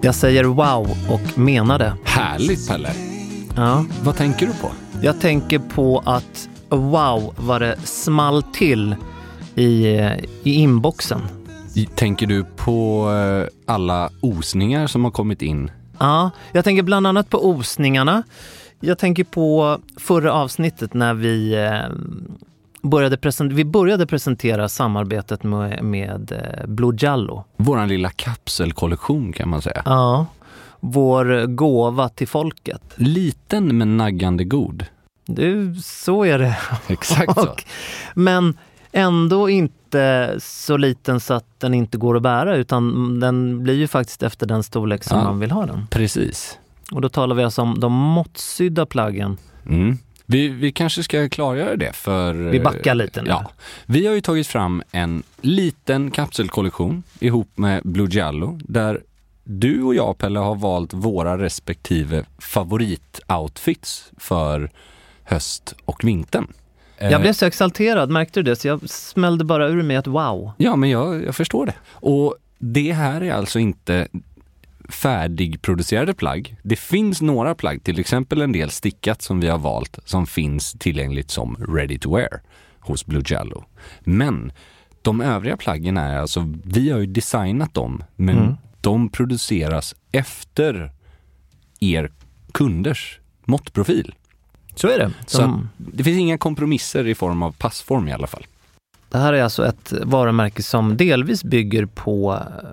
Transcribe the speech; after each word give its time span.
Jag 0.00 0.14
säger 0.14 0.44
wow 0.44 0.90
och 1.10 1.38
menar 1.38 1.78
det. 1.78 1.92
Härligt 2.04 2.68
Pelle. 2.68 2.90
Ja. 3.56 3.84
Vad 4.02 4.16
tänker 4.16 4.46
du 4.46 4.52
på? 4.52 4.70
Jag 5.02 5.20
tänker 5.20 5.58
på 5.58 6.02
att 6.06 6.48
wow 6.68 7.34
vad 7.38 7.60
det 7.60 7.76
small 7.84 8.42
till 8.42 8.96
i, 9.54 9.86
i 10.42 10.54
inboxen. 10.54 11.20
Tänker 11.94 12.26
du 12.26 12.44
på 12.56 13.10
eh, 13.12 13.72
alla 13.74 14.10
osningar 14.20 14.86
som 14.86 15.04
har 15.04 15.10
kommit 15.10 15.42
in? 15.42 15.70
Ja, 15.98 16.30
jag 16.52 16.64
tänker 16.64 16.82
bland 16.82 17.06
annat 17.06 17.30
på 17.30 17.48
osningarna. 17.48 18.22
Jag 18.80 18.98
tänker 18.98 19.24
på 19.24 19.78
förra 19.96 20.32
avsnittet 20.32 20.94
när 20.94 21.14
vi 21.14 21.54
eh, 21.54 21.96
började, 22.86 23.18
vi 23.54 23.64
började 23.64 24.06
presentera 24.06 24.68
samarbetet 24.68 25.42
med, 25.42 25.84
med 25.84 26.32
eh, 26.32 26.66
Blue 26.66 26.96
Jallo. 26.98 27.44
Våran 27.56 27.88
lilla 27.88 28.10
kapselkollektion 28.10 29.32
kan 29.32 29.48
man 29.48 29.62
säga. 29.62 29.82
Ja, 29.84 30.26
vår 30.80 31.46
gåva 31.46 32.08
till 32.08 32.28
folket. 32.28 32.82
Liten 32.94 33.78
men 33.78 33.96
naggande 33.96 34.44
god. 34.44 34.86
Du, 35.26 35.74
så 35.82 36.24
är 36.24 36.38
det. 36.38 36.56
Exakt 36.86 37.34
så. 37.34 37.48
Och, 37.48 37.64
men 38.14 38.58
ändå 38.92 39.50
inte 39.50 40.34
så 40.40 40.76
liten 40.76 41.20
så 41.20 41.34
att 41.34 41.60
den 41.60 41.74
inte 41.74 41.98
går 41.98 42.16
att 42.16 42.22
bära 42.22 42.56
utan 42.56 43.20
den 43.20 43.62
blir 43.62 43.74
ju 43.74 43.86
faktiskt 43.88 44.22
efter 44.22 44.46
den 44.46 44.62
storlek 44.62 45.04
som 45.04 45.18
Ja. 45.18 45.24
man 45.24 45.38
vill 45.40 45.50
ha 45.50 45.66
den. 45.66 45.86
Precis. 45.90 46.58
Och 46.92 47.00
då 47.00 47.08
talar 47.08 47.36
vi 47.36 47.44
alltså 47.44 47.62
om 47.62 47.80
de 47.80 47.92
måttsydda 47.92 48.86
plaggen. 48.86 49.36
Mm. 49.68 49.98
Vi, 50.26 50.48
vi 50.48 50.72
kanske 50.72 51.02
ska 51.02 51.28
klargöra 51.28 51.76
det 51.76 51.92
för... 51.96 52.34
Vi 52.34 52.60
backar 52.60 52.94
lite 52.94 53.22
nu. 53.22 53.28
Ja. 53.28 53.50
Vi 53.86 54.06
har 54.06 54.14
ju 54.14 54.20
tagit 54.20 54.46
fram 54.46 54.82
en 54.92 55.22
liten 55.40 56.10
kapselkollektion 56.10 57.02
ihop 57.20 57.48
med 57.54 57.80
Blue 57.84 58.08
Giallo 58.10 58.58
där 58.62 59.00
du 59.44 59.82
och 59.82 59.94
jag 59.94 60.18
Pelle 60.18 60.38
har 60.38 60.54
valt 60.54 60.94
våra 60.94 61.38
respektive 61.38 62.24
favoritoutfits 62.38 64.10
för 64.16 64.70
höst 65.24 65.74
och 65.84 66.04
vintern. 66.04 66.46
Eh, 66.98 67.10
Jag 67.10 67.20
blev 67.20 67.32
så 67.32 67.46
exalterad, 67.46 68.10
märkte 68.10 68.40
du 68.40 68.50
det? 68.50 68.56
Så 68.56 68.68
jag 68.68 68.90
smällde 68.90 69.44
bara 69.44 69.68
ur 69.68 69.82
mig 69.82 69.96
ett 69.96 70.06
wow. 70.06 70.52
Ja, 70.56 70.76
men 70.76 70.90
jag, 70.90 71.24
jag 71.24 71.36
förstår 71.36 71.66
det. 71.66 71.74
Och 71.90 72.34
det 72.58 72.92
här 72.92 73.20
är 73.20 73.32
alltså 73.32 73.58
inte 73.58 74.08
färdigproducerade 74.88 76.14
plagg. 76.14 76.56
Det 76.62 76.76
finns 76.76 77.22
några 77.22 77.54
plagg, 77.54 77.84
till 77.84 77.98
exempel 78.00 78.42
en 78.42 78.52
del 78.52 78.70
stickat 78.70 79.22
som 79.22 79.40
vi 79.40 79.48
har 79.48 79.58
valt, 79.58 79.98
som 80.04 80.26
finns 80.26 80.72
tillgängligt 80.72 81.30
som 81.30 81.56
ready 81.68 81.98
to 81.98 82.16
wear 82.16 82.40
hos 82.80 83.06
Blue 83.06 83.22
Jallo. 83.26 83.64
Men 84.00 84.52
de 85.02 85.20
övriga 85.20 85.56
plaggen 85.56 85.96
är 85.96 86.18
alltså, 86.18 86.52
vi 86.64 86.90
har 86.90 86.98
ju 86.98 87.06
designat 87.06 87.74
dem, 87.74 88.04
men 88.16 88.38
Mm. 88.38 88.54
de 88.80 89.08
produceras 89.08 89.94
efter 90.12 90.92
er 91.80 92.10
kunders 92.52 93.20
måttprofil. 93.44 94.14
Så 94.74 94.88
är 94.88 94.98
det. 94.98 95.12
Så 95.26 95.40
De, 95.42 95.68
det 95.76 96.04
finns 96.04 96.18
inga 96.18 96.38
kompromisser 96.38 97.06
i 97.06 97.14
form 97.14 97.42
av 97.42 97.52
passform 97.52 98.08
i 98.08 98.12
alla 98.12 98.26
fall. 98.26 98.46
det 99.08 99.18
här 99.18 99.32
är 99.32 99.42
alltså 99.42 99.66
ett 99.66 99.92
varumärke 100.04 100.62
som 100.62 100.96
delvis 100.96 101.44
bygger 101.44 101.86
på 101.86 102.32
eh, 102.34 102.68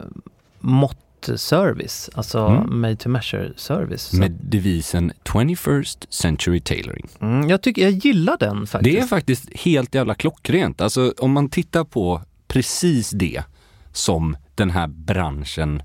måttservice, 1.29 2.09
alltså 2.13 2.39
Mm. 2.39 2.81
made 2.81 2.95
to 2.95 3.09
measure 3.09 3.53
service. 3.55 4.01
Så- 4.01 4.15
Med 4.17 4.31
devisen 4.31 5.11
21st 5.23 6.05
century 6.13 6.59
tailoring. 6.59 7.07
Mm, 7.21 7.49
jag 7.49 7.61
tycker 7.61 7.81
jag 7.81 7.91
gillar 7.91 8.37
den 8.39 8.67
faktiskt. 8.67 8.95
Det 8.95 8.99
är 9.03 9.07
faktiskt 9.07 9.49
helt 9.53 9.95
jävla 9.95 10.15
klockrent. 10.15 10.81
Alltså 10.81 11.13
om 11.19 11.31
man 11.31 11.49
tittar 11.49 11.83
på 11.83 12.21
precis 12.47 13.09
det 13.09 13.43
som 13.91 14.37
den 14.55 14.69
här 14.69 14.87
branschen 14.87 15.83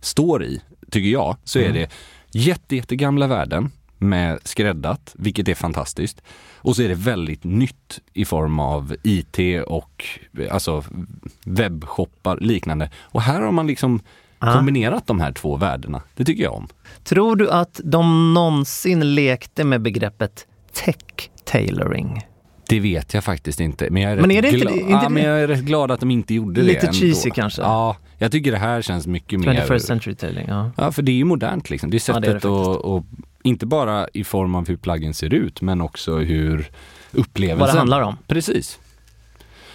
står 0.00 0.44
i, 0.44 0.60
tycker 0.90 1.08
jag, 1.10 1.36
så 1.44 1.58
är 1.58 1.62
Mm. 1.70 1.74
det 1.76 1.90
jätte, 2.38 2.76
jättegamla 2.76 3.26
värden 3.26 3.70
med 3.98 4.38
skräddat, 4.44 5.14
vilket 5.18 5.48
är 5.48 5.54
fantastiskt. 5.54 6.22
Och 6.56 6.76
så 6.76 6.82
är 6.82 6.88
det 6.88 6.94
väldigt 6.94 7.44
nytt 7.44 8.00
i 8.12 8.24
form 8.24 8.60
av 8.60 8.96
IT 9.02 9.38
och 9.66 10.04
alltså 10.50 10.84
webbshoppar 11.44 12.38
liknande. 12.40 12.90
Och 13.00 13.22
här 13.22 13.40
har 13.42 13.52
man 13.52 13.66
liksom 13.66 14.00
Ah. 14.38 14.52
kombinerat 14.56 15.06
de 15.06 15.20
här 15.20 15.32
två 15.32 15.56
värdena. 15.56 16.02
Det 16.14 16.24
tycker 16.24 16.42
jag 16.42 16.54
om. 16.54 16.68
Tror 17.04 17.36
du 17.36 17.50
att 17.50 17.80
de 17.84 18.34
någonsin 18.34 19.14
lekte 19.14 19.64
med 19.64 19.82
begreppet 19.82 20.46
tech 20.72 20.96
tailoring? 21.44 22.22
Det 22.68 22.80
vet 22.80 23.14
jag 23.14 23.24
faktiskt 23.24 23.60
inte. 23.60 23.90
Men 23.90 24.02
jag 24.02 24.12
är, 24.12 24.16
Men 24.16 24.30
är 24.30 24.42
det 24.42 24.48
inte- 24.50 24.72
inte 24.74 24.90
ja, 24.92 25.08
men 25.08 25.22
jag 25.22 25.40
är 25.40 25.48
rätt 25.48 25.60
glad 25.60 25.90
att 25.90 26.00
de 26.00 26.10
inte 26.10 26.34
gjorde 26.34 26.62
Lite 26.62 26.80
det 26.80 26.86
ändå. 26.86 26.98
cheesy 26.98 27.30
kanske? 27.30 27.62
Ja, 27.62 27.96
jag 28.18 28.32
tycker 28.32 28.52
det 28.52 28.58
här 28.58 28.82
känns 28.82 29.06
mycket 29.06 29.40
21st 29.40 29.70
mer... 29.70 29.78
century 29.78 30.14
tailoring, 30.14 30.48
ja. 30.48 30.70
Ja, 30.76 30.92
för 30.92 31.02
det 31.02 31.12
är 31.12 31.16
ju 31.16 31.24
modernt 31.24 31.70
liksom. 31.70 31.90
Det 31.90 31.96
är 31.96 31.98
Ja, 32.10 32.14
sättet 32.14 32.22
det 32.22 32.28
är 32.28 32.32
det 32.32 32.60
att, 32.70 32.76
och, 32.76 33.04
inte 33.42 33.66
bara 33.66 34.08
i 34.14 34.24
form 34.24 34.54
av 34.54 34.68
hur 34.68 34.76
plaggen 34.76 35.14
ser 35.14 35.34
ut, 35.34 35.60
men 35.60 35.80
också 35.80 36.16
hur 36.18 36.70
upplevelsen... 37.12 37.58
Vad 37.58 37.68
det 37.74 37.78
handlar 37.78 38.00
om. 38.00 38.16
Precis. 38.26 38.78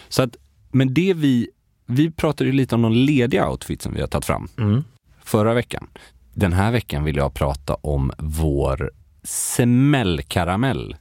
Så 0.10 0.24
att, 0.24 0.36
men 0.72 0.94
det 0.94 1.14
vi, 1.14 1.48
vi 1.94 2.12
pratade 2.12 2.50
ju 2.50 2.56
lite 2.56 2.76
om 2.76 2.82
någon 2.82 3.06
ledig 3.06 3.44
outfit 3.44 3.82
som 3.82 3.94
vi 3.94 4.02
har 4.02 4.08
tagit 4.08 4.26
fram 4.26 4.48
Mm. 4.58 4.84
förra 5.24 5.54
veckan. 5.54 5.88
Den 6.34 6.54
här 6.54 6.72
veckan 6.72 7.04
vill 7.04 7.16
jag 7.16 7.34
prata 7.34 7.74
om 7.74 8.12
vår 8.18 8.92
semällkaramell 9.24 10.96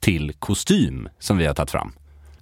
till 0.00 0.32
kostym 0.38 1.08
som 1.18 1.38
vi 1.38 1.46
har 1.46 1.54
tagit 1.54 1.70
fram. 1.70 1.92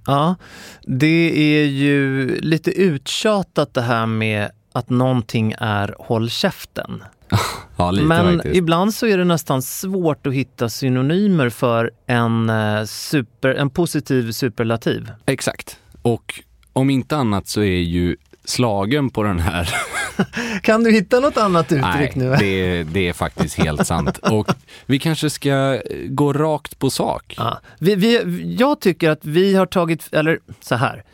Ja, 0.06 0.35
det 0.82 1.32
är 1.62 1.64
ju 1.67 2.26
lite 2.41 2.70
uttjatat 2.70 3.75
det 3.75 3.82
här 3.82 4.06
med 4.06 4.50
att 4.73 4.90
någonting 4.90 5.55
är 5.58 5.94
håll 5.99 6.31
käften. 6.31 7.02
Ja, 7.76 7.93
Men 7.93 8.35
faktiskt. 8.37 8.56
ibland 8.56 8.94
så 8.94 9.06
är 9.06 9.19
det 9.19 9.25
nästan 9.25 9.62
svårt 9.62 10.26
att 10.26 10.35
hitta 10.35 10.69
synonymer 10.69 11.49
för 11.50 11.90
en, 12.06 12.50
eh, 12.50 12.85
super, 12.85 13.49
en 13.55 13.70
positiv 13.70 14.32
superlativ. 14.32 15.11
Exakt. 15.26 15.79
Och 16.02 16.43
om 16.75 16.91
inte 16.91 17.17
annat 17.17 17.49
så 17.49 17.61
är 17.61 17.81
ju 17.81 18.17
slagen 18.44 19.11
på 19.11 19.23
den 19.23 19.41
här. 19.41 19.75
Kan 20.62 20.85
du 20.85 20.93
hitta 20.93 21.21
något 21.21 21.37
annat 21.37 21.73
uttryck 21.73 21.85
Nej, 21.85 22.12
nu? 22.15 22.37
det, 22.38 22.82
det 22.82 23.09
är 23.09 23.12
faktiskt 23.12 23.59
helt 23.59 23.87
sant. 23.87 24.19
Och 24.19 24.50
vi 24.87 24.99
kanske 24.99 25.31
ska 25.31 25.81
gå 26.09 26.32
rakt 26.32 26.79
på 26.79 26.91
sak. 26.91 27.35
Ja. 27.37 27.61
Vi, 27.79 27.94
vi, 27.94 28.55
jag 28.59 28.81
tycker 28.81 29.11
att 29.11 29.25
vi 29.25 29.55
har 29.55 29.67
tagit, 29.67 30.09
eller 30.12 30.41
så 30.61 30.75
här. 30.75 31.05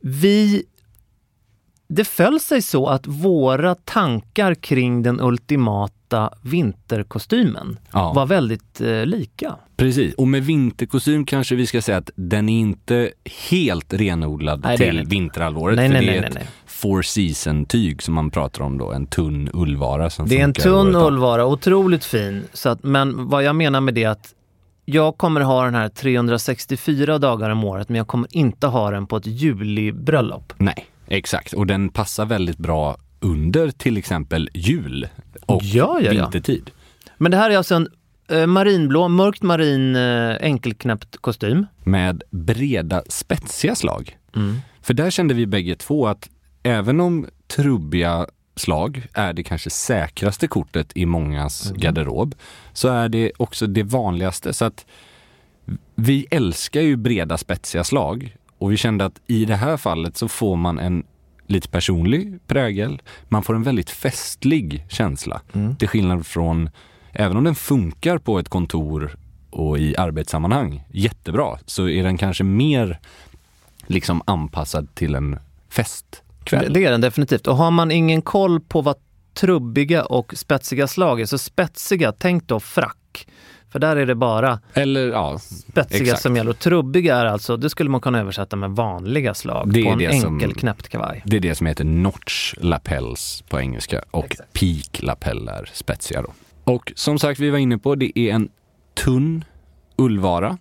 Vi, 0.00 0.64
det 1.88 2.04
föll 2.04 2.40
sig 2.40 2.62
så 2.62 2.86
att 2.86 3.06
våra 3.06 3.74
tankar 3.74 4.54
kring 4.54 5.02
den 5.02 5.20
ultimata 5.20 5.93
vinterkostymen 6.42 7.78
Ja. 7.92 8.12
var 8.12 8.26
väldigt 8.26 8.80
eh, 8.80 9.06
lika. 9.06 9.54
Precis, 9.76 10.14
och 10.14 10.28
med 10.28 10.44
vinterkostym 10.44 11.26
kanske 11.26 11.54
vi 11.54 11.66
ska 11.66 11.82
säga 11.82 11.98
att 11.98 12.10
den 12.14 12.48
är 12.48 12.60
inte 12.60 13.10
helt 13.50 13.92
renodlad 13.92 14.60
Nej, 14.64 14.76
till 14.76 14.98
inte. 14.98 15.10
vinterhalvåret. 15.10 15.76
Nej, 15.76 15.88
för 15.88 15.92
nej, 15.94 16.06
det 16.06 16.10
nej, 16.10 16.18
är 16.18 16.30
nej, 16.34 16.42
ett 16.42 16.48
four 16.66 17.02
season-tyg 17.02 18.02
som 18.02 18.14
man 18.14 18.30
pratar 18.30 18.64
om 18.64 18.78
då, 18.78 18.92
en 18.92 19.06
tunn 19.06 19.50
ullvara 19.54 20.10
som 20.10 20.28
Det 20.28 20.40
är 20.40 20.44
en 20.44 20.52
tunn 20.52 20.94
ullvara, 20.94 21.46
otroligt 21.46 22.04
fin. 22.04 22.44
Så 22.52 22.68
att, 22.68 22.82
men 22.82 23.28
vad 23.28 23.42
jag 23.44 23.56
menar 23.56 23.80
med 23.80 23.94
det 23.94 24.04
är 24.04 24.08
att 24.08 24.34
jag 24.84 25.16
kommer 25.18 25.40
ha 25.40 25.64
den 25.64 25.74
här 25.74 25.88
364 25.88 27.18
dagar 27.18 27.50
om 27.50 27.64
året, 27.64 27.88
men 27.88 27.96
jag 27.96 28.06
kommer 28.06 28.36
inte 28.36 28.66
ha 28.66 28.90
den 28.90 29.06
på 29.06 29.16
ett 29.16 29.26
julibröllop. 29.26 30.52
Nej, 30.56 30.86
exakt. 31.08 31.52
Och 31.52 31.66
den 31.66 31.88
passar 31.88 32.26
väldigt 32.26 32.58
bra 32.58 32.96
under 33.24 33.70
till 33.70 33.96
exempel 33.96 34.50
jul 34.54 35.08
och 35.46 35.62
Ja, 35.62 35.98
ja, 36.02 36.12
ja. 36.12 36.22
vintertid. 36.22 36.70
Men 37.16 37.30
det 37.30 37.36
här 37.36 37.50
är 37.50 37.56
alltså 37.56 37.74
en 37.74 37.88
eh, 38.30 38.46
marinblå, 38.46 39.08
mörkt 39.08 39.42
marin 39.42 39.96
eh, 39.96 40.36
enkelknäppt 40.40 41.16
kostym. 41.16 41.66
Med 41.84 42.22
breda 42.30 43.02
spetsiga 43.08 43.74
slag. 43.74 44.18
Mm. 44.36 44.56
För 44.82 44.94
där 44.94 45.10
kände 45.10 45.34
vi 45.34 45.46
bägge 45.46 45.74
två 45.76 46.06
att 46.06 46.28
även 46.62 47.00
om 47.00 47.26
trubbiga 47.56 48.26
slag 48.56 49.06
är 49.12 49.32
det 49.32 49.42
kanske 49.42 49.70
säkraste 49.70 50.46
kortet 50.48 50.92
i 50.94 51.06
mångas 51.06 51.66
Mm. 51.66 51.80
garderob, 51.80 52.34
så 52.72 52.88
är 52.88 53.08
det 53.08 53.32
också 53.36 53.66
det 53.66 53.82
vanligaste. 53.82 54.52
Så 54.52 54.64
att 54.64 54.86
vi 55.94 56.26
älskar 56.30 56.80
ju 56.80 56.96
breda 56.96 57.38
spetsiga 57.38 57.84
slag 57.84 58.36
och 58.58 58.72
vi 58.72 58.76
kände 58.76 59.04
att 59.04 59.20
i 59.26 59.44
det 59.44 59.56
här 59.56 59.76
fallet 59.76 60.16
så 60.16 60.28
får 60.28 60.56
man 60.56 60.78
en 60.78 61.04
lite 61.46 61.68
personlig 61.68 62.38
prägel. 62.46 63.02
Man 63.28 63.42
får 63.42 63.54
en 63.54 63.62
väldigt 63.62 63.90
festlig 63.90 64.84
känsla. 64.88 65.40
Mm. 65.52 65.76
Till 65.76 65.88
skillnad 65.88 66.26
från, 66.26 66.70
även 67.12 67.36
om 67.36 67.44
den 67.44 67.54
funkar 67.54 68.18
på 68.18 68.38
ett 68.38 68.48
kontor 68.48 69.16
och 69.50 69.78
i 69.78 69.96
arbetssammanhang 69.96 70.84
jättebra, 70.90 71.58
så 71.66 71.88
är 71.88 72.04
den 72.04 72.18
kanske 72.18 72.44
mer 72.44 73.00
liksom 73.86 74.22
anpassad 74.24 74.94
till 74.94 75.14
en 75.14 75.38
festkväll. 75.68 76.72
det 76.72 76.84
är 76.84 76.90
den 76.90 77.00
definitivt. 77.00 77.46
Och 77.46 77.56
har 77.56 77.70
man 77.70 77.90
ingen 77.90 78.22
koll 78.22 78.60
på 78.60 78.80
vad 78.80 78.96
trubbiga 79.34 80.04
och 80.04 80.34
spetsiga 80.36 80.86
slag 80.86 81.20
är, 81.20 81.26
så 81.26 81.38
spetsiga, 81.38 82.12
tänk 82.12 82.46
då 82.46 82.60
frack. 82.60 83.26
För 83.74 83.78
där 83.78 83.96
är 83.96 84.06
det 84.06 84.14
bara 84.14 84.58
Eller 84.74 85.08
ja, 85.08 85.38
spetsiga 85.38 86.02
Exakt. 86.02 86.22
som 86.22 86.36
gäller. 86.36 86.50
Och 86.50 86.58
trubbiga 86.58 87.16
är 87.16 87.24
alltså, 87.26 87.56
det 87.56 87.70
skulle 87.70 87.90
man 87.90 88.00
kunna 88.00 88.20
översätta 88.20 88.56
med 88.56 88.70
vanliga 88.70 89.34
slag 89.34 89.72
Det 89.72 89.80
är 89.80 89.84
på 89.84 89.90
en 89.90 89.98
det 89.98 90.20
som- 90.20 90.34
enkel 90.34 90.54
knäppt 90.54 90.88
kavaj. 90.88 91.22
det 91.26 91.36
är 91.36 91.40
det 91.40 91.54
som 91.54 91.66
heter 91.66 91.84
notch 91.84 92.54
lapels 92.58 93.44
på 93.48 93.60
engelska 93.60 94.02
och 94.10 94.24
Exakt. 94.24 94.52
peak 94.52 95.02
lapel 95.02 95.48
är 95.48 95.70
spetsiga 95.72 96.22
då. 96.22 96.32
Och 96.64 96.92
som 96.96 97.18
sagt, 97.18 97.40
vi 97.40 97.50
var 97.50 97.58
inne 97.58 97.78
på, 97.78 97.94
det 97.94 98.18
är 98.18 98.32
en 98.34 98.48
tunn 99.04 99.44
ullvara. 99.98 100.58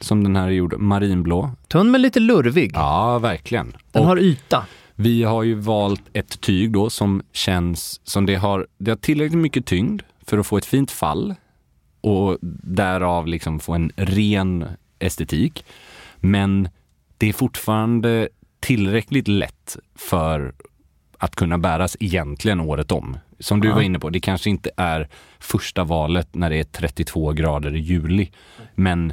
Som 0.00 0.24
den 0.24 0.36
här 0.36 0.46
är 0.46 0.50
gjord, 0.50 0.74
marinblå. 0.80 1.50
Tunn 1.68 1.90
men 1.90 2.02
lite 2.02 2.20
lurvig. 2.20 2.70
Ja, 2.74 3.18
verkligen. 3.18 3.76
Den 3.92 4.02
Och 4.02 4.08
har 4.08 4.18
yta. 4.18 4.66
Vi 4.94 5.22
har 5.22 5.42
ju 5.42 5.54
valt 5.54 6.02
ett 6.12 6.40
tyg 6.40 6.72
då 6.72 6.90
som 6.90 7.22
känns 7.32 8.00
som 8.04 8.26
det 8.26 8.34
har, 8.34 8.66
det 8.78 8.90
har 8.90 8.96
tillräckligt 8.96 9.38
mycket 9.42 9.66
tyngd 9.66 10.02
för 10.26 10.38
att 10.38 10.46
få 10.46 10.56
ett 10.56 10.64
fint 10.66 10.90
fall 10.90 11.34
och 12.00 12.38
därav 12.62 13.26
liksom 13.26 13.60
få 13.60 13.74
en 13.74 13.92
ren 13.96 14.66
estetik. 14.98 15.64
Men 16.16 16.68
det 17.18 17.28
är 17.28 17.32
fortfarande 17.32 18.28
tillräckligt 18.60 19.28
lätt 19.28 19.76
för 19.94 20.52
att 21.18 21.36
kunna 21.36 21.58
bäras 21.58 21.96
egentligen 22.00 22.60
året 22.60 22.92
om. 22.92 23.16
Som 23.38 23.60
du 23.60 23.68
Ja. 23.68 23.74
var 23.74 23.82
inne 23.82 23.98
på, 23.98 24.10
det 24.10 24.20
kanske 24.20 24.50
inte 24.50 24.70
är 24.76 25.08
första 25.38 25.84
valet 25.84 26.34
när 26.34 26.50
det 26.50 26.56
är 26.56 26.64
32 26.64 27.32
grader 27.32 27.76
i 27.76 27.78
juli. 27.78 28.30
Men 28.74 29.12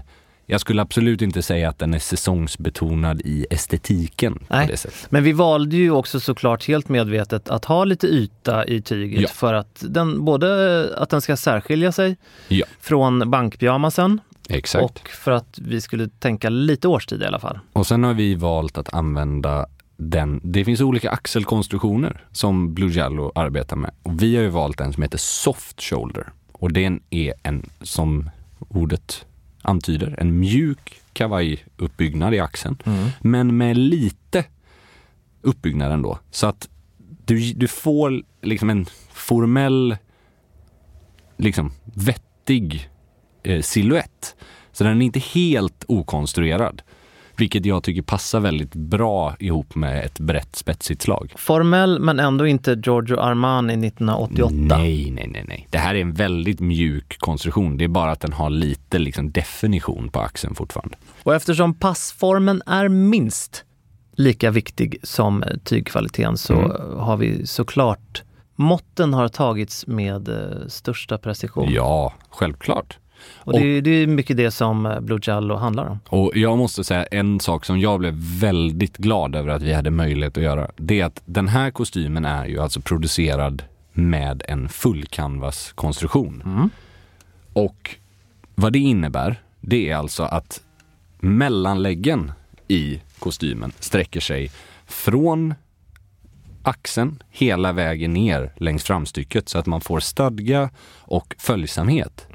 jag 0.49 0.61
skulle 0.61 0.81
absolut 0.81 1.21
inte 1.21 1.41
säga 1.41 1.69
att 1.69 1.79
den 1.79 1.94
är 1.94 1.99
säsongsbetonad 1.99 3.21
i 3.21 3.45
estetiken 3.49 4.39
Nej. 4.49 4.75
Men 5.09 5.23
vi 5.23 5.31
valde 5.31 5.75
ju 5.75 5.91
också 5.91 6.19
såklart 6.19 6.67
helt 6.67 6.89
medvetet 6.89 7.49
att 7.49 7.65
ha 7.65 7.83
lite 7.83 8.07
yta 8.07 8.65
i 8.65 8.81
tyget 8.81 9.21
Ja. 9.21 9.27
för 9.27 9.53
att 9.53 9.83
den, 9.89 10.25
både 10.25 10.89
att 10.97 11.09
den 11.09 11.21
ska 11.21 11.38
särskilja 11.38 11.91
sig 11.91 12.17
Ja. 12.47 12.65
från 12.79 13.31
bankpyjamasen 13.31 14.21
Exakt. 14.49 14.83
och 14.83 15.09
för 15.09 15.31
att 15.31 15.59
vi 15.61 15.81
skulle 15.81 16.09
tänka 16.09 16.49
lite 16.49 16.88
årstid 16.88 17.21
i 17.21 17.25
alla 17.25 17.39
fall. 17.39 17.59
Och 17.73 17.88
sen 17.88 18.03
har 18.03 18.13
vi 18.13 18.35
valt 18.35 18.77
att 18.77 18.94
använda 18.94 19.65
den. 19.97 20.39
Det 20.44 20.65
finns 20.65 20.81
olika 20.81 21.11
axelkonstruktioner 21.11 22.23
som 22.31 22.73
Blue 22.73 22.91
Jallo 22.91 23.31
arbetar 23.35 23.75
med. 23.75 23.91
Och 24.03 24.23
vi 24.23 24.35
har 24.35 24.44
ju 24.44 24.49
valt 24.49 24.79
en 24.81 24.94
som 24.94 25.03
heter 25.03 25.17
Soft 25.17 25.81
Shoulder. 25.81 26.27
Och 26.51 26.71
den 26.73 26.99
är 27.09 27.33
en, 27.44 27.69
som 27.81 28.29
ordet 28.69 29.25
antyder, 29.67 30.15
en 30.17 30.39
mjuk 30.39 31.01
kavajuppbyggnad 31.13 32.33
i 32.33 32.39
axeln. 32.39 32.77
Men 33.19 33.57
med 33.57 33.77
lite 33.77 34.45
uppbyggnad 35.41 35.91
ändå. 35.91 36.19
Så 36.31 36.47
att 36.47 36.69
du, 37.25 37.53
du 37.53 37.67
får 37.67 38.23
liksom 38.41 38.69
en 38.69 38.85
formell, 39.11 39.97
liksom 41.37 41.71
vettig 41.83 42.89
eh, 43.43 43.61
silhuett. 43.61 44.35
Så 44.71 44.83
den 44.83 45.01
är 45.01 45.05
inte 45.05 45.19
helt 45.19 45.83
okonstruerad. 45.87 46.81
Vilket 47.37 47.65
jag 47.65 47.83
tycker 47.83 48.01
passar 48.01 48.39
väldigt 48.39 48.73
bra 48.75 49.35
ihop 49.39 49.75
med 49.75 50.05
ett 50.05 50.19
brett 50.19 50.55
spetsigt 50.55 51.01
slag. 51.01 51.33
Formell 51.37 51.99
men 51.99 52.19
ändå 52.19 52.47
inte 52.47 52.71
Giorgio 52.85 53.19
Armani 53.19 53.87
1988. 53.87 54.53
Nej, 54.77 55.11
nej, 55.11 55.27
nej, 55.27 55.45
nej. 55.47 55.67
Det 55.71 55.77
här 55.77 55.95
är 55.95 56.01
en 56.01 56.13
väldigt 56.13 56.59
mjuk 56.59 57.17
konstruktion. 57.19 57.77
Det 57.77 57.83
är 57.83 57.87
bara 57.87 58.11
att 58.11 58.19
den 58.19 58.33
har 58.33 58.49
lite 58.49 58.99
liksom 58.99 59.31
definition 59.31 60.09
på 60.09 60.19
axeln 60.19 60.55
fortfarande. 60.55 60.95
Och 61.23 61.35
eftersom 61.35 61.73
passformen 61.73 62.61
är 62.65 62.87
minst 62.87 63.63
lika 64.15 64.51
viktig 64.51 64.97
som 65.03 65.43
tygkvaliteten 65.63 66.37
så 66.37 66.53
Mm. 66.53 66.99
har 66.99 67.17
vi 67.17 67.47
såklart 67.47 68.23
Måtten 68.59 69.13
har 69.13 69.27
tagits 69.27 69.87
med 69.87 70.29
eh, 70.29 70.67
största 70.67 71.17
precision. 71.17 71.71
Ja, 71.71 72.13
självklart. 72.29 72.97
Och 73.37 73.53
det, 73.53 73.59
är- 73.77 73.81
det 73.81 73.89
är 73.91 74.07
mycket 74.07 74.37
det 74.37 74.51
som 74.51 74.85
eh, 74.85 74.99
Blue 74.99 75.19
Jallo 75.23 75.56
handlar 75.56 75.85
om. 75.89 75.99
Och 76.09 76.31
jag 76.37 76.57
måste 76.57 76.83
säga 76.83 77.03
en 77.06 77.39
sak 77.39 77.65
som 77.65 77.80
jag 77.80 77.99
blev 77.99 78.13
väldigt 78.18 78.97
glad 78.97 79.35
över 79.35 79.49
att 79.49 79.61
vi 79.61 79.73
hade 79.73 79.92
möjlighet 79.92 80.37
att 80.37 80.44
göra. 80.44 80.71
Det 80.75 80.99
är 81.01 81.06
att 81.06 81.21
den 81.25 81.47
här 81.47 81.71
kostymen 81.71 82.25
är 82.25 82.45
ju 82.45 82.59
alltså 82.59 82.81
producerad 82.81 83.63
med 83.94 84.44
en 84.47 84.69
full 84.69 85.06
canvas 85.06 85.71
konstruktion. 85.75 86.69
Och 87.53 87.95
vad 88.56 88.73
det 88.73 88.80
innebär, 88.80 89.42
det 89.61 89.89
är 89.89 89.95
alltså 89.95 90.23
att 90.23 90.61
mellanläggen 91.19 92.31
i 92.68 93.01
kostymen 93.19 93.71
sträcker 93.80 94.19
sig 94.19 94.51
från 94.85 95.53
axeln 96.63 97.23
hela 97.30 97.71
vägen 97.71 98.13
ner 98.13 98.53
längs 98.57 98.83
framstycket 98.83 99.49
så 99.49 99.57
att 99.59 99.65
man 99.65 99.81
får 99.81 99.99
stadga 99.99 100.69
och 100.99 101.35
följsamhet. 101.37 102.27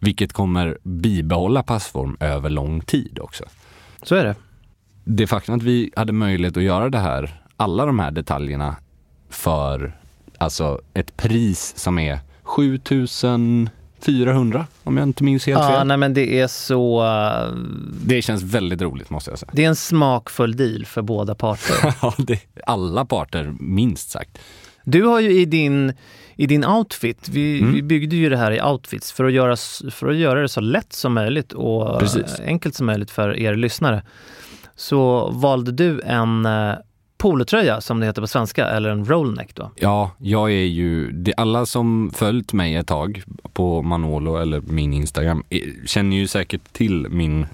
Vilket 0.00 0.32
kommer 0.32 0.78
bibehålla 0.82 1.62
passform 1.62 2.16
över 2.20 2.50
lång 2.50 2.80
tid 2.80 3.18
också. 3.22 3.44
Så 4.02 4.14
är 4.14 4.24
det. 4.24 4.34
Det 5.04 5.26
faktum 5.26 5.54
att 5.54 5.62
vi 5.62 5.90
hade 5.96 6.12
möjlighet 6.12 6.56
att 6.56 6.62
göra 6.62 6.90
det 6.90 6.98
här, 6.98 7.40
alla 7.56 7.86
de 7.86 7.98
här 7.98 8.10
detaljerna 8.10 8.76
för 9.30 9.96
alltså 10.38 10.80
ett 10.94 11.16
pris 11.16 11.74
som 11.76 11.98
är 11.98 12.18
7400 12.42 14.66
om 14.84 14.96
jag 14.96 15.08
inte 15.08 15.24
minns 15.24 15.46
helt 15.46 15.58
Ja, 15.60 15.68
fel. 15.68 15.86
nej 15.86 15.96
men 15.96 16.14
det 16.14 16.40
är 16.40 16.46
så... 16.46 17.04
eh, 17.04 17.48
Det 18.06 18.22
känns 18.22 18.42
väldigt 18.42 18.82
roligt 18.82 19.10
måste 19.10 19.30
jag 19.30 19.38
säga. 19.38 19.50
Det 19.54 19.64
är 19.64 19.68
en 19.68 19.76
smakfull 19.76 20.56
deal 20.56 20.84
för 20.86 21.02
båda 21.02 21.34
parter. 21.34 21.94
Ja, 22.02 22.14
alla 22.66 23.04
parter 23.04 23.54
minst 23.60 24.10
sagt. 24.10 24.38
Du 24.84 25.02
har 25.02 25.20
ju 25.20 25.40
i 25.40 25.44
din, 25.44 25.92
i 26.36 26.46
din 26.46 26.64
outfit, 26.64 27.28
vi, 27.28 27.60
Mm. 27.60 27.74
vi 27.74 27.82
byggde 27.82 28.16
ju 28.16 28.28
det 28.28 28.36
här 28.36 28.52
i 28.52 28.60
outfits 28.62 29.12
för 29.12 29.24
att, 29.24 29.32
göra, 29.32 29.56
för 29.90 30.08
att 30.08 30.16
göra 30.16 30.42
det 30.42 30.48
så 30.48 30.60
lätt 30.60 30.92
som 30.92 31.12
möjligt 31.14 31.52
och 31.52 31.98
Precis. 32.00 32.40
enkelt 32.40 32.74
som 32.74 32.86
möjligt 32.86 33.10
för 33.10 33.36
er 33.36 33.54
lyssnare. 33.56 34.02
Så 34.76 35.30
valde 35.30 35.72
du 35.72 36.00
en 36.00 36.46
eh, 36.46 36.74
polotröja 37.18 37.80
som 37.80 38.00
det 38.00 38.06
heter 38.06 38.20
på 38.22 38.26
svenska, 38.28 38.66
eller 38.68 38.90
en 38.90 39.04
rollneck 39.04 39.54
då. 39.54 39.70
Ja, 39.76 40.10
jag 40.18 40.50
är 40.52 40.64
ju, 40.64 41.12
det, 41.12 41.34
alla 41.36 41.66
som 41.66 42.10
följt 42.14 42.52
mig 42.52 42.74
ett 42.76 42.86
tag 42.86 43.22
på 43.52 43.82
Manolo 43.82 44.36
eller 44.36 44.60
min 44.60 44.92
Instagram 44.92 45.44
eh, 45.50 45.60
känner 45.86 46.16
ju 46.16 46.26
säkert 46.26 46.72
till 46.72 47.06
min 47.10 47.46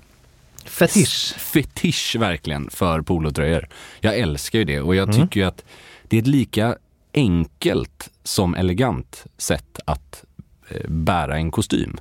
Fetisch. 0.64 1.34
fetisch 1.38 2.16
verkligen 2.18 2.70
för 2.70 3.00
polotröjor. 3.00 3.68
Jag 4.00 4.18
älskar 4.18 4.58
ju 4.58 4.64
det 4.64 4.80
och 4.80 4.94
jag 4.94 5.08
Mm. 5.08 5.20
tycker 5.22 5.40
ju 5.40 5.46
att 5.46 5.64
det 6.08 6.16
är 6.16 6.20
ett 6.20 6.26
lika 6.26 6.76
enkelt 7.14 8.10
som 8.22 8.54
elegant 8.54 9.24
sätt 9.38 9.78
att 9.84 10.24
eh, 10.68 10.88
bära 10.90 11.36
en 11.36 11.50
kostym. 11.50 11.96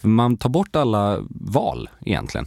Man 0.00 0.36
tar 0.36 0.50
bort 0.50 0.76
alla 0.76 1.18
val 1.30 1.88
egentligen. 2.06 2.46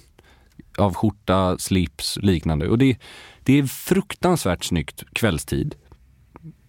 Av 0.78 0.94
skjorta, 0.94 1.58
slips, 1.58 2.18
liknande. 2.22 2.68
Och 2.68 2.78
det, 2.78 2.98
det 3.44 3.60
är 3.60 3.64
fruktansvärt 3.64 4.64
snyggt 4.64 5.04
kvällstid. 5.14 5.76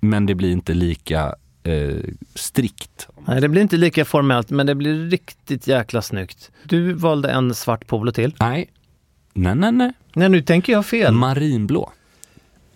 Men 0.00 0.26
det 0.26 0.35
blir 0.35 0.52
inte 0.52 0.75
lika 0.75 1.35
eh, 1.62 1.97
strikt. 2.35 3.09
Nej, 3.26 3.40
det 3.40 3.49
blir 3.49 3.62
inte 3.62 3.76
lika 3.76 4.04
formellt, 4.04 4.50
men 4.50 4.66
det 4.66 4.75
blir 4.75 5.11
riktigt 5.11 5.66
jäkla 5.66 6.02
snyggt. 6.02 6.50
Du 6.64 6.92
valde 6.92 7.30
en 7.30 7.54
svart 7.54 7.87
polo 7.87 8.12
till. 8.12 8.35
Nej, 8.40 8.70
nej, 9.35 9.54
nej, 9.54 9.73
nej. 9.73 9.92
Nej, 10.14 10.28
nu 10.28 10.42
tänker 10.42 10.73
jag 10.73 10.87
fel. 10.87 11.14
Marinblå. 11.14 11.92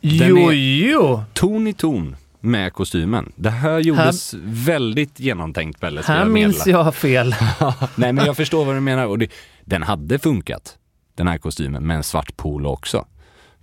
jo, 0.01 0.51
är- 0.51 0.53
jo! 0.53 1.23
ton 1.33 1.67
i 1.67 1.73
ton 1.73 2.17
med 2.45 2.73
kostymen. 2.73 3.33
Det 3.37 3.51
här 3.51 3.79
gjordes 3.79 4.35
väldigt 4.45 5.21
genomtänkt 5.21 5.81
Pelle, 5.81 6.03
Här 6.05 6.19
jag 6.19 6.31
minns 6.31 6.67
jag 6.67 6.95
fel. 6.95 7.35
Nej 7.97 8.13
men 8.13 8.27
jag 8.27 8.37
förstår 8.37 8.65
vad 8.65 8.75
du 8.75 8.81
menar 8.81 9.07
och 9.07 9.19
det, 9.19 9.33
den 9.65 9.83
hade 9.83 10.19
funkat, 10.19 10.79
den 11.15 11.29
här 11.29 11.39
kostymen, 11.39 11.87
med 11.87 11.97
en 11.97 12.03
svart 12.03 12.37
polo 12.37 12.69
också. 12.69 13.07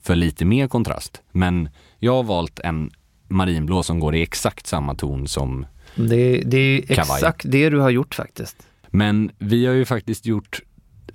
För 0.02 0.16
lite 0.16 0.46
mer 0.46 0.68
kontrast. 0.68 1.22
Men 1.32 1.70
jag 2.00 2.14
har 2.16 2.24
valt 2.24 2.60
en 2.60 2.92
marinblå 3.28 3.84
som 3.84 4.00
går 4.00 4.16
i 4.16 4.22
exakt 4.22 4.68
samma 4.68 4.96
ton 4.96 5.28
som 5.28 5.66
Det, 5.96 6.42
det 6.46 6.58
är 6.58 6.96
Kavaj. 6.96 7.18
exakt 7.18 7.46
det 7.46 7.70
du 7.70 7.80
har 7.80 7.90
gjort 7.90 8.16
faktiskt. 8.16 8.58
Men 8.88 9.32
vi 9.38 9.66
har 9.66 9.74
ju 9.74 9.86
faktiskt 9.86 10.26
gjort 10.26 10.62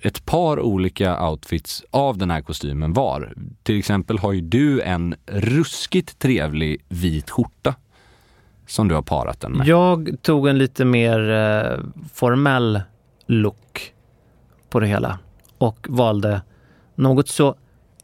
ett 0.07 0.27
par 0.27 0.61
olika 0.61 1.29
outfits 1.29 1.85
av 1.91 2.19
den 2.19 2.31
här 2.31 2.41
kostymen 2.41 2.93
var. 2.93 3.35
Till 3.63 3.79
exempel 3.79 4.19
har 4.19 4.33
ju 4.33 4.41
du 4.41 4.83
en 4.83 5.15
ruskigt 5.27 6.19
trevlig 6.19 6.85
vit 6.89 7.31
skjorta 7.31 7.75
som 8.67 8.89
du 8.89 8.95
har 8.95 9.03
parat 9.03 9.41
den 9.41 9.53
med. 9.53 9.67
Jag 9.67 10.17
tog 10.23 10.49
en 10.49 10.59
lite 10.59 10.85
mer 10.85 11.31
eh, 11.31 11.79
formell 12.15 12.81
look 13.27 13.93
på 14.71 14.81
det 14.81 14.87
hela 14.87 15.19
och 15.59 15.87
valde 15.89 16.43
något 16.95 17.29
så 17.29 17.55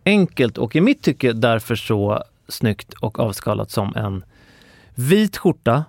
enkelt 0.04 0.58
och 0.58 0.76
i 0.76 0.80
mitt 0.80 1.02
tycke 1.02 1.32
därför 1.32 1.74
så 1.74 2.22
snyggt 2.48 2.92
och 2.92 3.18
avskalat 3.18 3.70
som 3.70 3.96
en 3.96 4.24
vit 4.94 5.36
skjorta 5.36 5.84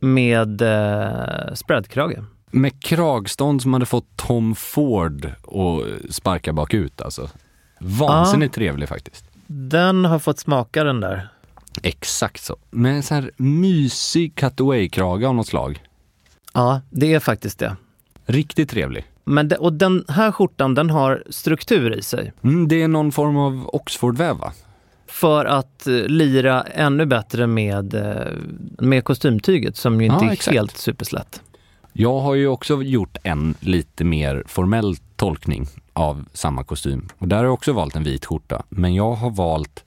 med 0.00 0.62
eh, 0.62 1.54
spreadkrage. 1.54 2.24
Med 2.54 2.80
kragstånd 2.82 3.62
som 3.62 3.72
hade 3.72 3.86
fått 3.86 4.16
Tom 4.16 4.54
Ford 4.54 5.24
att 5.42 6.14
sparka 6.14 6.52
bakut 6.52 7.00
alltså. 7.00 7.28
Vansinnigt 7.80 8.54
trevlig 8.54 8.88
faktiskt. 8.88 9.24
Den 9.46 10.04
har 10.04 10.18
fått 10.18 10.38
smaka 10.38 10.84
den 10.84 11.00
där. 11.00 11.28
Exakt 11.82 12.42
så. 12.42 12.56
Med 12.70 12.94
en 12.96 13.02
sån 13.02 13.14
här 13.14 13.30
mysig 13.36 14.34
cutaway-krage 14.34 15.24
av 15.28 15.34
något 15.34 15.46
slag. 15.46 15.82
Ja, 16.52 16.80
det 16.90 17.14
är 17.14 17.20
faktiskt 17.20 17.58
det. 17.58 17.76
Riktigt 18.26 18.70
trevlig. 18.70 19.04
Men 19.24 19.48
det, 19.48 19.56
och 19.56 19.72
den 19.72 20.04
här 20.08 20.32
skjortan 20.32 20.74
den 20.74 20.90
har 20.90 21.22
struktur 21.30 21.98
i 21.98 22.02
sig 22.02 22.32
Mm, 22.42 22.68
det 22.68 22.82
är 22.82 22.88
någon 22.88 23.12
form 23.12 23.36
av 23.36 23.68
Oxfordväv 23.72 24.36
va? 24.36 24.52
för 25.06 25.44
att 25.44 25.86
eh, 25.86 25.92
lira 25.94 26.62
ännu 26.62 27.06
bättre 27.06 27.46
med, 27.46 27.94
eh, 27.94 28.32
med 28.78 29.04
kostymtyget 29.04 29.76
som 29.76 30.00
ju 30.00 30.06
inte 30.06 30.24
Ja, 30.24 30.28
är 30.30 30.32
exakt. 30.32 30.54
helt 30.56 30.76
superslätt. 30.76 31.40
Jag 31.96 32.20
har 32.20 32.34
ju 32.34 32.46
också 32.46 32.82
gjort 32.82 33.16
en 33.22 33.54
lite 33.60 34.04
mer 34.04 34.42
formell 34.46 34.96
tolkning 35.16 35.66
av 35.92 36.24
samma 36.32 36.64
kostym. 36.64 37.08
Och 37.18 37.28
där 37.28 37.36
har 37.36 37.44
jag 37.44 37.54
också 37.54 37.72
valt 37.72 37.96
en 37.96 38.04
vit 38.04 38.24
skjorta. 38.24 38.62
Men 38.68 38.94
jag 38.94 39.12
har 39.12 39.30
valt 39.30 39.84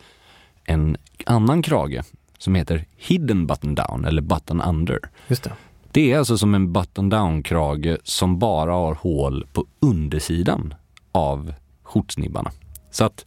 en 0.66 0.98
annan 1.26 1.62
krage 1.62 2.02
som 2.38 2.56
heter 2.56 2.86
Hidden 2.98 3.48
Button 3.48 3.76
Down 3.76 4.06
eller 4.06 4.22
Button 4.22 4.62
Under. 4.62 5.00
Just 5.28 5.44
det. 5.44 5.52
Det 5.92 6.14
är 6.14 6.18
alltså 6.18 6.38
som 6.38 6.56
en 6.56 6.74
button 6.74 7.10
down-krage 7.10 7.98
som 8.04 8.40
bara 8.40 8.74
har 8.74 8.94
hål 8.94 9.48
på 9.54 9.66
undersidan 9.80 10.74
av 11.12 11.54
skjortsnibbarna. 11.84 12.52
Så 12.92 13.06
att 13.06 13.26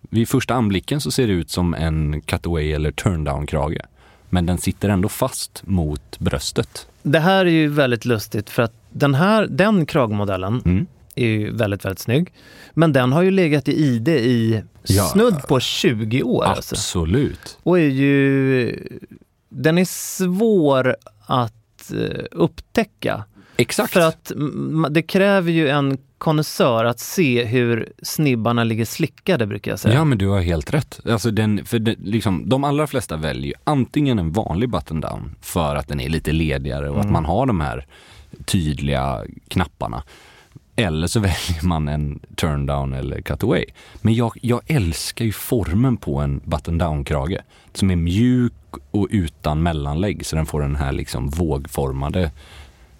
vid 0.00 0.28
första 0.28 0.54
anblicken 0.54 1.00
så 1.00 1.10
ser 1.10 1.26
det 1.26 1.32
ut 1.32 1.50
som 1.50 1.74
en 1.74 2.20
cutaway 2.20 2.72
eller 2.72 2.92
turn 2.92 3.24
down-krage. 3.24 3.80
Men 4.28 4.46
den 4.46 4.58
sitter 4.58 4.88
ändå 4.88 5.08
fast 5.08 5.62
mot 5.66 6.18
bröstet. 6.18 6.89
Det 7.02 7.18
här 7.18 7.46
är 7.46 7.50
ju 7.50 7.68
väldigt 7.68 8.04
lustigt 8.04 8.50
för 8.50 8.62
att 8.62 8.72
den 8.90 9.14
här, 9.14 9.46
den 9.46 9.86
kragmodellen 9.86 10.62
Mm. 10.64 10.86
är 11.14 11.26
ju 11.26 11.52
väldigt, 11.56 11.84
väldigt 11.84 11.98
snygg. 11.98 12.32
Men 12.74 12.92
den 12.92 13.12
har 13.12 13.22
ju 13.22 13.30
legat 13.30 13.68
i 13.68 13.72
ID 13.72 14.08
i 14.08 14.62
Ja. 14.82 15.04
snudd 15.04 15.42
på 15.48 15.60
20 15.60 16.22
år. 16.22 16.44
Alltså. 16.44 16.74
Absolut. 16.74 17.58
Och 17.62 17.78
är 17.78 17.88
ju, 17.88 18.76
den 19.48 19.78
är 19.78 19.84
svår 19.84 20.96
att 21.26 21.92
eh, 21.92 22.24
upptäcka. 22.30 23.24
Exakt. 23.56 23.92
För 23.92 24.00
att 24.00 24.32
det 24.90 25.02
kräver 25.02 25.52
ju 25.52 25.68
en 25.68 25.98
konnässör 26.20 26.84
att 26.84 27.00
se 27.00 27.44
hur 27.44 27.92
snibbarna 28.02 28.64
ligger 28.64 28.84
slickade 28.84 29.46
brukar 29.46 29.72
jag 29.72 29.78
säga. 29.78 29.94
Ja 29.94 30.04
men 30.04 30.18
du 30.18 30.28
har 30.28 30.40
helt 30.40 30.74
rätt. 30.74 31.00
Alltså 31.06 31.30
den, 31.30 31.64
för 31.64 31.78
den, 31.78 31.96
liksom, 31.98 32.48
de 32.48 32.64
allra 32.64 32.86
flesta 32.86 33.16
väljer 33.16 33.54
antingen 33.64 34.18
en 34.18 34.32
vanlig 34.32 34.70
button 34.70 35.00
down 35.00 35.36
för 35.40 35.76
att 35.76 35.88
den 35.88 36.00
är 36.00 36.08
lite 36.08 36.32
ledigare 36.32 36.90
och 36.90 37.00
att 37.00 37.10
man 37.10 37.24
har 37.24 37.46
de 37.46 37.60
här 37.60 37.86
tydliga 38.44 39.24
knapparna. 39.48 40.02
Eller 40.76 41.06
så 41.06 41.20
väljer 41.30 41.64
man 41.66 41.88
en 41.88 42.20
turn 42.34 42.66
down 42.66 42.92
eller 42.92 43.20
cutaway. 43.20 43.64
Men 44.00 44.14
jag, 44.14 44.32
jag 44.42 44.60
älskar 44.66 45.24
ju 45.24 45.32
formen 45.32 45.96
på 45.96 46.18
en 46.18 46.40
button 46.44 46.78
down-krage. 46.78 47.38
Som 47.72 47.90
är 47.90 47.96
mjuk 47.96 48.52
och 48.90 49.08
utan 49.10 49.62
mellanlägg 49.62 50.26
så 50.26 50.36
den 50.36 50.46
får 50.46 50.60
den 50.60 50.76
här 50.76 50.92
liksom 50.92 51.28
vågformade 51.28 52.30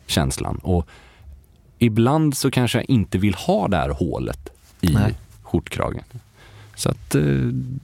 känslan. 0.06 0.60
Och 0.62 0.88
ibland 1.80 2.36
så 2.36 2.50
kanske 2.50 2.78
jag 2.78 2.90
inte 2.90 3.18
vill 3.18 3.34
ha 3.34 3.68
det 3.68 3.76
här 3.76 3.88
hålet 3.88 4.48
i 4.80 4.92
Nej. 4.92 5.14
skjortkragen. 5.42 6.04
Så 6.74 6.90
att 6.90 7.14
eh, 7.14 7.22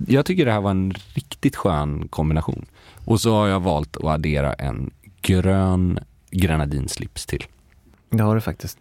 jag 0.08 0.26
tycker 0.26 0.46
det 0.46 0.52
här 0.52 0.60
var 0.60 0.70
en 0.70 0.94
riktigt 1.14 1.56
skön 1.56 2.08
kombination. 2.08 2.66
Och 3.04 3.20
så 3.20 3.34
har 3.34 3.48
jag 3.48 3.60
valt 3.60 3.96
att 3.96 4.04
addera 4.04 4.52
en 4.52 4.90
grön 5.22 5.98
grenadinslips 6.30 7.26
till. 7.26 7.44
Det 8.10 8.22
har 8.22 8.34
du 8.34 8.40
faktiskt. 8.40 8.78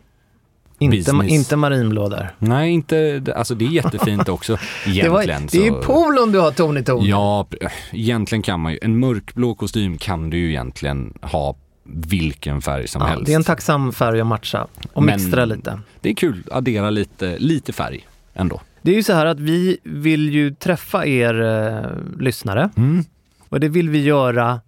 Inte, 0.80 0.98
Business. 0.98 1.32
inte 1.32 1.56
marinblå 1.56 2.10
där. 2.10 2.36
Nej, 2.40 2.72
inte, 2.72 3.24
alltså 3.36 3.56
det 3.56 3.66
är 3.66 3.70
jättefint 3.70 4.30
också 4.30 4.58
Det, 4.86 5.10
var, 5.10 5.24
egentligen. 5.24 5.66
det 5.72 5.76
är 5.78 5.80
ju 5.80 5.86
polon 5.86 6.32
du 6.32 6.40
har 6.40 6.52
ton 6.52 6.78
i 6.78 6.84
ton. 6.84 7.06
Ja, 7.06 7.48
egentligen 7.92 8.42
kan 8.42 8.60
man 8.60 8.72
ju, 8.72 8.80
en 8.82 9.00
mörkblå 9.00 9.56
kostym 9.56 9.98
kan 9.98 10.30
du 10.30 10.38
ju 10.38 10.50
egentligen 10.50 11.14
ha 11.22 11.56
vilken 11.86 12.62
färg 12.62 12.88
som 12.88 13.02
Ja, 13.02 13.08
helst. 13.08 13.26
det 13.26 13.32
är 13.32 13.36
en 13.36 13.44
tacksam 13.44 13.94
färg 13.94 14.22
att 14.22 14.28
matcha 14.28 14.68
och 14.94 15.04
Men- 15.04 15.16
mixtra 15.16 15.46
lite. 15.46 15.80
Det 16.02 16.10
är 16.10 16.14
kul, 16.14 16.44
addera 16.52 16.90
lite, 16.90 17.38
lite 17.40 17.74
färg 17.74 18.08
ändå. 18.34 18.62
Det 18.82 18.92
är 18.92 18.96
ju 18.96 19.04
så 19.04 19.14
här 19.14 19.26
att 19.26 19.40
vi 19.40 19.78
vill 19.84 20.34
ju 20.34 20.54
träffa 20.56 21.06
er 21.06 21.42
eh, 21.42 22.20
lyssnare 22.20 22.70
Mm. 22.78 23.06
och 23.50 23.60
det 23.60 23.70
vill 23.70 23.90
vi 23.90 24.04
göra 24.04 24.62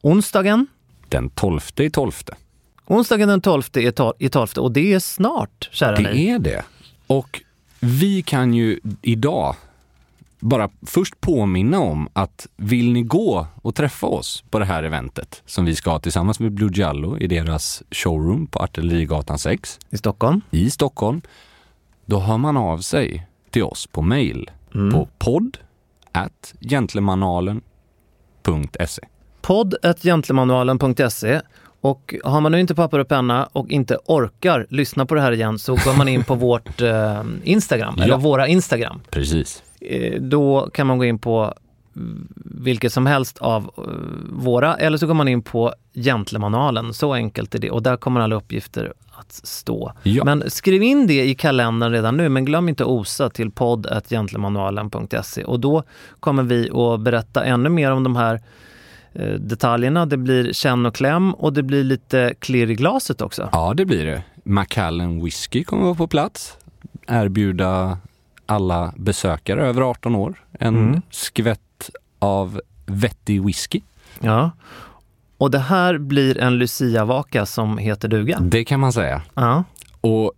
onsdagen. 0.00 0.66
Den 1.08 1.30
12 1.30 1.60
i 1.76 1.90
12. 1.90 2.12
Onsdagen 2.86 3.28
den 3.28 3.40
12 3.40 3.62
i 3.74 3.90
tol- 3.90 4.12
i 4.18 4.28
12 4.28 4.46
och 4.56 4.72
det 4.72 4.92
är 4.94 4.98
snart, 4.98 5.68
kära 5.72 5.96
Det 5.96 6.12
ni. 6.12 6.26
är 6.28 6.38
det. 6.38 6.62
Och 7.06 7.42
vi 7.80 8.22
kan 8.22 8.54
ju 8.54 8.80
idag 9.02 9.56
bara 10.42 10.70
först 10.86 11.20
påminna 11.20 11.80
om 11.80 12.08
att 12.12 12.46
vill 12.56 12.92
ni 12.92 13.02
gå 13.02 13.46
och 13.62 13.74
träffa 13.74 14.06
oss 14.06 14.44
på 14.50 14.58
det 14.58 14.64
här 14.64 14.82
eventet 14.82 15.42
som 15.46 15.64
vi 15.64 15.74
ska 15.74 15.90
ha 15.90 15.98
tillsammans 15.98 16.40
med 16.40 16.52
Blue 16.52 16.70
Jallo 16.74 17.18
i 17.18 17.26
deras 17.26 17.82
showroom 17.90 18.46
på 18.46 18.58
Artillerigatan 18.58 19.38
6 19.38 19.78
I 19.90 19.96
Stockholm. 19.98 20.40
i 20.50 20.70
Stockholm. 20.70 21.20
Då 22.06 22.18
hör 22.18 22.36
man 22.38 22.56
av 22.56 22.78
sig 22.78 23.26
till 23.50 23.62
oss 23.62 23.86
på 23.86 24.02
mail 24.02 24.50
på 24.92 25.08
podd 25.18 25.58
at 26.12 26.54
gentlemanalen.se. 26.60 29.02
Podd 29.42 29.74
gentlemanualen.se 30.02 31.40
och 31.80 32.14
har 32.24 32.40
man 32.40 32.52
nu 32.52 32.60
inte 32.60 32.74
papper 32.74 32.98
och 32.98 33.08
penna 33.08 33.48
och 33.52 33.70
inte 33.70 33.96
orkar 34.06 34.66
lyssna 34.70 35.06
på 35.06 35.14
det 35.14 35.20
här 35.20 35.32
igen 35.32 35.58
så 35.58 35.72
går 35.74 35.96
man 35.98 36.08
in 36.08 36.24
på 36.24 36.34
vårt 36.34 36.80
eh, 36.80 37.22
Instagram, 37.44 37.94
eller 37.94 38.08
Ja. 38.08 38.16
våra 38.16 38.48
Instagram. 38.48 39.00
Precis. 39.10 39.62
Eh, 39.84 40.20
då 40.20 40.70
kan 40.72 40.86
man 40.86 40.98
gå 40.98 41.04
in 41.04 41.18
på 41.18 41.54
vilket 42.44 42.92
som 42.92 43.06
helst 43.06 43.38
av 43.38 43.70
eh, 43.76 43.82
våra 44.32 44.76
eller 44.76 44.98
så 44.98 45.06
går 45.06 45.14
man 45.14 45.28
in 45.28 45.42
på 45.42 45.74
Gentlemanualen. 45.94 46.94
Så 46.94 47.14
enkelt 47.14 47.54
är 47.54 47.58
det 47.58 47.70
och 47.70 47.82
där 47.82 47.96
kommer 47.96 48.20
alla 48.20 48.34
uppgifter 48.34 48.92
att 49.10 49.32
stå. 49.32 49.92
Ja. 50.02 50.24
Men 50.24 50.50
skriv 50.50 50.82
in 50.82 51.06
det 51.06 51.24
i 51.24 51.34
kalendern 51.34 51.92
redan 51.92 52.16
nu 52.16 52.28
men 52.28 52.44
glöm 52.44 52.68
inte 52.68 52.82
att 52.82 52.88
osa 52.88 53.30
till 53.30 53.50
podd.gentlemanualen.se 53.50 55.44
och 55.44 55.60
då 55.60 55.82
kommer 56.20 56.42
vi 56.42 56.70
att 56.70 57.00
berätta 57.00 57.44
ännu 57.44 57.68
mer 57.68 57.90
om 57.92 58.04
de 58.04 58.16
här 58.16 58.40
eh, 59.12 59.34
detaljerna. 59.34 60.06
Det 60.06 60.16
blir 60.16 60.52
känn 60.52 60.86
och 60.86 60.94
kläm 60.94 61.34
och 61.34 61.52
det 61.52 61.62
blir 61.62 61.84
lite 61.84 62.34
klirr 62.38 62.70
i 62.70 62.74
glaset 62.74 63.20
också. 63.20 63.48
Ja, 63.52 63.74
det 63.76 63.84
blir 63.84 64.04
det. 64.04 64.22
Macallan 64.44 65.24
Whisky 65.24 65.64
kommer 65.64 65.84
vara 65.84 65.94
på 65.94 66.06
plats. 66.06 66.56
erbjuda 67.06 67.98
alla 68.46 68.94
besökare 68.96 69.66
över 69.66 69.82
18 69.82 70.14
år 70.14 70.44
en 70.58 70.76
Mm. 70.76 71.02
skvätt 71.10 71.90
av 72.18 72.60
vettig 72.86 73.44
whisky. 73.44 73.80
Ja. 74.20 74.50
Och 75.38 75.50
det 75.50 75.58
här 75.58 75.98
blir 75.98 76.38
en 76.38 76.58
Lucia-vaka 76.58 77.46
som 77.46 77.78
heter 77.78 78.08
duga. 78.08 78.38
Det 78.40 78.64
kan 78.64 78.80
man 78.80 78.92
säga. 78.92 79.22
Ja. 79.34 79.64
Och 80.00 80.32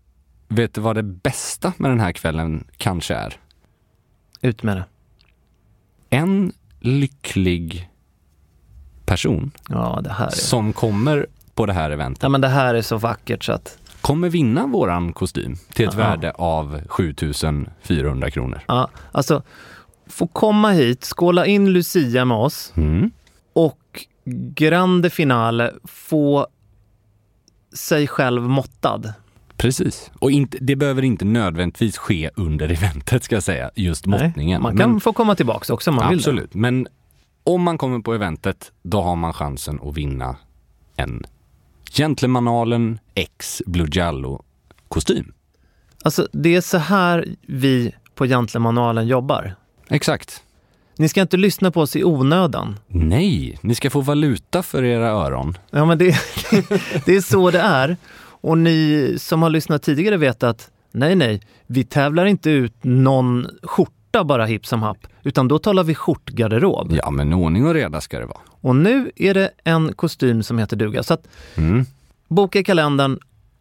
vet 0.49 0.75
du 0.75 0.81
vad 0.81 0.97
det 0.97 1.03
bästa 1.03 1.73
med 1.77 1.91
den 1.91 2.01
här 2.01 2.13
kvällen 2.13 2.65
kanske 2.77 3.15
är? 3.15 3.37
Ut 4.41 4.63
med 4.63 4.77
det. 4.77 4.85
En 6.11 6.53
lycklig 6.81 7.91
person 9.05 9.51
Ja, 9.69 10.01
det 10.05 10.13
här 10.13 10.27
är... 10.27 10.31
som 10.31 10.73
kommer 10.73 11.27
på 11.55 11.67
det 11.67 11.73
här 11.73 11.91
eventet 11.91 12.23
Ja, 12.23 12.29
men 12.29 12.41
det 12.41 12.49
här 12.49 12.75
är 12.75 12.83
så 12.83 12.97
vackert 12.97 13.45
så 13.45 13.53
att... 13.53 13.79
kommer 14.05 14.29
vinna 14.29 14.67
våran 14.67 15.13
kostym 15.13 15.57
till 15.73 15.89
ett 15.89 15.95
Ja. 15.95 15.99
värde 15.99 16.31
av 16.33 16.81
7400 16.89 18.31
kronor. 18.31 18.61
Ja, 18.69 18.89
alltså, 19.13 19.43
få 20.07 20.27
komma 20.27 20.71
hit, 20.71 21.05
skåla 21.05 21.47
in 21.47 21.73
Lucia 21.73 22.25
med 22.25 22.37
oss 22.37 22.73
Mm. 22.77 23.11
och 23.53 24.07
grande 24.55 25.11
finale 25.11 25.73
få 25.85 26.47
sig 27.75 28.07
själv 28.07 28.43
måttad. 28.43 29.13
Precis. 29.57 30.11
Och 30.19 30.31
inte, 30.31 30.59
det 30.61 30.77
behöver 30.77 31.03
inte 31.03 31.25
nödvändigtvis 31.25 31.99
ske 31.99 32.31
under 32.37 32.69
eventet 32.69 33.25
ska 33.25 33.37
jag 33.37 33.43
säga, 33.43 33.71
just 33.75 34.07
måttningen. 34.07 34.61
Nej, 34.61 34.71
man 34.71 34.77
kan 34.77 34.91
Men- 34.91 35.01
få 35.01 35.13
komma 35.13 35.35
tillbaka 35.35 35.73
också 35.75 35.91
om 35.91 35.97
man 35.97 36.09
vill 36.09 36.19
det. 36.19 36.23
Absolut, 36.23 36.55
men 36.55 36.87
om 37.45 37.63
man 37.63 37.79
kommer 37.79 37.99
på 37.99 38.15
eventet, 38.15 38.73
då 38.83 39.01
har 39.03 39.17
man 39.17 39.33
chansen 39.33 39.81
att 39.83 39.97
vinna 39.97 40.37
en 40.97 41.23
Gentlemanalen 41.97 42.99
X 43.15 43.63
Blue 43.67 43.89
Giallo 43.93 44.43
kostym. 44.89 45.33
Alltså, 46.05 46.29
det 46.33 46.57
är 46.57 46.61
så 46.61 46.79
här 46.79 47.27
vi 47.47 47.95
på 48.15 48.27
Gentlemanualen 48.27 49.07
jobbar. 49.07 49.55
Exakt. 49.89 50.43
Ni 50.97 51.09
ska 51.09 51.21
inte 51.21 51.37
lyssna 51.37 51.71
på 51.71 51.81
oss 51.81 51.97
i 51.97 52.05
onödan. 52.05 52.79
Nej, 52.87 53.59
ni 53.61 53.75
ska 53.75 53.91
få 53.91 54.01
valuta 54.01 54.63
för 54.63 54.85
era 54.85 55.09
öron. 55.09 55.59
Ja, 55.71 55.85
men 55.85 55.99
det, 55.99 56.07
det 57.07 57.17
är 57.17 57.21
så 57.21 57.51
det 57.51 57.61
är. 57.61 57.97
Och 58.25 58.59
ni 58.59 59.15
som 59.19 59.43
har 59.43 59.51
lyssnat 59.51 59.83
tidigare 59.83 60.17
vet 60.17 60.43
att 60.43 60.71
nej, 60.93 61.17
nej, 61.17 61.41
vi 61.67 61.85
tävlar 61.85 62.27
inte 62.27 62.51
ut 62.51 62.75
någon 62.83 63.47
skjorta 63.63 64.25
bara 64.25 64.47
hipp 64.47 64.67
som 64.67 64.83
happ, 64.83 65.07
utan 65.23 65.49
då 65.49 65.59
talar 65.59 65.85
vi 65.85 65.95
skjortgarderob. 65.95 66.93
Ja, 66.93 67.11
men 67.11 67.33
ordning 67.33 67.67
och 67.67 67.75
reda 67.75 68.01
ska 68.01 68.19
det 68.19 68.27
vara. 68.27 68.41
Och 68.65 68.77
nu 68.77 69.11
är 69.17 69.35
det 69.35 69.51
en 69.65 69.93
kostym 69.93 70.43
som 70.43 70.59
heter 70.59 70.77
duga. 70.77 71.03
Så 71.03 71.15
att 71.15 71.27
Mm. 71.57 71.85
boka 72.29 72.59
i 72.59 72.65
kalendern 72.65 73.19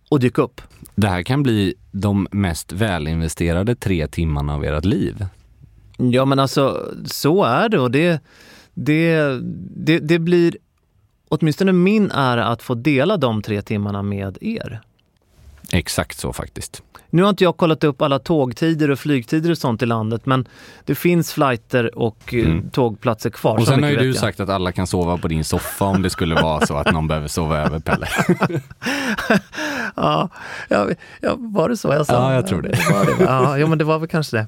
och 0.09 0.19
dyk 0.19 0.37
upp. 0.37 0.61
Det 0.95 1.07
här 1.07 1.23
kan 1.23 1.43
bli 1.43 1.73
de 1.91 2.27
mest 2.31 2.71
välinvesterade 2.71 3.75
tre 3.75 4.07
timmarna 4.07 4.55
av 4.55 4.63
ert 4.65 4.85
liv. 4.85 5.25
Ja, 5.97 6.25
men 6.25 6.39
alltså 6.39 6.91
så 7.05 7.43
är 7.43 7.69
det 7.69 7.79
och 7.79 7.91
det, 7.91 8.21
det, 8.73 9.39
det, 9.75 9.99
det 9.99 10.19
blir 10.19 10.57
åtminstone 11.29 11.71
min 11.71 12.11
ära 12.11 12.45
att 12.45 12.61
få 12.61 12.73
dela 12.75 13.17
de 13.17 13.41
tre 13.41 13.61
timmarna 13.61 14.01
med 14.01 14.37
er. 14.41 14.81
Exakt 15.73 16.17
så 16.19 16.33
faktiskt. 16.33 16.81
Nu 17.09 17.21
har 17.23 17.29
inte 17.29 17.43
jag 17.43 17.57
kollat 17.57 17.83
upp 17.83 18.01
alla 18.01 18.19
tågtider 18.19 18.91
och 18.91 18.99
flygtider 18.99 19.51
och 19.51 19.57
sånt 19.57 19.81
i 19.81 19.85
landet, 19.85 20.25
men 20.25 20.47
det 20.85 20.95
finns 20.95 21.33
flighter 21.33 21.97
och 21.99 22.33
eh, 22.33 22.45
Mm. 22.45 22.69
tågplatser 22.69 23.29
kvar. 23.29 23.57
Och 23.57 23.67
sen 23.67 23.83
har 23.83 23.89
ju 23.89 23.95
du 23.97 24.05
jag. 24.07 24.15
sagt 24.15 24.39
att 24.39 24.49
alla 24.49 24.71
kan 24.71 24.87
sova 24.87 25.17
på 25.17 25.27
din 25.27 25.43
soffa 25.43 25.85
om 25.85 26.01
det 26.01 26.09
skulle 26.09 26.35
vara 26.35 26.65
så 26.65 26.75
att 26.77 26.91
någon 26.93 27.07
behöver 27.07 27.27
sova 27.27 27.57
över 27.57 27.79
Pelle. 27.79 28.07
Ja, 29.95 30.29
ja, 30.69 31.35
var 31.37 31.69
det 31.69 31.77
så 31.77 31.87
jag 31.87 32.05
sa? 32.05 32.13
Ja, 32.13 32.33
jag 32.33 32.47
tror 32.47 32.61
det. 32.61 32.77
Ja, 33.19 33.57
jo, 33.57 33.67
men 33.67 33.77
det 33.77 33.83
var 33.83 33.99
väl 33.99 34.09
kanske 34.09 34.37
det. 34.37 34.47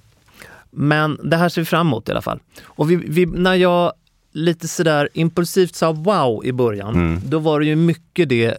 Men 0.72 1.20
det 1.24 1.38
här 1.38 1.50
ser 1.50 1.62
vi 1.62 1.66
fram 1.66 1.88
emot 1.88 2.10
i 2.10 2.12
alla 2.12 2.22
fall. 2.22 2.40
Och 2.66 2.92
vi, 2.92 2.96
vi, 2.96 3.26
när 3.26 3.54
jag 3.56 3.94
lite 4.36 4.68
sådär 4.68 5.10
impulsivt 5.14 5.76
sa 5.76 5.92
wow 5.92 6.46
i 6.46 6.52
början, 6.52 6.96
Mm. 6.96 7.22
då 7.26 7.40
var 7.40 7.60
det 7.60 7.66
ju 7.66 7.76
mycket 7.76 8.30
det 8.30 8.58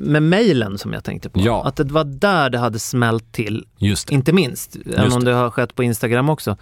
med 0.00 0.22
mejlen 0.22 0.78
som 0.78 0.92
jag 0.92 1.04
tänkte 1.04 1.28
på. 1.30 1.40
Ja. 1.40 1.64
Att 1.66 1.76
det 1.76 1.84
var 1.84 2.04
där 2.04 2.50
det 2.50 2.58
hade 2.58 2.78
smält 2.78 3.32
till, 3.32 3.66
Just 3.78 4.08
det. 4.08 4.14
inte 4.14 4.32
minst, 4.32 4.76
även 4.96 5.12
om 5.12 5.24
det 5.24 5.32
har 5.32 5.50
skett 5.50 5.74
på 5.74 5.82
Instagram 5.82 6.28
också. 6.28 6.56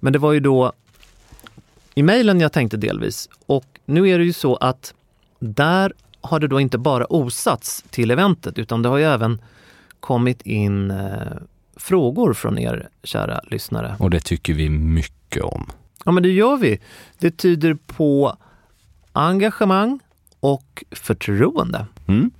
Men 0.00 0.12
det 0.12 0.18
var 0.18 0.32
ju 0.32 0.40
då 0.40 0.72
i 1.94 2.02
mejlen 2.02 2.40
jag 2.40 2.52
tänkte 2.52 2.76
delvis. 2.76 3.28
Och 3.46 3.64
nu 3.86 4.08
är 4.08 4.18
det 4.18 4.24
ju 4.24 4.32
så 4.32 4.56
att 4.56 4.94
där 5.40 5.92
har 6.20 6.40
det 6.40 6.48
då 6.48 6.60
inte 6.60 6.78
bara 6.78 7.06
osats 7.12 7.84
till 7.90 8.10
eventet 8.10 8.58
utan 8.58 8.82
det 8.82 8.88
har 8.88 8.98
ju 8.98 9.04
även 9.04 9.40
kommit 10.00 10.42
in 10.42 10.90
eh, 10.90 11.08
frågor 11.76 12.34
från 12.34 12.58
er 12.58 12.88
kära 13.02 13.40
lyssnare. 13.50 13.96
Och 13.98 14.10
det 14.10 14.20
tycker 14.20 14.54
vi 14.54 14.68
mycket 14.68 15.42
om. 15.42 15.70
Ja 16.04 16.12
men 16.12 16.22
det 16.22 16.28
gör 16.32 16.56
vi. 16.56 16.78
Det 17.18 17.30
tyder 17.30 17.76
på 17.86 18.36
engagemang 19.12 20.00
och 20.40 20.84
förtroende. 20.90 21.86
Mm. 22.06 22.30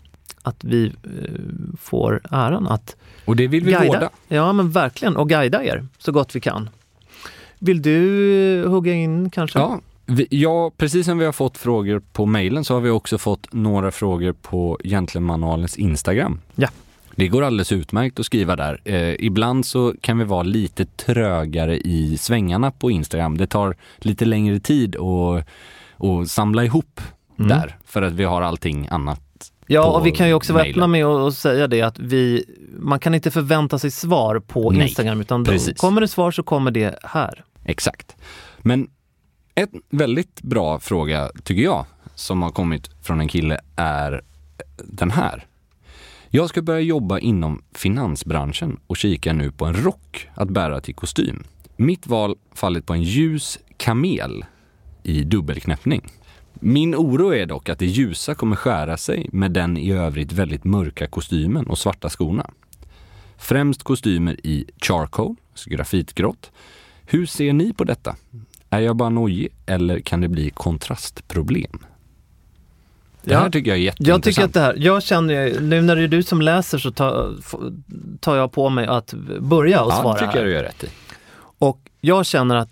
Att 0.43 0.65
vi 0.65 0.87
eh, 0.87 1.77
får 1.81 2.21
äran 2.31 2.67
att 2.67 2.97
Och 3.25 3.37
det 3.37 3.47
vill 3.47 3.65
vi 3.65 3.73
guida. 3.73 3.87
vårda. 3.87 4.11
Ja 4.29 4.53
men 4.53 4.71
verkligen, 4.71 5.17
och 5.17 5.29
guida 5.29 5.65
er 5.65 5.87
så 5.99 6.13
gott 6.13 6.37
vi 6.37 6.41
kan. 6.41 6.71
Vill 7.59 7.83
du 7.83 8.63
eh, 8.63 8.71
hugga 8.71 8.93
in 8.93 9.31
kanske? 9.31 9.59
Ja, 9.59 9.81
vi, 10.07 10.27
ja, 10.31 10.71
precis 10.77 11.07
som 11.07 11.19
vi 11.19 11.25
har 11.25 11.33
fått 11.33 11.59
frågor 11.59 12.03
på 12.13 12.27
mejlen 12.27 12.65
så 12.65 12.75
har 12.75 12.81
vi 12.81 12.91
också 12.91 13.19
fått 13.19 13.53
några 13.53 13.91
frågor 13.91 14.33
på 14.33 14.79
Gentlemanualens 14.85 15.77
Instagram. 15.77 16.41
Ja. 16.55 16.69
Det 17.17 17.29
går 17.29 17.43
alldeles 17.43 17.73
utmärkt 17.73 18.21
att 18.21 18.27
skriva 18.27 18.57
där. 18.57 18.81
Eh, 18.85 19.15
ibland 19.19 19.67
så 19.67 19.95
kan 20.01 20.19
vi 20.19 20.25
vara 20.25 20.43
lite 20.43 20.85
trögare 20.85 21.77
i 21.79 22.19
svängarna 22.19 22.71
på 22.71 22.91
Instagram. 22.91 23.37
Det 23.39 23.47
tar 23.47 23.77
lite 23.99 24.25
längre 24.25 24.61
tid 24.61 24.97
att, 24.97 25.47
att 25.99 26.29
samla 26.29 26.65
ihop 26.65 27.01
Mm. 27.39 27.49
där 27.49 27.77
för 27.85 28.03
att 28.03 28.13
vi 28.13 28.25
har 28.25 28.43
allting 28.43 28.89
annat. 28.91 29.21
Ja, 29.67 29.85
och 29.99 30.07
vi 30.07 30.11
kan 30.11 30.29
ju 30.29 30.35
också 30.35 30.53
vara 30.53 30.65
öppna 30.65 30.87
med 30.87 31.05
att 31.07 31.35
säga 31.35 31.67
det 31.67 31.83
att 31.83 31.99
vi, 31.99 32.45
man 32.79 32.99
kan 33.01 33.15
inte 33.15 33.31
förvänta 33.31 33.79
sig 33.79 33.91
svar 33.91 34.41
på 34.41 34.71
Nej, 34.71 34.83
Instagram 34.83 35.21
utan 35.21 35.45
precis. 35.45 35.81
kommer 35.81 36.01
det 36.01 36.09
svar 36.09 36.31
så 36.31 36.43
kommer 36.43 36.71
det 36.71 36.99
här. 37.03 37.45
Exakt. 37.65 38.17
Men 38.59 38.89
en 39.55 39.69
väldigt 39.91 40.43
bra 40.43 40.81
fråga 40.81 41.31
tycker 41.45 41.63
jag 41.63 41.87
som 42.15 42.43
har 42.43 42.51
kommit 42.51 42.91
från 43.03 43.21
en 43.21 43.29
kille 43.29 43.61
är 43.77 44.23
den 44.85 45.11
här. 45.11 45.47
Jag 46.37 46.49
ska 46.49 46.63
börja 46.63 46.81
jobba 46.81 47.19
inom 47.19 47.63
finansbranschen 47.75 48.81
och 48.87 48.97
kikar 48.97 49.33
nu 49.33 49.53
på 49.53 49.65
en 49.65 49.75
rock 49.75 50.29
att 50.35 50.49
bära 50.49 50.81
till 50.81 50.95
kostym. 50.95 51.45
Mitt 51.77 52.07
val 52.07 52.37
fallit 52.55 52.87
på 52.87 52.93
en 52.93 53.03
ljus 53.03 53.59
kamel 53.77 54.45
i 55.03 55.25
dubbelknäppning. 55.25 56.03
Min 56.55 56.95
oro 56.95 57.35
är 57.35 57.47
dock 57.47 57.69
att 57.69 57.79
det 57.79 57.87
ljusa 57.87 58.35
kommer 58.35 58.57
skära 58.57 58.97
sig 58.97 59.29
med 59.33 59.53
den 59.53 59.77
i 59.77 59.93
övrigt 59.93 60.33
väldigt 60.33 60.65
mörka 60.65 61.07
kostymen 61.07 61.67
och 61.67 61.79
svarta 61.79 62.09
skorna. 62.09 62.51
Främst 63.37 63.83
kostymer 63.83 64.47
i 64.47 64.65
charcoal, 64.77 65.37
alltså 65.51 65.71
grafitgrått. 65.71 66.53
Hur 67.07 67.27
ser 67.27 67.53
ni 67.53 67.73
på 67.73 67.85
detta? 67.85 68.17
Är 68.71 68.81
jag 68.81 68.97
bara 68.97 69.09
nojig 69.09 69.49
eller 69.67 70.01
kan 70.01 70.21
det 70.21 70.29
bli 70.29 70.51
kontrastproblem? 70.51 71.79
Det 73.25 73.33
Ja. 73.33 73.39
här 73.41 73.51
tycker 73.51 73.71
jag 73.71 73.79
är 73.79 73.83
jätteintressant. 73.83 74.09
Jag 74.09 74.23
tycker 74.35 74.45
att 74.45 74.53
det 74.55 74.61
här, 74.61 74.75
jag 74.79 75.03
känner, 75.03 75.61
nu 75.61 75.83
när 75.83 75.97
det 75.97 76.03
är 76.03 76.09
du 76.09 76.23
som 76.23 76.43
läser 76.43 76.79
så 76.79 76.91
tar, 76.91 78.37
jag 78.37 78.53
på 78.53 78.69
mig 78.71 78.87
att 78.87 79.15
börja 79.41 79.83
och 79.83 79.93
ja, 79.93 80.01
svara 80.01 80.15
det 80.15 80.19
tycker 80.21 80.33
här. 80.33 80.39
jag 80.39 80.47
du 80.47 80.53
gör 80.53 80.63
rätt 80.63 80.85
i. 80.85 80.89
Och 81.59 81.79
jag 82.01 82.27
känner 82.27 82.57
att 82.57 82.71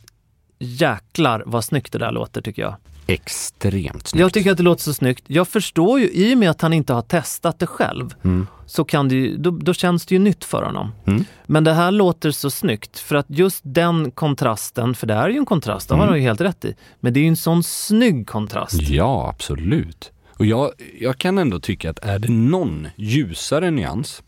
jäklar 0.58 1.42
vad 1.46 1.64
snyggt 1.64 1.92
det 1.92 1.98
där 1.98 2.12
låter 2.12 2.42
tycker 2.42 2.62
jag. 2.62 2.74
Extremt 3.06 4.08
snyggt. 4.08 4.20
Jag 4.20 4.32
tycker 4.32 4.50
att 4.50 4.56
det 4.56 4.62
låter 4.62 4.82
så 4.82 4.94
snyggt. 4.94 5.24
Jag 5.26 5.48
förstår 5.48 6.00
ju, 6.00 6.10
i 6.12 6.34
och 6.34 6.38
med 6.38 6.50
att 6.50 6.60
han 6.60 6.72
inte 6.72 6.92
har 6.92 7.02
testat 7.02 7.58
det 7.58 7.66
själv, 7.66 8.14
Mm. 8.24 8.46
så 8.66 8.84
kan 8.84 9.08
det 9.08 9.14
ju, 9.14 9.36
då, 9.36 9.50
då 9.50 9.74
känns 9.74 10.06
det 10.06 10.14
ju 10.14 10.18
nytt 10.18 10.44
för 10.44 10.62
honom. 10.62 10.92
Mm. 11.06 11.24
Men 11.46 11.64
det 11.64 11.72
här 11.72 11.90
låter 11.90 12.30
så 12.30 12.50
snyggt 12.50 12.98
för 12.98 13.14
att 13.16 13.26
just 13.28 13.60
den 13.64 14.10
kontrasten, 14.10 14.94
för 14.94 15.06
det 15.06 15.14
är 15.14 15.28
ju 15.28 15.36
en 15.36 15.46
kontrast, 15.46 15.88
det 15.88 15.94
har 15.94 15.98
Mm. 16.02 16.08
han 16.08 16.18
ju 16.18 16.24
helt 16.28 16.40
rätt 16.40 16.64
i. 16.64 16.74
Men 17.00 17.12
det 17.12 17.20
är 17.20 17.22
ju 17.22 17.28
en 17.28 17.36
sån 17.36 17.62
snygg 17.62 18.26
kontrast. 18.26 18.82
Ja, 18.82 19.28
absolut. 19.34 20.10
Och 20.42 20.46
jag, 20.46 20.70
jag 21.00 21.18
kan 21.18 21.38
ändå 21.38 21.60
tycka 21.60 21.90
att 21.90 21.98
är 21.98 22.18
det 22.18 22.28
någon 22.32 22.88
ljusare 22.96 23.70
nyans 23.70 24.22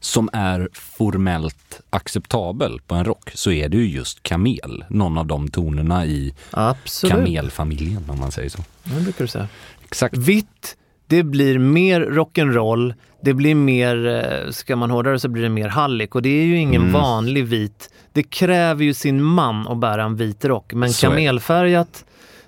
som 0.00 0.30
är 0.32 0.68
formellt 0.72 1.80
acceptabel 1.90 2.80
på 2.86 2.94
en 2.94 3.04
rock 3.04 3.30
så 3.34 3.50
är 3.52 3.68
det 3.68 3.76
ju 3.76 3.86
just 3.88 4.22
kamel. 4.22 4.84
Någon 4.90 5.18
av 5.18 5.26
de 5.26 5.48
tonerna 5.48 6.06
i 6.06 6.34
Absolut, 6.50 7.12
kamelfamiljen 7.16 8.04
om 8.10 8.20
man 8.20 8.32
säger 8.32 8.48
så. 8.48 8.58
det 8.84 9.00
brukar 9.02 9.24
du 9.24 9.28
säga. 9.28 9.48
Exakt. 9.84 10.16
Vitt, 10.16 10.76
det 11.06 11.22
blir 11.22 11.58
mer 11.58 12.00
rock'n'roll, 12.00 12.94
det 13.22 13.34
blir 13.34 13.54
mer, 13.54 14.06
eh, 14.06 14.50
ska 14.50 14.76
man 14.76 14.90
hårdare 14.90 15.18
så 15.20 15.28
blir 15.28 15.42
det 15.42 15.48
mer 15.48 15.68
hallick 15.68 16.14
och 16.14 16.22
det 16.22 16.28
är 16.40 16.44
ju 16.44 16.56
ingen 16.56 16.82
Mm. 16.82 16.92
vanlig 16.92 17.44
vit. 17.46 17.90
Det 18.12 18.22
kräver 18.22 18.84
ju 18.84 18.94
sin 18.94 19.22
man 19.22 19.68
att 19.68 19.78
bära 19.78 20.04
en 20.04 20.16
vit 20.16 20.44
rock, 20.44 20.72
men 20.74 20.92
Så 20.92 21.06
kamelfärgat, 21.06 22.04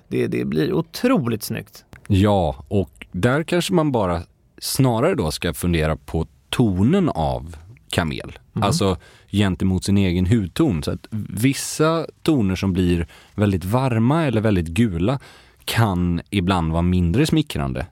det, 0.07 0.27
det 0.27 0.45
blir 0.45 0.73
otroligt 0.73 1.43
snyggt. 1.43 1.85
Ja, 2.13 2.65
och 2.67 3.07
där 3.11 3.43
kanske 3.43 3.73
man 3.73 3.91
bara 3.91 4.21
snarare 4.57 5.15
då 5.15 5.31
ska 5.31 5.53
fundera 5.53 5.95
på 5.95 6.27
tonen 6.49 7.09
av 7.09 7.55
kamel. 7.89 8.39
Alltså 8.53 8.97
gentemot 9.31 9.83
sin 9.83 9.97
egen 9.97 10.25
hudton. 10.25 10.83
Så 10.83 10.91
att 10.91 11.07
vissa 11.29 12.05
toner 12.21 12.55
som 12.55 12.73
blir 12.73 13.07
väldigt 13.35 13.65
varma 13.65 14.25
eller 14.25 14.41
väldigt 14.41 14.67
gula 14.67 15.19
kan 15.65 16.21
ibland 16.29 16.71
vara 16.71 16.81
mindre 16.81 17.25
smickrande 17.25 17.85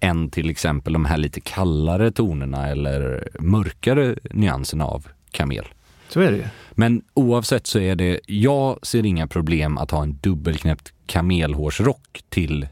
än 0.00 0.30
till 0.30 0.50
exempel 0.50 0.92
de 0.92 1.04
här 1.04 1.16
lite 1.16 1.40
kallare 1.40 2.12
tonerna 2.12 2.68
eller 2.68 3.28
mörkare 3.38 4.16
nyanserna 4.30 4.84
av 4.84 5.06
kamel. 5.30 5.64
Så 6.08 6.20
är 6.20 6.30
det 6.30 6.36
ju. 6.36 6.44
Men 6.72 7.02
oavsett 7.14 7.66
så 7.66 7.78
är 7.78 7.96
det, 7.96 8.20
jag 8.26 8.86
ser 8.86 9.06
inga 9.06 9.26
problem 9.26 9.78
att 9.78 9.90
ha 9.90 10.02
en 10.02 10.18
dubbelknäppt 10.22 10.92
kamelhårsrock 11.06 12.24
till 12.28 12.66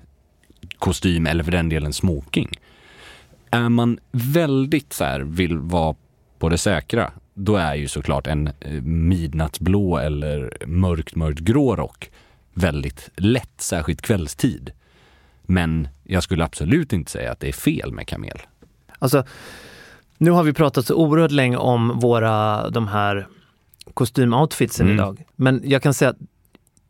kostym 0.82 1.26
eller 1.26 1.44
för 1.44 1.52
den 1.52 1.68
delen 1.68 1.92
smoking. 1.92 2.48
Är 3.50 3.68
man 3.68 3.98
väldigt 4.12 4.92
så 4.92 5.04
här, 5.04 5.20
vill 5.20 5.58
vara 5.58 5.94
på 6.38 6.48
det 6.48 6.58
säkra, 6.58 7.10
då 7.34 7.56
är 7.56 7.74
ju 7.74 7.88
såklart 7.88 8.26
en 8.26 8.46
eh, 8.60 8.82
midnattsblå 8.82 9.98
eller 9.98 10.52
mörkt, 10.66 11.14
mörkt 11.14 11.38
grå 11.38 11.76
rock 11.76 12.10
väldigt 12.54 13.10
lätt, 13.16 13.52
särskilt 13.60 14.02
kvällstid. 14.02 14.72
Men 15.42 15.88
jag 16.04 16.22
skulle 16.22 16.44
absolut 16.44 16.92
inte 16.92 17.10
säga 17.10 17.32
att 17.32 17.40
det 17.40 17.48
är 17.48 17.52
fel 17.52 17.92
med 17.92 18.06
kamel. 18.06 18.38
Alltså, 18.98 19.24
nu 20.18 20.30
har 20.30 20.42
vi 20.42 20.52
pratat 20.52 20.86
så 20.86 20.94
oerhört 20.94 21.30
länge 21.30 21.56
om 21.56 21.98
våra, 22.00 22.70
de 22.70 22.88
här 22.88 23.26
kostymoutfitsen 23.94 24.86
Mm. 24.86 24.96
idag. 24.98 25.24
Men 25.36 25.60
jag 25.64 25.82
kan 25.82 25.94
säga 25.94 26.10
att 26.10 26.16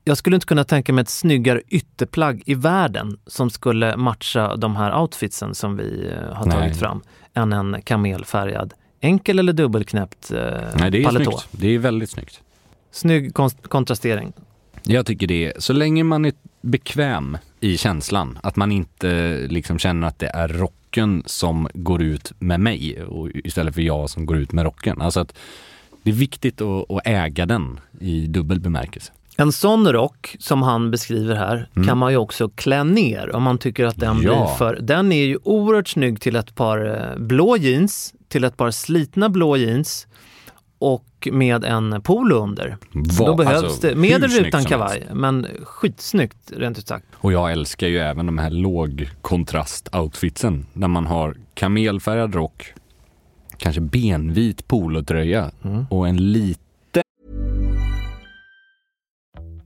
jag 0.05 0.17
skulle 0.17 0.37
inte 0.37 0.47
kunna 0.47 0.65
tänka 0.65 0.93
mig 0.93 1.03
ett 1.03 1.09
snyggare 1.09 1.63
ytterplagg 1.69 2.43
i 2.47 2.55
världen 2.55 3.19
som 3.27 3.51
skulle 3.51 3.97
matcha 3.97 4.57
de 4.57 4.77
här 4.77 5.01
outfitsen 5.01 5.55
som 5.55 5.77
vi 5.77 6.11
eh, 6.11 6.35
har 6.35 6.47
Nej. 6.47 6.57
tagit 6.57 6.77
fram, 6.77 7.03
än 7.35 7.53
en 7.53 7.83
kamelfärgad 7.83 8.75
enkel 9.01 9.39
eller 9.39 9.53
dubbelknäppt 9.53 10.31
eh, 10.31 10.39
Nej, 10.75 10.91
det 10.91 11.01
är 11.01 11.05
paletå. 11.05 11.31
snyggt. 11.31 11.49
Det 11.51 11.69
är 11.69 11.79
väldigt 11.79 12.11
snyggt. 12.11 12.41
Snygg 12.91 13.35
kontrastering. 13.69 14.33
Jag 14.83 15.07
tycker 15.07 15.27
det 15.27 15.47
är, 15.47 15.53
så 15.59 15.73
länge 15.73 16.05
man 16.05 16.25
är 16.25 16.33
bekväm 16.61 17.39
i 17.61 17.79
känslan, 17.79 18.39
att 18.43 18.57
man 18.57 18.73
inte 18.73 19.39
liksom 19.51 19.79
känner 19.79 20.07
att 20.07 20.19
det 20.19 20.27
är 20.29 20.49
rocken 20.49 21.23
som 21.27 21.69
går 21.75 22.03
ut 22.03 22.33
med 22.39 22.61
mig 22.61 23.03
och 23.03 23.29
istället 23.35 23.75
för 23.75 23.83
jag 23.83 24.11
som 24.11 24.27
går 24.27 24.37
ut 24.37 24.53
med 24.53 24.65
rocken. 24.65 25.01
Alltså 25.01 25.21
att 25.21 25.35
det 26.03 26.11
är 26.11 26.15
viktigt 26.15 26.61
att, 26.61 26.91
att 26.91 27.01
äga 27.05 27.47
den 27.47 27.81
i 28.01 28.27
dubbel 28.27 28.61
bemärkelse. 28.61 29.13
En 29.43 29.53
sån 29.53 29.93
rock 29.93 30.37
som 30.39 30.63
han 30.63 30.91
beskriver 30.91 31.35
här 31.35 31.69
kan 31.87 31.99
man 31.99 32.13
ju 32.13 32.17
också 32.19 32.49
klä 32.49 32.85
ner 32.85 33.37
om 33.37 33.43
man 33.43 33.59
tycker 33.59 33.85
att 33.85 33.97
den 34.01 34.11
Mm. 34.11 34.23
Ja. 34.25 34.45
blir 34.47 34.55
för... 34.57 34.79
Den 34.83 35.13
är 35.13 35.25
ju 35.25 35.39
oerhört 35.43 35.89
snygg 35.89 36.21
till 36.21 36.37
ett 36.37 36.55
par 36.55 36.87
eh, 36.87 37.17
blå 37.23 37.57
jeans, 37.57 38.15
till 38.29 38.45
ett 38.45 38.57
par 38.57 38.71
slitna 38.71 39.29
blå 39.29 39.57
jeans 39.57 40.07
och 40.79 41.29
med 41.33 41.65
en 41.65 42.03
polo 42.03 42.37
under. 42.43 42.77
Va- 42.93 43.27
Då 43.27 43.35
behövs 43.35 43.63
alltså, 43.63 43.87
det, 43.89 43.95
med 43.95 44.25
eller 44.25 44.47
utan 44.47 44.65
kavaj, 44.65 44.99
helst. 44.99 45.15
men 45.15 45.47
skitsnyggt 45.63 46.53
rent 46.57 46.79
ut 46.79 46.89
sagt. 46.89 47.07
Och 47.15 47.33
jag 47.33 47.53
älskar 47.53 47.87
ju 47.89 47.99
även 47.99 48.27
de 48.27 48.39
här 48.39 48.51
lågkontrast-outfitsen. 48.51 50.65
När 50.73 50.89
man 50.89 51.07
har 51.07 51.37
kamelfärgad 51.55 52.35
rock, 52.35 52.73
kanske 53.57 53.81
benvit 53.81 54.69
polotröja 54.69 55.51
och 55.91 56.09
en 56.09 56.33
liten 56.33 56.62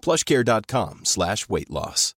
plushcare.com 0.00 1.00
slash 1.04 1.36
weight 1.48 1.68
loss. 1.70 2.12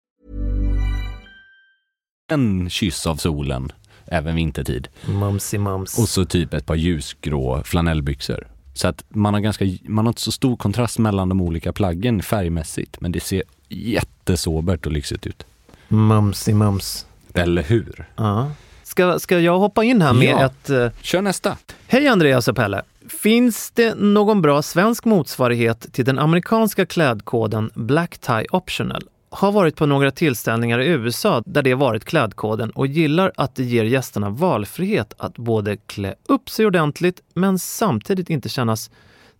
en 2.33 2.71
kyss 2.71 3.07
av 3.07 3.16
solen, 3.16 3.73
även 4.07 4.35
vintertid. 4.37 4.88
Mumsy 5.07 5.59
mums. 5.59 5.99
Och 5.99 6.09
så 6.09 6.25
typ 6.25 6.55
ett 6.55 6.66
par 6.66 6.75
ljusgrå 6.75 7.62
flanellbyxor. 7.64 8.49
Så 8.75 8.88
att 8.88 9.05
man 9.09 9.35
har, 9.35 9.40
ganska, 9.40 9.64
man 9.83 10.07
har 10.07 10.11
inte 10.11 10.21
så 10.23 10.33
stor 10.33 10.57
kontrast 10.57 10.99
mellan 10.99 11.29
de 11.29 11.40
olika 11.40 11.73
plaggen 11.73 12.23
färgmässigt, 12.23 13.01
men 13.01 13.12
det 13.12 13.21
ser 13.21 13.43
jättesobert 13.69 14.87
och 14.87 14.93
lyxigt 14.93 15.27
ut. 15.27 15.47
Mumsy 15.88 16.55
mums. 16.55 17.07
Eller 17.35 17.62
hur? 17.62 18.09
Ja. 18.16 18.51
Ska, 18.83 19.19
ska 19.19 19.38
jag 19.40 19.59
hoppa 19.59 19.85
in 19.85 20.03
här 20.03 20.12
med 20.12 20.29
Ja. 20.29 20.45
ett... 20.47 20.71
eh, 20.71 20.90
Kör 21.03 21.23
nästa! 21.23 21.57
Hej 21.87 22.09
Andreas 22.09 22.49
och 22.49 22.57
Pelle! 22.57 22.83
Finns 23.11 23.70
det 23.70 23.94
någon 23.94 24.42
bra 24.42 24.62
svensk 24.62 25.05
motsvarighet 25.05 25.92
till 25.92 26.05
den 26.05 26.18
amerikanska 26.18 26.87
klädkoden 26.87 27.70
Black 27.75 28.18
Tie 28.18 28.46
Optional? 28.51 29.03
Har 29.31 29.53
varit 29.53 29.77
på 29.77 29.87
några 29.87 30.11
tillställningar 30.11 30.79
i 30.79 30.87
USA 30.87 31.42
där 31.46 31.62
det 31.62 31.75
varit 31.75 32.05
klädkoden 32.05 32.70
och 32.70 32.87
gillar 32.87 33.33
att 33.37 33.55
det 33.55 33.64
ger 33.64 33.85
gästerna 33.85 34.31
valfrihet 34.31 35.14
att 35.18 35.38
både 35.38 35.77
klä 35.77 36.14
upp 36.29 36.51
sig 36.51 36.66
ordentligt 36.66 37.20
men 37.35 37.59
samtidigt 37.59 38.31
inte 38.31 38.49
kännas 38.49 38.90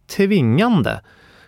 tvingande 0.07 1.01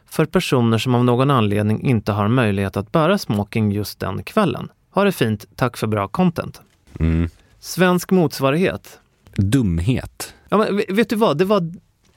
för 0.07 0.25
personer 0.25 0.79
som 0.79 0.95
av 0.95 1.05
någon 1.05 1.31
anledning 1.31 1.83
inte 1.83 2.13
har 2.13 2.29
möjlighet 2.29 2.77
att 2.77 2.93
bära 2.93 3.19
smoking 3.19 3.73
just 3.73 4.01
den 4.01 4.23
kvällen. 4.23 4.69
Ha 4.91 5.05
det 5.05 5.13
fint, 5.13 5.47
tack 5.57 5.77
för 5.77 5.87
bra 5.87 6.09
content. 6.09 6.61
Mm. 7.01 7.29
Svensk 7.61 8.11
motsvarighet? 8.11 8.99
Dumhet. 9.37 10.35
Ja, 10.49 10.59
men 10.59 10.77
ve- 10.77 10.87
vet 10.89 11.09
du 11.09 11.17
vad? 11.17 11.39
Det 11.39 11.45
var, 11.45 11.73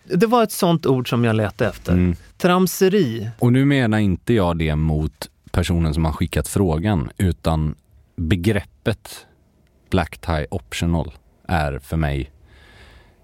det 0.08 0.26
var 0.26 0.44
ett 0.44 0.52
sånt 0.52 0.86
ord 0.86 1.10
som 1.10 1.24
jag 1.24 1.36
letade 1.36 1.70
efter. 1.70 1.94
Mm. 1.94 2.16
Tramseri. 2.38 3.30
Och 3.40 3.54
nu 3.54 3.66
menar 3.66 3.98
inte 3.98 4.34
jag 4.34 4.58
det 4.58 4.76
mot 4.76 5.30
personen 5.52 5.94
som 5.94 6.06
har 6.06 6.12
skickat 6.12 6.48
frågan, 6.48 7.10
utan 7.18 7.76
begreppet 8.16 9.26
Black 9.90 10.18
Tie 10.18 10.48
Optional 10.52 11.12
är 11.48 11.80
för 11.80 11.98
mig 11.98 12.32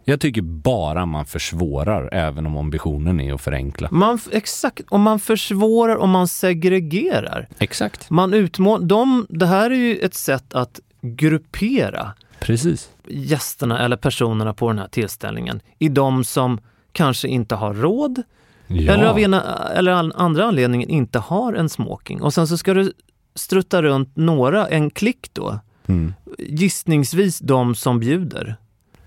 jag 0.03 0.19
tycker 0.19 0.41
bara 0.41 1.05
man 1.05 1.25
försvårar, 1.25 2.09
även 2.13 2.45
om 2.45 2.57
ambitionen 2.57 3.19
är 3.19 3.33
att 3.33 3.41
förenkla. 3.41 3.87
Man, 3.91 4.19
exakt, 4.31 4.85
och 4.89 4.99
man 4.99 5.19
försvårar 5.19 5.95
och 5.95 6.09
man 6.09 6.27
segregerar. 6.27 7.47
Exakt. 7.59 8.09
Man 8.09 8.33
utmå, 8.33 8.77
de, 8.77 9.25
det 9.29 9.45
här 9.45 9.71
är 9.71 9.75
ju 9.75 9.97
ett 9.97 10.13
sätt 10.13 10.53
att 10.53 10.79
gruppera 11.01 12.13
Precis. 12.41 12.89
gästerna 13.07 13.79
eller 13.79 13.97
personerna 13.97 14.53
på 14.53 14.67
den 14.67 14.79
här 14.79 14.87
tillställningen 14.87 15.61
i 15.79 15.89
de 15.89 16.23
som 16.23 16.59
kanske 16.91 17.27
inte 17.27 17.55
har 17.55 17.73
råd 17.73 18.23
Ja. 18.67 18.93
eller 18.93 19.05
av 19.05 19.19
ena 19.19 19.41
eller 19.75 19.91
an- 19.91 20.11
andra 20.15 20.45
anledningen 20.45 20.89
inte 20.89 21.19
har 21.19 21.53
en 21.53 21.69
smoking. 21.69 22.21
Och 22.21 22.33
sen 22.33 22.47
så 22.47 22.57
ska 22.57 22.73
du 22.73 22.93
strutta 23.35 23.81
runt 23.81 24.15
några, 24.15 24.67
en 24.67 24.89
klick 24.89 25.27
då. 25.33 25.59
Mm. 25.87 26.13
Gissningsvis 26.37 27.39
de 27.39 27.75
som 27.75 27.99
bjuder. 27.99 28.55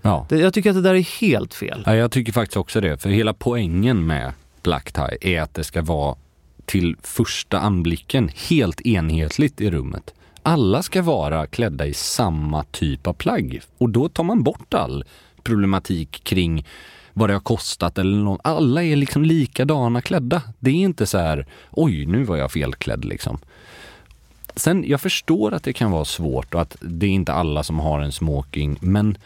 Ja. 0.01 0.27
Jag 0.29 0.53
tycker 0.53 0.69
att 0.69 0.75
det 0.75 0.81
där 0.81 0.95
är 0.95 1.19
helt 1.21 1.53
fel. 1.53 1.83
ja, 1.85 1.95
jag 1.95 2.11
tycker 2.11 2.33
faktiskt 2.33 2.57
också 2.57 2.81
det. 2.81 2.97
För 2.97 3.09
hela 3.09 3.33
poängen 3.33 4.05
med 4.07 4.33
black 4.63 4.91
tie 4.91 5.17
är 5.35 5.41
att 5.41 5.53
det 5.53 5.63
ska 5.63 5.81
vara 5.81 6.15
till 6.65 6.95
första 7.01 7.59
anblicken 7.59 8.29
helt 8.49 8.81
enhetligt 8.81 9.61
i 9.61 9.71
rummet. 9.71 10.13
Alla 10.47 10.83
ska 10.83 11.01
vara 11.01 11.47
klädda 11.47 11.85
i 11.85 11.93
samma 11.93 12.63
typ 12.63 13.07
av 13.07 13.13
plagg 13.13 13.61
och 13.77 13.89
då 13.89 14.09
tar 14.09 14.23
man 14.23 14.43
bort 14.43 14.73
all 14.73 15.03
problematik 15.43 16.23
kring 16.23 16.65
vad 17.13 17.29
det 17.29 17.33
har 17.33 17.39
kostat 17.39 17.97
eller 17.97 18.17
något. 18.17 18.41
Alla 18.43 18.83
är 18.83 18.95
liksom 18.95 19.23
likadana 19.23 20.01
klädda. 20.01 20.41
Det 20.59 20.69
är 20.69 20.73
inte 20.73 21.05
så 21.05 21.17
här, 21.17 21.47
oj 21.71 22.05
nu 22.05 22.23
var 22.23 22.37
jag 22.37 22.51
felklädd 22.51 23.05
liksom. 23.05 23.37
Sen, 24.55 24.83
jag 24.87 25.01
förstår 25.01 25.53
att 25.53 25.63
det 25.63 25.73
kan 25.73 25.91
vara 25.91 26.05
svårt 26.05 26.53
och 26.53 26.61
att 26.61 26.77
det 26.81 27.05
är 27.05 27.11
inte 27.11 27.33
alla 27.33 27.63
som 27.63 27.79
har 27.79 27.99
en 27.99 28.11
smoking, 28.11 28.77
men 28.81 29.17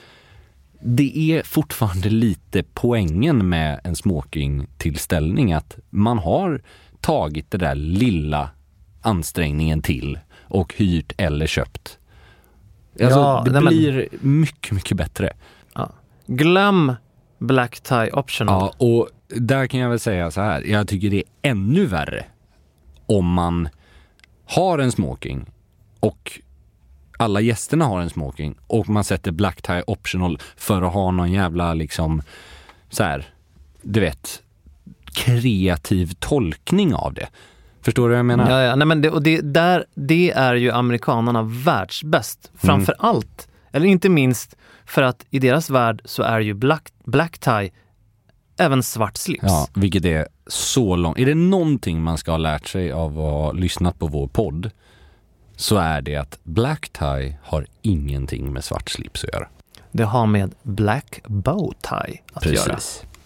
det 0.82 1.18
är 1.18 1.44
fortfarande 1.44 2.10
lite 2.10 2.64
poängen 2.74 3.50
med 3.50 3.80
en 3.84 3.96
smokingtillställning 3.96 5.54
att 5.54 5.78
man 5.90 6.18
har 6.18 6.62
tagit 7.02 7.52
det 7.52 7.58
där 7.58 7.76
lilla 7.76 8.50
ansträngningen 9.02 9.82
till 9.82 10.20
och 10.50 10.74
hyrt 10.78 11.14
eller 11.18 11.48
köpt. 11.48 11.98
Alltså, 13.02 13.20
Ja, 13.20 13.42
det 13.46 13.52
nej, 13.52 13.62
men- 13.62 13.74
blir 13.74 14.08
mycket, 14.22 14.72
mycket 14.72 14.98
bättre. 14.98 15.34
Ja. 15.76 15.90
Glöm 16.26 16.96
black 17.38 17.80
tie 17.82 18.12
optional. 18.12 18.72
Ja, 18.80 18.86
och 18.88 19.10
där 19.28 19.68
kan 19.68 19.80
jag 19.80 19.90
väl 19.90 20.00
säga 20.00 20.32
så 20.32 20.42
här. 20.42 20.62
Jag 20.62 20.88
tycker 20.88 21.10
det 21.10 21.18
är 21.18 21.24
ännu 21.52 21.86
värre 21.86 22.26
om 23.06 23.34
man 23.34 23.70
har 24.46 24.80
en 24.80 24.92
smoking 24.92 25.46
och 26.00 26.40
alla 27.18 27.42
gästerna 27.42 27.86
har 27.86 28.02
en 28.02 28.10
smoking 28.10 28.56
och 28.68 28.90
man 28.90 29.04
sätter 29.04 29.32
black 29.32 29.62
tie 29.62 29.84
optional 29.88 30.40
för 30.58 30.82
att 30.82 30.94
ha 30.94 31.12
någon 31.12 31.32
jävla 31.32 31.74
liksom 31.74 32.22
så 32.90 33.04
här, 33.04 33.26
du 33.82 34.00
vet, 34.00 34.42
kreativ 35.14 36.14
tolkning 36.20 36.94
av 36.96 37.14
det. 37.14 37.28
Förstår 37.82 38.04
du 38.04 38.10
vad 38.10 38.20
jag 38.20 38.26
menar? 38.26 38.52
Ja, 38.52 38.62
ja. 38.62 38.76
Nej, 38.76 38.88
men 38.88 39.02
det, 39.02 39.10
och 39.10 39.24
det, 39.24 39.42
där, 39.42 39.86
det 39.96 40.32
är 40.32 40.56
ju 40.56 40.72
amerikanerna 40.72 41.44
världsbäst. 41.44 42.52
Mm. 42.52 42.60
Framför 42.60 42.96
allt, 43.00 43.48
eller 43.72 43.86
inte 43.86 44.10
minst, 44.10 44.56
för 44.86 45.02
att 45.02 45.26
i 45.30 45.40
deras 45.40 45.70
värld 45.70 46.02
så 46.06 46.24
är 46.24 46.40
ju 46.40 46.54
black, 46.54 46.94
black 47.06 47.38
tie 47.38 47.72
även 48.58 48.84
svart 48.84 49.18
slips. 49.18 49.44
Ja, 49.44 49.68
vilket 49.74 50.06
är 50.06 50.28
så 50.48 50.96
långt. 50.96 51.20
Är 51.20 51.26
det 51.26 51.36
någonting 51.36 52.02
man 52.02 52.18
ska 52.18 52.32
ha 52.32 52.38
lärt 52.38 52.68
sig 52.68 52.92
av 52.92 53.12
att 53.12 53.32
ha 53.32 53.52
lyssnat 53.52 54.00
på 54.00 54.08
vår 54.08 54.28
podd 54.28 54.72
så 55.56 55.78
är 55.78 56.02
det 56.02 56.16
att 56.16 56.40
black 56.44 56.90
tie 56.90 57.38
har 57.44 57.66
ingenting 57.82 58.54
med 58.54 58.64
svart 58.64 58.90
slips 58.90 59.24
att 59.24 59.34
göra. 59.34 59.48
Det 59.92 60.04
har 60.04 60.26
med 60.26 60.56
black 60.64 61.22
bow 61.26 61.74
tie 61.82 62.22
att 62.34 62.46
göra. 62.46 62.80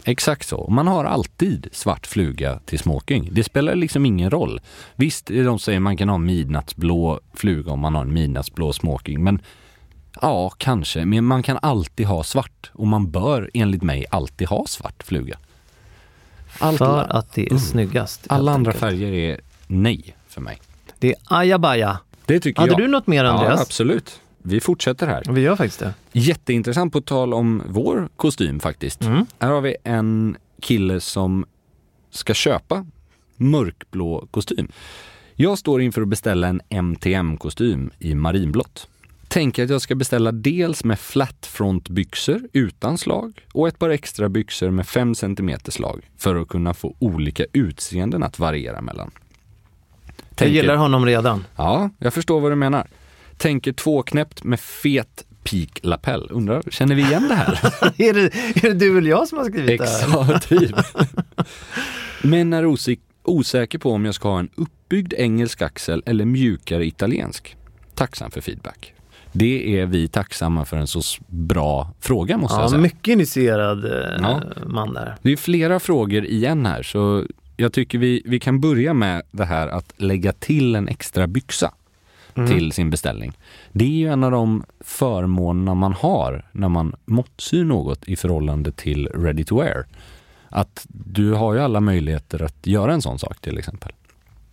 Exakt 0.06 0.48
så. 0.48 0.68
Man 0.70 0.88
har 0.88 1.06
alltid 1.06 1.68
svart 1.72 2.08
fluga 2.08 2.60
till 2.66 2.80
smoking. 2.80 3.30
Det 3.32 3.44
spelar 3.44 3.76
liksom 3.76 4.06
ingen 4.06 4.30
roll. 4.30 4.62
Visst, 4.96 5.26
de 5.26 5.60
säger 5.60 5.80
man 5.80 5.98
kan 5.98 6.10
ha 6.10 6.18
midnattsblå 6.18 7.20
fluga 7.34 7.72
om 7.72 7.80
man 7.80 7.96
har 7.96 8.02
en 8.02 8.14
midnattsblå 8.14 8.74
smoking, 8.74 9.24
men 9.24 9.42
ja, 10.22 10.50
kanske. 10.50 11.06
Men 11.06 11.26
man 11.26 11.44
kan 11.44 11.60
alltid 11.62 12.06
ha 12.08 12.24
svart 12.24 12.72
och 12.74 12.88
man 12.88 13.12
bör 13.12 13.50
enligt 13.54 13.84
mig 13.84 14.06
alltid 14.10 14.48
ha 14.48 14.66
svart 14.68 15.04
fluga. 15.04 15.38
Allt- 16.60 16.78
För 16.78 17.04
att 17.18 17.34
det 17.34 17.42
är 17.42 17.50
Mm. 17.50 17.60
snyggast. 17.60 18.26
Alla 18.30 18.52
andra 18.52 18.72
enkelt. 18.72 18.80
färger 18.82 19.14
är 19.14 19.42
nej 19.68 20.16
för 20.28 20.42
mig. 20.42 20.62
Det 21.00 21.08
är 21.10 21.16
ajabaja. 21.26 21.98
Det 22.26 22.40
tycker 22.40 22.62
Hade 22.62 22.72
jag. 22.74 22.82
du 22.82 22.88
något 22.88 23.08
mer 23.08 23.24
Andreas? 23.24 23.54
Ja, 23.56 23.62
absolut. 23.62 24.20
Vi 24.44 24.60
fortsätter 24.60 25.08
här. 25.08 25.24
Vi 25.30 25.42
gör 25.42 25.56
faktiskt 25.56 25.80
det. 25.80 25.94
Jätteintressant 26.12 26.94
på 26.94 27.02
tal 27.02 27.34
om 27.34 27.64
vår 27.68 28.10
kostym 28.16 28.60
faktiskt. 28.60 29.02
Mm. 29.02 29.26
Här 29.40 29.50
har 29.52 29.62
vi 29.62 29.76
en 29.84 30.38
kille 30.62 31.00
som 31.00 31.46
ska 32.10 32.34
köpa 32.34 32.86
mörkblå 33.38 34.28
kostym. 34.32 34.72
Jag 35.36 35.58
står 35.58 35.82
inför 35.82 36.02
att 36.02 36.08
beställa 36.08 36.48
en 36.48 36.62
MTM-kostym 36.70 37.90
i 38.00 38.16
marinblått. 38.16 38.88
Tänker 39.28 39.64
att 39.64 39.70
jag 39.70 39.82
ska 39.82 39.96
beställa 39.96 40.32
dels 40.32 40.84
med 40.84 41.00
flatfrontbyxor 41.00 42.42
utan 42.54 42.98
slag 42.98 43.46
och 43.54 43.68
ett 43.68 43.80
par 43.80 43.90
extra 43.90 44.30
byxor 44.30 44.70
med 44.70 44.88
5 44.88 45.16
cm 45.16 45.52
slag 45.68 46.10
för 46.18 46.36
att 46.36 46.48
kunna 46.48 46.74
få 46.74 46.96
olika 47.00 47.46
utseenden 47.54 48.24
att 48.24 48.40
variera 48.40 48.82
mellan. 48.82 49.12
Jag 50.06 50.38
Tänker- 50.38 50.54
gillar 50.56 50.76
honom 50.76 51.06
redan. 51.06 51.46
Ja, 51.56 51.90
jag 52.00 52.14
förstår 52.14 52.40
vad 52.42 52.52
du 52.52 52.56
menar. 52.56 52.88
Tänker 53.44 53.74
tvåknäppt 53.74 54.44
med 54.44 54.60
fet 54.60 55.26
peak-lapell. 55.44 56.28
Undrar, 56.32 56.62
känner 56.70 56.96
vi 56.96 57.02
igen 57.02 57.28
det 57.30 57.36
här? 57.36 57.54
är, 57.98 58.14
det, 58.14 58.22
är 58.56 58.62
det 58.62 58.74
du 58.74 58.98
eller 58.98 59.10
jag 59.10 59.28
som 59.28 59.38
har 59.38 59.46
skrivit 59.46 59.80
det 59.80 59.86
här? 59.88 60.34
Exakt, 60.36 60.50
typ. 60.50 60.76
Men 62.22 62.54
är 62.54 62.64
osik- 62.66 63.00
osäker 63.24 63.80
på 63.80 63.92
om 63.92 64.06
jag 64.06 64.16
ska 64.16 64.30
ha 64.30 64.40
en 64.40 64.50
uppbyggd 64.56 65.14
engelsk 65.14 65.62
axel 65.62 66.04
eller 66.06 66.26
mjukare 66.26 66.86
italiensk. 66.86 67.56
Tacksam 67.96 68.32
för 68.32 68.42
feedback. 68.42 68.94
Det 69.32 69.80
är 69.80 69.86
vi 69.86 70.08
tacksamma 70.08 70.66
för 70.66 70.78
en 70.78 70.88
så 70.88 71.02
bra 71.28 71.94
fråga 72.00 72.38
måste 72.38 72.56
jag 72.58 72.64
Ja, 72.64 72.70
säga. 72.70 72.82
mycket 72.82 73.08
initierad 73.08 73.86
eh, 73.86 73.92
Ja. 74.22 74.42
man 74.68 74.94
där. 74.94 75.16
Det 75.22 75.32
är 75.32 75.38
flera 75.38 75.80
frågor 75.80 76.26
igen 76.26 76.66
här 76.66 76.84
så 76.84 77.26
jag 77.58 77.74
tycker 77.74 77.98
vi, 77.98 78.22
vi 78.26 78.40
kan 78.40 78.60
börja 78.62 78.94
med 78.94 79.22
det 79.32 79.46
här 79.46 79.68
att 79.68 79.94
lägga 79.98 80.34
till 80.34 80.76
en 80.76 80.88
extra 80.88 81.28
byxa 81.28 81.74
Mm. 82.36 82.50
till 82.50 82.72
sin 82.72 82.90
beställning. 82.90 83.34
Det 83.72 83.86
är 83.86 83.90
ju 83.90 84.08
en 84.08 84.24
av 84.24 84.32
de 84.32 84.64
förmånerna 84.80 85.74
man 85.74 85.94
har 85.94 86.46
när 86.52 86.70
man 86.70 86.96
måttsyr 87.06 87.64
något 87.64 88.04
i 88.08 88.16
förhållande 88.16 88.72
till 88.72 89.08
ready 89.08 89.44
to 89.44 89.60
wear. 89.62 89.86
Att 90.50 90.86
du 90.90 91.32
har 91.34 91.54
ju 91.54 91.60
alla 91.60 91.80
möjligheter 91.80 92.44
att 92.44 92.68
göra 92.68 92.94
en 92.94 93.02
sån 93.02 93.20
sak 93.20 93.40
till 93.42 93.58
exempel. 93.58 93.92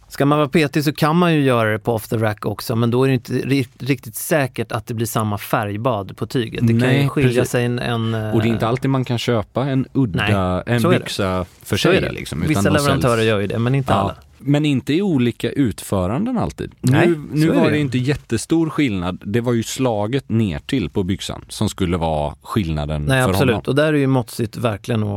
Ska 0.08 0.24
man 0.26 0.38
vara 0.38 0.48
petig 0.48 0.84
så 0.84 0.92
kan 0.92 1.16
man 1.16 1.34
ju 1.34 1.40
göra 1.40 1.72
det 1.72 1.78
på 1.78 1.94
off 1.94 2.08
the 2.08 2.16
rack 2.16 2.46
också, 2.46 2.76
men 2.76 2.90
då 2.90 3.04
är 3.04 3.08
det 3.08 3.14
inte 3.14 3.32
ri- 3.32 3.68
riktigt 3.78 4.14
säkert 4.14 4.72
att 4.72 4.86
det 4.86 4.94
blir 4.94 5.06
samma 5.06 5.38
färgbad 5.38 6.16
på 6.16 6.26
tyget. 6.26 6.60
Det 6.66 6.68
kan 6.72 6.78
Nej, 6.78 7.02
ju 7.02 7.08
skilja 7.08 7.30
precis. 7.40 7.50
sig 7.50 7.64
en... 7.64 7.78
en 7.78 8.14
eh, 8.14 8.30
Och 8.34 8.42
det 8.42 8.48
är 8.48 8.50
inte 8.52 8.66
alltid 8.68 8.90
man 8.90 9.04
kan 9.04 9.18
köpa 9.18 9.64
en 9.66 9.86
udda, 9.92 10.26
Nej, 10.28 10.62
en 10.66 10.90
byxa 10.90 11.44
för 11.62 11.76
sig. 11.76 12.12
Liksom, 12.12 12.40
Vissa 12.48 12.70
leverantörer 12.70 13.16
säljs- 13.16 13.24
gör 13.28 13.40
ju 13.40 13.46
det, 13.46 13.58
men 13.58 13.74
inte 13.74 13.94
alla. 13.94 14.16
Men 14.42 14.64
inte 14.64 14.94
i 14.94 15.02
olika 15.02 15.50
utföranden 15.50 16.38
alltid. 16.38 16.74
Nej, 16.80 17.08
nu 17.08 17.20
nu 17.32 17.48
var 17.50 17.70
det. 17.70 17.78
inte 17.78 17.98
jättestor 17.98 18.70
skillnad. 18.70 19.22
Det 19.26 19.40
var 19.40 19.52
ju 19.52 19.62
slaget 19.62 20.28
ner 20.28 20.58
till 20.58 20.90
på 20.90 21.02
byxan 21.02 21.44
som 21.48 21.68
skulle 21.68 21.96
vara 21.96 22.34
skillnaden 22.42 23.04
Nej, 23.04 23.22
för 23.22 23.30
absolut. 23.30 23.54
honom. 23.54 23.62
Och 23.66 23.74
där 23.74 23.92
är 23.92 23.98
ju 23.98 24.06
måttsigt 24.06 24.56
verkligen 24.56 25.02
en, 25.02 25.08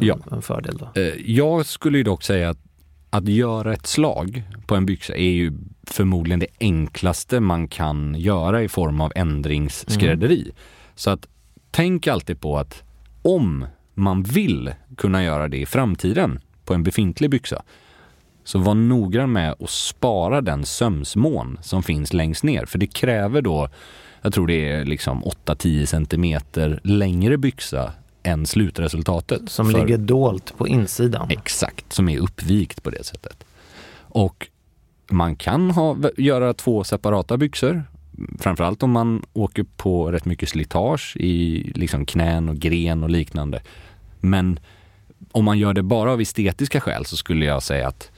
Ja. 0.00 0.18
en 0.32 0.42
fördel 0.42 0.76
då. 0.78 1.00
Eh, 1.00 1.12
Jag 1.26 1.66
skulle 1.66 1.98
ju 1.98 2.04
dock 2.04 2.22
säga 2.22 2.50
att 2.50 2.58
att 3.10 3.28
göra 3.28 3.72
ett 3.72 3.86
slag 3.86 4.42
på 4.66 4.74
en 4.74 4.86
byxa 4.86 5.14
är 5.16 5.30
ju 5.30 5.52
förmodligen 5.86 6.40
det 6.40 6.46
enklaste 6.60 7.40
man 7.40 7.68
kan 7.68 8.14
göra 8.18 8.62
i 8.62 8.68
form 8.68 9.00
av 9.00 9.12
ändringsskrädderi. 9.16 10.40
Mm. 10.42 10.54
Så 10.94 11.10
att 11.10 11.26
tänk 11.70 12.06
alltid 12.06 12.40
på 12.40 12.58
att 12.58 12.82
om 13.22 13.66
man 13.94 14.22
vill 14.22 14.74
kunna 14.96 15.24
göra 15.24 15.48
det 15.48 15.56
i 15.56 15.66
framtiden 15.66 16.40
på 16.64 16.74
en 16.74 16.82
befintlig 16.82 17.30
byxa 17.30 17.62
så 18.44 18.58
var 18.58 18.74
noggrann 18.74 19.32
med 19.32 19.54
att 19.60 19.70
spara 19.70 20.40
den 20.40 20.64
sömsmån 20.66 21.58
som 21.62 21.82
finns 21.82 22.12
längst 22.12 22.44
ner. 22.44 22.66
För 22.66 22.78
det 22.78 22.86
kräver 22.86 23.42
då, 23.42 23.68
jag 24.22 24.34
tror 24.34 24.46
det 24.46 24.70
är 24.70 24.84
liksom 24.84 25.24
8-10 25.24 25.86
centimeter 25.86 26.80
längre 26.84 27.38
byxa 27.38 27.92
än 28.22 28.46
slutresultatet. 28.46 29.50
Som 29.50 29.70
För- 29.70 29.78
ligger 29.78 29.98
dolt 29.98 30.54
på 30.56 30.68
insidan. 30.68 31.30
Exakt, 31.30 31.92
som 31.92 32.08
är 32.08 32.18
uppvikt 32.18 32.82
på 32.82 32.90
det 32.90 33.04
sättet. 33.04 33.44
Och 33.98 34.48
man 35.10 35.36
kan 35.36 35.70
ha, 35.70 35.96
göra 36.16 36.54
två 36.54 36.84
separata 36.84 37.36
byxor. 37.36 37.82
Framförallt 38.38 38.82
om 38.82 38.90
man 38.90 39.22
åker 39.32 39.64
på 39.76 40.12
rätt 40.12 40.24
mycket 40.24 40.48
slitage 40.48 41.16
i 41.16 41.62
liksom 41.74 42.06
knän 42.06 42.48
och 42.48 42.56
gren 42.56 43.02
och 43.02 43.10
liknande. 43.10 43.62
Men 44.20 44.58
om 45.32 45.44
man 45.44 45.58
gör 45.58 45.74
det 45.74 45.82
bara 45.82 46.12
av 46.12 46.20
estetiska 46.20 46.80
skäl 46.80 47.04
så 47.04 47.16
skulle 47.16 47.44
jag 47.44 47.62
säga 47.62 47.88
att 47.88 48.10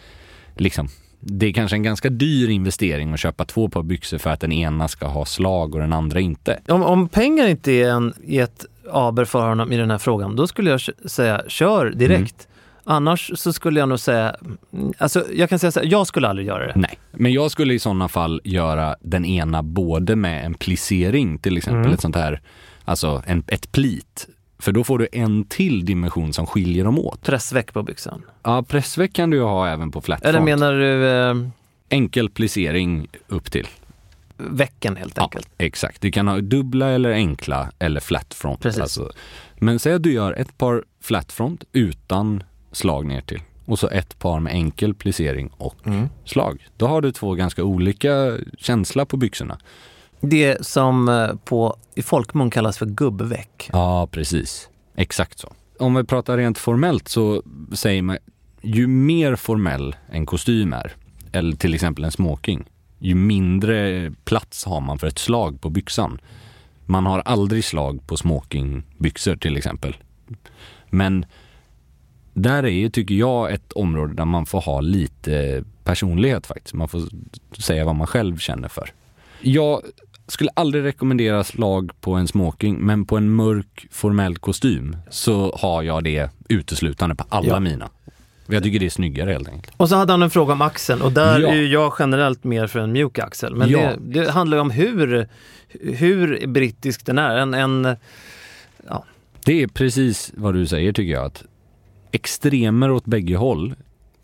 liksom, 0.56 0.88
det 1.20 1.46
är 1.46 1.52
kanske 1.52 1.76
en 1.76 1.82
ganska 1.82 2.10
dyr 2.10 2.48
investering 2.48 3.12
att 3.12 3.20
köpa 3.20 3.44
två 3.44 3.68
par 3.68 3.82
byxor 3.82 4.18
för 4.18 4.30
att 4.30 4.40
den 4.40 4.52
ena 4.52 4.88
ska 4.88 5.06
ha 5.06 5.24
slag 5.24 5.74
och 5.74 5.80
den 5.80 5.92
andra 5.92 6.20
inte. 6.20 6.60
Om, 6.68 6.82
om 6.82 7.08
pengar 7.08 7.46
inte 7.46 7.72
är 7.72 7.90
en, 7.90 8.14
är 8.26 8.42
ett 8.42 8.64
aber 8.92 9.24
för 9.24 9.48
honom 9.48 9.72
i 9.72 9.76
den 9.76 9.90
här 9.90 9.98
frågan, 9.98 10.36
då 10.36 10.46
skulle 10.46 10.70
jag 10.70 10.80
säga 11.10 11.42
kör 11.48 11.90
direkt. 11.90 12.48
Annars 12.88 13.32
så 13.34 13.52
skulle 13.52 13.80
jag 13.80 13.88
nog 13.88 14.00
säga, 14.00 14.36
mm, 14.72 14.92
alltså 14.98 15.24
jag 15.34 15.48
kan 15.48 15.58
säga 15.58 15.70
så 15.70 15.80
här, 15.80 15.86
jag 15.86 16.06
skulle 16.06 16.28
aldrig 16.28 16.48
göra 16.48 16.66
det. 16.66 16.72
Nej, 16.76 16.98
men 17.12 17.32
jag 17.32 17.50
skulle 17.50 17.74
i 17.74 17.78
sådana 17.78 18.08
fall 18.08 18.40
göra 18.44 18.96
den 19.00 19.24
ena 19.24 19.62
både 19.62 20.16
med 20.16 20.44
en 20.44 20.54
plissering, 20.54 21.38
till 21.38 21.56
exempel 21.56 21.80
Mm. 21.80 21.94
ett 21.94 22.00
sånt 22.00 22.16
här, 22.16 22.40
alltså 22.84 23.22
en, 23.26 23.44
ett 23.48 23.72
plit 23.72 24.28
För 24.58 24.72
då 24.72 24.84
får 24.84 24.98
du 24.98 25.08
en 25.12 25.44
till 25.44 25.84
dimension 25.84 26.32
som 26.32 26.46
skiljer 26.46 26.84
dem 26.84 26.98
åt. 26.98 27.22
Pressväck 27.22 27.72
på 27.72 27.82
byxan. 27.82 28.22
Ja, 28.42 28.62
pressväck 28.62 29.12
kan 29.12 29.30
du 29.30 29.36
ju 29.36 29.42
ha 29.42 29.68
även 29.68 29.90
på 29.90 30.00
flat 30.00 30.22
Eller 30.24 30.40
menar 30.40 30.72
du 30.72 31.06
eh, 31.08 31.34
Enkel 31.88 32.30
plicering 32.30 33.06
upp 33.28 33.50
till. 33.52 33.66
väcken 34.36 34.96
helt 34.96 35.18
enkelt? 35.18 35.48
Ja, 35.58 35.64
exakt. 35.66 36.00
Du 36.02 36.10
kan 36.10 36.28
ha 36.28 36.40
dubbla 36.40 36.88
eller 36.88 37.10
enkla 37.12 37.72
eller 37.78 38.00
flat 38.00 38.34
front. 38.34 38.60
Precis. 38.60 38.80
Alltså, 38.82 39.10
men 39.58 39.78
säg 39.78 39.92
att 39.92 40.02
du 40.02 40.12
gör 40.12 40.32
ett 40.32 40.58
par 40.58 40.84
flat 41.00 41.32
front 41.32 41.64
utan 41.72 42.42
slag 42.72 43.06
ner 43.06 43.20
till 43.20 43.42
och 43.64 43.78
så 43.78 43.88
ett 43.88 44.18
par 44.18 44.40
med 44.40 44.52
enkel 44.52 44.94
plicering 44.94 45.50
och 45.56 45.76
Mm. 45.86 46.08
slag. 46.24 46.66
Då 46.76 46.86
har 46.86 47.00
du 47.00 47.12
två 47.12 47.34
ganska 47.34 47.64
olika 47.64 48.36
känsla 48.58 49.04
på 49.06 49.16
byxorna. 49.16 49.58
Det 50.20 50.66
som 50.66 51.08
eh, 51.08 51.28
på, 51.44 51.76
i 51.94 52.02
folkmun 52.02 52.50
kallas 52.50 52.78
för 52.78 52.86
gubbväck. 52.86 53.70
Ja, 53.72 54.06
precis. 54.06 54.68
Exakt 54.94 55.38
så. 55.38 55.52
Om 55.78 55.94
vi 55.94 56.04
pratar 56.04 56.36
rent 56.36 56.58
formellt 56.58 57.08
så 57.08 57.42
säger 57.72 58.02
man 58.02 58.18
ju 58.62 58.86
mer 58.86 59.36
formell 59.36 59.96
en 60.10 60.26
kostym 60.26 60.72
är, 60.72 60.92
eller 61.32 61.56
till 61.56 61.74
exempel 61.74 62.04
en 62.04 62.12
smoking, 62.12 62.64
ju 62.98 63.14
mindre 63.14 64.10
plats 64.24 64.64
har 64.64 64.80
man 64.80 64.98
för 64.98 65.06
ett 65.06 65.18
slag 65.18 65.60
på 65.60 65.70
byxan. 65.70 66.20
Man 66.86 67.06
har 67.06 67.20
aldrig 67.20 67.64
slag 67.64 68.06
på 68.06 68.16
smokingbyxor 68.16 69.36
till 69.36 69.56
exempel. 69.56 69.96
Men 70.90 71.26
där 72.34 72.62
är 72.62 72.68
ju, 72.68 72.90
tycker 72.90 73.14
jag, 73.14 73.52
ett 73.52 73.72
område 73.72 74.14
där 74.14 74.24
man 74.24 74.46
får 74.46 74.60
ha 74.60 74.80
lite 74.80 75.64
personlighet 75.84 76.46
faktiskt. 76.46 76.74
Man 76.74 76.88
får 76.88 77.02
säga 77.58 77.84
vad 77.84 77.96
man 77.96 78.06
själv 78.06 78.38
känner 78.38 78.68
för. 78.68 78.90
Jag 79.40 79.82
skulle 80.28 80.50
aldrig 80.54 80.84
rekommendera 80.84 81.44
slag 81.44 81.90
på 82.00 82.12
en 82.14 82.28
smoking, 82.28 82.78
men 82.78 83.04
på 83.06 83.16
en 83.16 83.30
mörk 83.30 83.86
formell 83.90 84.36
kostym 84.38 84.96
så 85.10 85.56
har 85.60 85.82
jag 85.82 86.04
det 86.04 86.30
uteslutande 86.48 87.14
på 87.14 87.24
alla 87.28 87.48
Ja. 87.48 87.60
mina. 87.60 87.88
Jag 88.48 88.62
tycker 88.62 88.78
det 88.78 88.86
är 88.86 88.90
snyggare 88.90 89.32
helt 89.32 89.48
enkelt. 89.48 89.74
Och 89.76 89.88
så 89.88 89.96
hade 89.96 90.12
han 90.12 90.22
en 90.22 90.30
fråga 90.30 90.52
om 90.52 90.62
axeln 90.62 91.02
och 91.02 91.12
där 91.12 91.40
Ja. 91.40 91.48
är 91.48 91.54
ju 91.54 91.66
jag 91.66 91.92
generellt 91.98 92.44
mer 92.44 92.66
för 92.66 92.78
en 92.80 92.92
mjuk 92.92 93.18
axel. 93.18 93.54
Men 93.54 93.70
Ja. 93.70 93.78
det, 93.98 94.20
det 94.22 94.30
handlar 94.30 94.56
ju 94.56 94.60
om 94.60 94.70
hur, 94.70 95.28
hur 95.80 96.46
brittisk 96.46 97.06
den 97.06 97.18
är. 97.18 97.36
En, 97.36 97.54
en, 97.54 97.96
Det 99.44 99.62
är 99.62 99.66
precis 99.66 100.32
vad 100.36 100.54
du 100.54 100.66
säger 100.66 100.92
tycker 100.92 101.12
jag, 101.12 101.24
att 101.24 101.44
extremer 102.12 102.90
åt 102.90 103.04
bägge 103.04 103.36
håll 103.36 103.74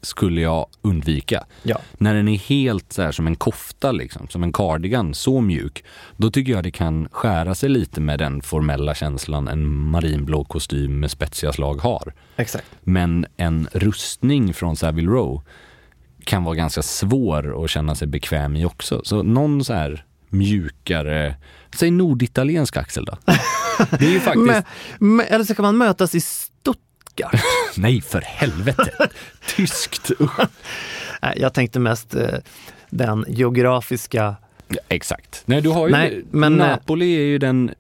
skulle 0.03 0.41
jag 0.41 0.67
undvika. 0.83 1.45
ja. 1.63 1.81
När 1.99 2.15
den 2.15 2.29
är 2.29 2.39
helt 2.39 2.93
så 2.93 3.03
här 3.03 3.13
som 3.13 3.27
en 3.27 3.37
kofta 3.37 3.93
liksom, 3.93 4.29
som 4.29 4.43
en 4.43 4.53
cardigan, 4.53 5.15
så 5.15 5.41
mjuk, 5.41 5.85
då 6.17 6.31
tycker 6.31 6.53
jag 6.53 6.65
det 6.65 6.71
kan 6.71 7.09
skära 7.13 7.55
sig 7.55 7.69
lite 7.69 8.01
med 8.01 8.19
den 8.19 8.43
formella 8.43 8.95
känslan 8.95 9.49
en 9.49 9.67
marinblå 9.69 10.45
kostym 10.45 11.01
med 11.01 11.11
spetsiga 11.11 11.53
slag 11.53 11.75
har. 11.75 12.15
Exakt. 12.37 12.67
Men 12.81 13.27
en 13.37 13.69
rustning 13.73 14.55
från 14.55 14.77
Savile 14.77 15.11
Row 15.11 15.43
kan 16.25 16.45
vara 16.45 16.55
ganska 16.55 16.83
svår 16.83 17.65
att 17.65 17.71
känna 17.71 17.95
sig 17.95 18.09
bekväm 18.09 18.57
i 18.57 18.65
också. 18.65 19.01
Så 19.05 19.23
någon 19.23 19.65
så 19.65 19.75
här 19.75 20.05
mjukare, 20.29 21.35
säg 21.75 21.91
norditaliensk 21.91 22.77
axel 22.77 23.05
då. 23.05 23.17
Det 23.99 24.07
är 24.07 24.11
ju 24.11 24.21
faktiskt, 24.21 24.47
Men, 24.47 24.63
men, 24.99 25.27
eller 25.27 25.45
så 25.45 25.55
kan 25.55 25.63
man 25.63 25.77
mötas 25.77 26.15
i 26.15 26.21
Stuttgart. 27.13 27.43
nej 27.77 28.01
för 28.01 28.21
helvete, 28.21 29.09
tyskt. 29.57 30.11
jag 31.37 31.55
tänkte 31.55 31.81
mest 31.81 32.15
eh, 32.15 32.29
den 32.91 33.25
geografiska... 33.29 34.37
Ja, 34.69 34.77
exakt. 34.89 35.43
Nej, 35.47 35.61
du 35.61 35.69
har 35.71 35.87
ju, 35.87 35.93
Nej, 35.93 36.25
men- 36.31 36.53
Napoli 36.57 37.15
är 37.17 37.21
ju 37.25 37.39
den 37.39 37.71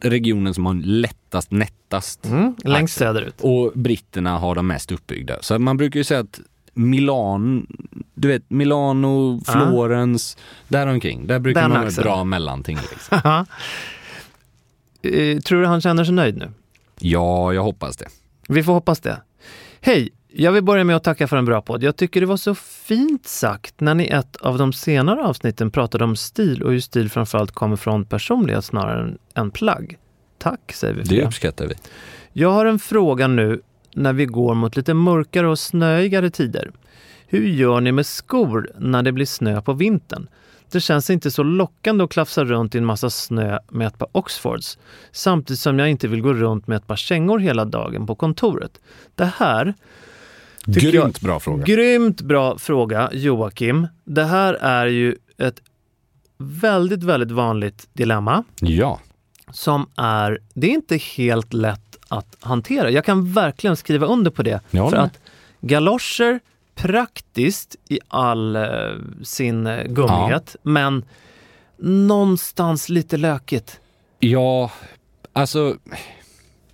regionen 0.00 0.54
som 0.54 0.66
har 0.66 0.74
lättast, 0.74 1.50
nättast 1.50 2.24
Mm, 2.24 2.54
längst 2.64 2.96
söderut. 2.96 3.34
Och 3.40 3.72
britterna 3.74 4.38
har 4.38 4.54
de 4.54 4.66
mest 4.66 4.92
uppbyggda. 4.92 5.36
Så 5.40 5.58
man 5.58 5.76
brukar 5.76 6.00
ju 6.00 6.04
säga 6.04 6.20
att 6.20 6.40
Milan, 6.74 7.66
du 8.14 8.28
vet 8.28 8.50
Milano, 8.50 9.40
Florens, 9.46 10.36
där 10.68 10.86
omkring. 10.86 11.26
Där 11.26 11.38
brukar 11.38 11.60
Den 11.62 11.70
man 11.70 11.86
axeln. 11.86 12.04
bra 12.04 12.24
mellanting. 12.24 12.78
Liksom. 12.90 13.44
Eh, 15.02 15.38
tror 15.40 15.60
du 15.60 15.66
han 15.66 15.80
känner 15.80 16.04
sig 16.04 16.14
nöjd 16.14 16.36
nu? 16.36 16.52
Ja, 16.98 17.52
jag 17.52 17.62
hoppas 17.62 17.96
det. 17.96 18.06
Vi 18.48 18.62
får 18.62 18.72
hoppas 18.72 19.00
det. 19.00 19.22
Hej! 19.80 20.12
Jag 20.36 20.52
vill 20.52 20.64
börja 20.64 20.84
med 20.84 20.96
att 20.96 21.04
tacka 21.04 21.28
för 21.28 21.36
en 21.36 21.44
bra 21.44 21.62
podd. 21.62 21.82
Jag 21.82 21.96
tycker 21.96 22.20
det 22.20 22.26
var 22.26 22.36
så 22.36 22.54
fint 22.54 23.26
sagt 23.26 23.80
när 23.80 23.94
ni 23.94 24.04
i 24.04 24.08
ett 24.08 24.36
av 24.36 24.58
de 24.58 24.72
senare 24.72 25.24
avsnitten 25.24 25.70
pratade 25.70 26.04
om 26.04 26.16
stil 26.16 26.62
och 26.62 26.72
hur 26.72 26.80
stil 26.80 27.10
framförallt 27.10 27.52
kommer 27.52 27.76
från 27.76 28.04
personlighet 28.04 28.64
snarare 28.64 29.14
än, 29.34 29.50
plagg. 29.50 29.98
Tack 30.38 30.72
säger 30.72 30.94
vi 30.94 31.02
det. 31.02 31.26
uppskattar 31.26 31.66
vi. 31.66 31.74
Jag 32.32 32.50
har 32.50 32.66
en 32.66 32.78
fråga 32.78 33.26
nu 33.26 33.60
när 33.94 34.12
vi 34.12 34.26
går 34.26 34.54
mot 34.54 34.76
lite 34.76 34.94
mörkare 34.94 35.48
och 35.48 35.58
snöigare 35.58 36.30
tider. 36.30 36.70
Hur 37.26 37.46
gör 37.48 37.80
ni 37.80 37.92
med 37.92 38.06
skor 38.06 38.70
när 38.78 39.02
det 39.02 39.12
blir 39.12 39.26
snö 39.26 39.62
på 39.62 39.72
vintern? 39.72 40.28
Det 40.74 40.80
känns 40.80 41.10
inte 41.10 41.30
så 41.30 41.42
lockande 41.42 42.04
att 42.04 42.10
klafsa 42.10 42.44
runt 42.44 42.74
i 42.74 42.78
en 42.78 42.84
massa 42.84 43.10
snö 43.10 43.58
med 43.70 43.86
ett 43.86 43.98
par 43.98 44.08
Oxfords, 44.12 44.78
samtidigt 45.12 45.60
som 45.60 45.78
jag 45.78 45.90
inte 45.90 46.08
vill 46.08 46.20
gå 46.20 46.32
runt 46.32 46.66
med 46.66 46.76
ett 46.76 46.86
par 46.86 46.96
kängor 46.96 47.38
hela 47.38 47.64
dagen 47.64 48.06
på 48.06 48.14
kontoret. 48.14 48.80
Det 49.14 49.30
här 49.36 49.74
Grymt 50.66 51.20
bra 51.20 51.40
fråga. 51.40 51.64
Grymt 51.64 52.20
bra 52.20 52.58
fråga 52.58 53.10
Joakim. 53.12 53.88
Det 54.04 54.24
här 54.24 54.54
är 54.54 54.86
ju 54.86 55.16
ett 55.38 55.60
väldigt, 56.38 57.02
väldigt 57.02 57.30
vanligt 57.30 57.88
dilemma 57.92 58.44
Ja, 58.60 59.00
som 59.50 59.86
är, 59.96 60.38
det 60.54 60.66
är 60.66 60.74
inte 60.74 60.96
helt 60.96 61.52
lätt 61.52 61.98
att 62.08 62.36
hantera. 62.40 62.90
Jag 62.90 63.04
kan 63.04 63.32
verkligen 63.32 63.76
skriva 63.76 64.06
under 64.06 64.30
på 64.30 64.42
det. 64.42 64.60
Jag 64.70 64.90
för 64.90 64.96
att 64.96 65.18
galoscher, 65.60 66.40
praktiskt 66.74 67.76
i 67.88 67.98
all 68.08 68.56
eh, 68.56 68.62
sin 69.22 69.66
eh, 69.66 69.84
gummighet, 69.86 70.56
men 70.62 71.04
någonstans 71.78 72.88
lite 72.88 73.16
lökigt. 73.16 73.80
ja, 74.18 74.70
alltså 75.32 75.76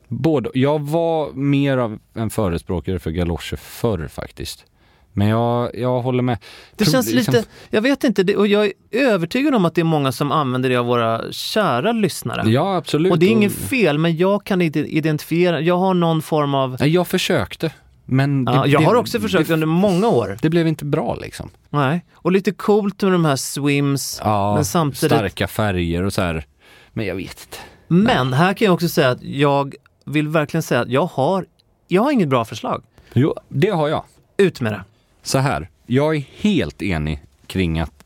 både. 0.08 0.50
Jag 0.54 0.80
var 0.80 1.32
mer 1.32 1.76
av 1.78 1.98
en 2.14 2.30
förespråkare 2.30 2.98
för 2.98 3.10
galoscher 3.10 3.56
förr 3.56 4.08
faktiskt. 4.08 4.64
Men 5.12 5.28
jag, 5.28 5.70
jag 5.78 6.00
håller 6.02 6.22
med. 6.22 6.38
Det 6.76 6.84
Pro- 6.84 6.92
känns 6.92 7.12
liksom- 7.12 7.34
lite, 7.34 7.48
jag 7.70 7.82
vet 7.82 8.04
inte, 8.04 8.22
det, 8.22 8.36
och 8.36 8.46
jag 8.46 8.66
är 8.66 8.72
övertygad 8.90 9.54
om 9.54 9.64
att 9.64 9.74
det 9.74 9.80
är 9.80 9.84
många 9.84 10.12
som 10.12 10.32
använder 10.32 10.68
det 10.68 10.76
av 10.76 10.86
våra 10.86 11.32
kära 11.32 11.92
lyssnare. 11.92 12.50
Ja, 12.50 12.76
absolut. 12.76 13.12
Och 13.12 13.18
det 13.18 13.26
är 13.26 13.30
inget 13.30 13.52
fel, 13.52 13.98
men 13.98 14.16
jag 14.16 14.44
kan 14.44 14.62
inte 14.62 14.78
identifiera, 14.78 15.60
jag 15.60 15.78
har 15.78 15.94
någon 15.94 16.22
form 16.22 16.54
av... 16.54 16.76
Nej, 16.80 16.90
Jag 16.90 17.08
försökte. 17.08 17.72
Men 18.10 18.44
det, 18.44 18.52
Ja, 18.52 18.66
jag 18.66 18.80
har 18.80 18.94
också 18.94 19.20
försökt 19.20 19.48
det, 19.48 19.54
under 19.54 19.66
många 19.66 20.08
år. 20.08 20.38
det 20.42 20.50
blev 20.50 20.66
inte 20.68 20.84
bra 20.84 21.14
liksom. 21.14 21.50
Nej. 21.70 22.04
Och 22.12 22.32
lite 22.32 22.52
coolt 22.52 23.02
med 23.02 23.12
de 23.12 23.24
här 23.24 23.36
swims, 23.36 24.20
Ja, 24.24 24.54
men 24.54 24.64
samtidigt... 24.64 25.16
starka 25.16 25.48
färger 25.48 26.02
och 26.02 26.12
så 26.12 26.22
här. 26.22 26.46
Men 26.92 27.06
jag 27.06 27.14
vet 27.14 27.46
inte. 27.46 27.56
Men 27.88 28.32
här 28.32 28.54
kan 28.54 28.66
jag 28.66 28.74
också 28.74 28.88
säga 28.88 29.10
att 29.10 29.22
jag 29.22 29.74
vill 30.04 30.28
verkligen 30.28 30.62
säga 30.62 30.80
att 30.80 30.88
jag 30.88 31.06
har, 31.06 31.46
jag 31.88 32.02
har 32.02 32.10
inget 32.12 32.28
bra 32.28 32.44
förslag. 32.44 32.82
Jo, 33.12 33.34
det 33.48 33.70
har 33.70 33.88
jag. 33.88 34.04
Ut 34.36 34.60
med 34.60 34.72
det. 34.72 34.84
Så 35.22 35.38
här, 35.38 35.68
jag 35.86 36.16
är 36.16 36.24
helt 36.36 36.82
enig 36.82 37.22
kring 37.46 37.80
att 37.80 38.04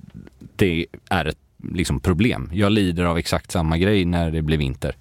det 0.57 0.87
är 1.11 1.25
ett 1.25 1.39
liksom, 1.73 2.01
problem. 2.01 2.51
Jag 2.53 2.73
lider 2.73 3.05
av 3.05 3.19
exakt 3.19 3.51
samma 3.51 3.79
grej 3.79 4.05
när 4.05 4.31
det 4.31 4.43
blir 4.43 4.59
vinter. 4.59 4.97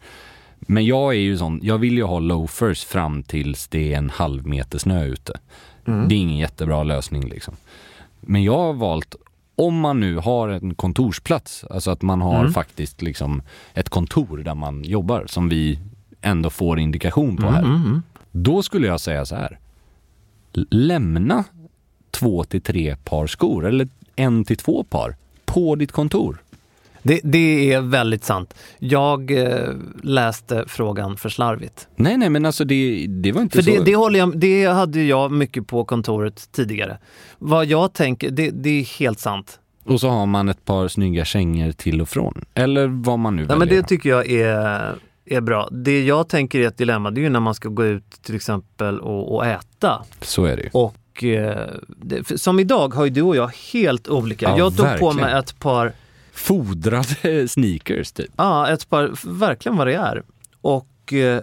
Men 0.67 0.85
jag 0.85 1.13
är 1.13 1.19
ju 1.19 1.37
sån, 1.37 1.59
jag 1.63 1.77
vill 1.77 1.93
ju 1.97 2.03
ha 2.03 2.19
loafers 2.19 2.83
fram 2.83 3.23
tills 3.23 3.67
det 3.67 3.93
är 3.93 3.97
en 3.97 4.09
halv 4.09 4.47
meter 4.47 4.77
snö 4.77 5.05
ute. 5.05 5.39
Det 5.85 6.15
är 6.15 6.19
ingen 6.19 6.37
jättebra 6.37 6.83
lösning 6.83 7.29
liksom. 7.29 7.53
Men 8.21 8.43
jag 8.43 8.57
har 8.57 8.73
valt, 8.73 9.15
om 9.55 9.79
man 9.79 9.99
nu 9.99 10.17
har 10.17 10.49
en 10.49 10.75
kontorsplats, 10.75 11.63
alltså 11.69 11.91
att 11.91 12.01
man 12.01 12.21
har 12.21 12.49
faktiskt 12.49 13.01
liksom 13.01 13.41
ett 13.73 13.89
kontor 13.89 14.37
där 14.37 14.55
man 14.55 14.83
jobbar, 14.83 15.23
som 15.27 15.49
vi 15.49 15.79
ändå 16.21 16.49
får 16.49 16.79
indikation 16.79 17.37
på 17.37 17.47
här. 17.47 18.01
Då 18.31 18.63
skulle 18.63 18.87
jag 18.87 18.99
säga 19.01 19.25
så 19.25 19.35
här. 19.35 19.59
Lämna 20.69 21.43
två 22.11 22.43
till 22.43 22.61
tre 22.61 22.95
par 22.95 23.27
skor, 23.27 23.65
eller 23.65 23.87
en 24.15 24.45
till 24.45 24.57
två 24.57 24.83
par, 24.83 25.15
på 25.45 25.75
ditt 25.75 25.91
kontor. 25.91 26.37
Det, 27.03 27.19
det 27.23 27.73
är 27.73 27.81
väldigt 27.81 28.23
sant. 28.23 28.53
Jag 28.79 29.31
eh, 29.31 29.69
läste 30.03 30.63
frågan 30.67 31.17
för 31.17 31.29
slarvigt. 31.29 31.87
Nej, 31.95 32.17
nej, 32.17 32.29
men 32.29 32.45
alltså 32.45 32.65
det, 32.65 33.05
det 33.09 33.31
var 33.31 33.41
inte 33.41 33.55
För 33.57 33.63
så... 33.63 33.71
det, 33.71 33.83
det, 33.85 33.95
håller 33.95 34.19
jag, 34.19 34.37
det 34.39 34.65
hade 34.65 35.03
jag 35.03 35.31
mycket 35.31 35.67
på 35.67 35.85
kontoret 35.85 36.51
tidigare. 36.51 36.97
Vad 37.39 37.65
jag 37.65 37.93
tänker, 37.93 38.29
det, 38.31 38.49
det 38.49 38.69
är 38.69 38.99
helt 38.99 39.19
sant. 39.19 39.59
Och 39.85 39.99
så 39.99 40.09
har 40.09 40.25
man 40.25 40.49
ett 40.49 40.65
par 40.65 40.87
snygga 40.87 41.25
kängor 41.25 41.71
till 41.71 42.01
och 42.01 42.09
från. 42.09 42.45
Eller 42.53 42.87
vad 42.87 43.19
man 43.19 43.35
nu 43.35 43.41
Ja, 43.41 43.47
väljer. 43.47 43.59
men 43.59 43.67
det 43.67 43.83
tycker 43.87 44.09
jag 44.09 44.31
är, 44.31 44.95
är 45.25 45.41
bra. 45.41 45.69
Det 45.71 46.03
jag 46.05 46.29
tänker 46.29 46.59
är 46.59 46.67
ett 46.67 46.77
dilemma, 46.77 47.11
det 47.11 47.21
är 47.21 47.23
ju 47.23 47.29
när 47.29 47.39
man 47.39 47.55
ska 47.55 47.69
gå 47.69 47.85
ut 47.85 48.11
till 48.21 48.35
exempel 48.35 48.99
och, 48.99 49.35
och 49.35 49.45
äta. 49.45 50.03
Så 50.21 50.45
är 50.45 50.55
det 50.55 50.63
ju. 50.63 50.69
Och 50.73 51.23
eh, 51.23 51.67
det, 51.87 52.39
som 52.41 52.59
idag 52.59 52.93
har 52.93 53.03
ju 53.05 53.09
du 53.09 53.21
och 53.21 53.35
jag 53.35 53.51
helt 53.73 54.07
olika. 54.07 54.45
Ja, 54.49 54.57
jag 54.57 54.77
tog 54.77 54.77
på 54.77 54.83
verkligen. 54.83 55.15
mig 55.15 55.39
ett 55.39 55.59
par, 55.59 55.91
Fodrade 56.33 57.47
sneakers 57.47 58.11
typ. 58.11 58.31
ja 58.37 58.69
ett 58.69 58.89
par, 58.89 59.11
verkligen 59.39 59.77
vad 59.77 59.87
det 59.87 59.93
är. 59.93 60.23
Och 60.61 61.13
eh, 61.13 61.41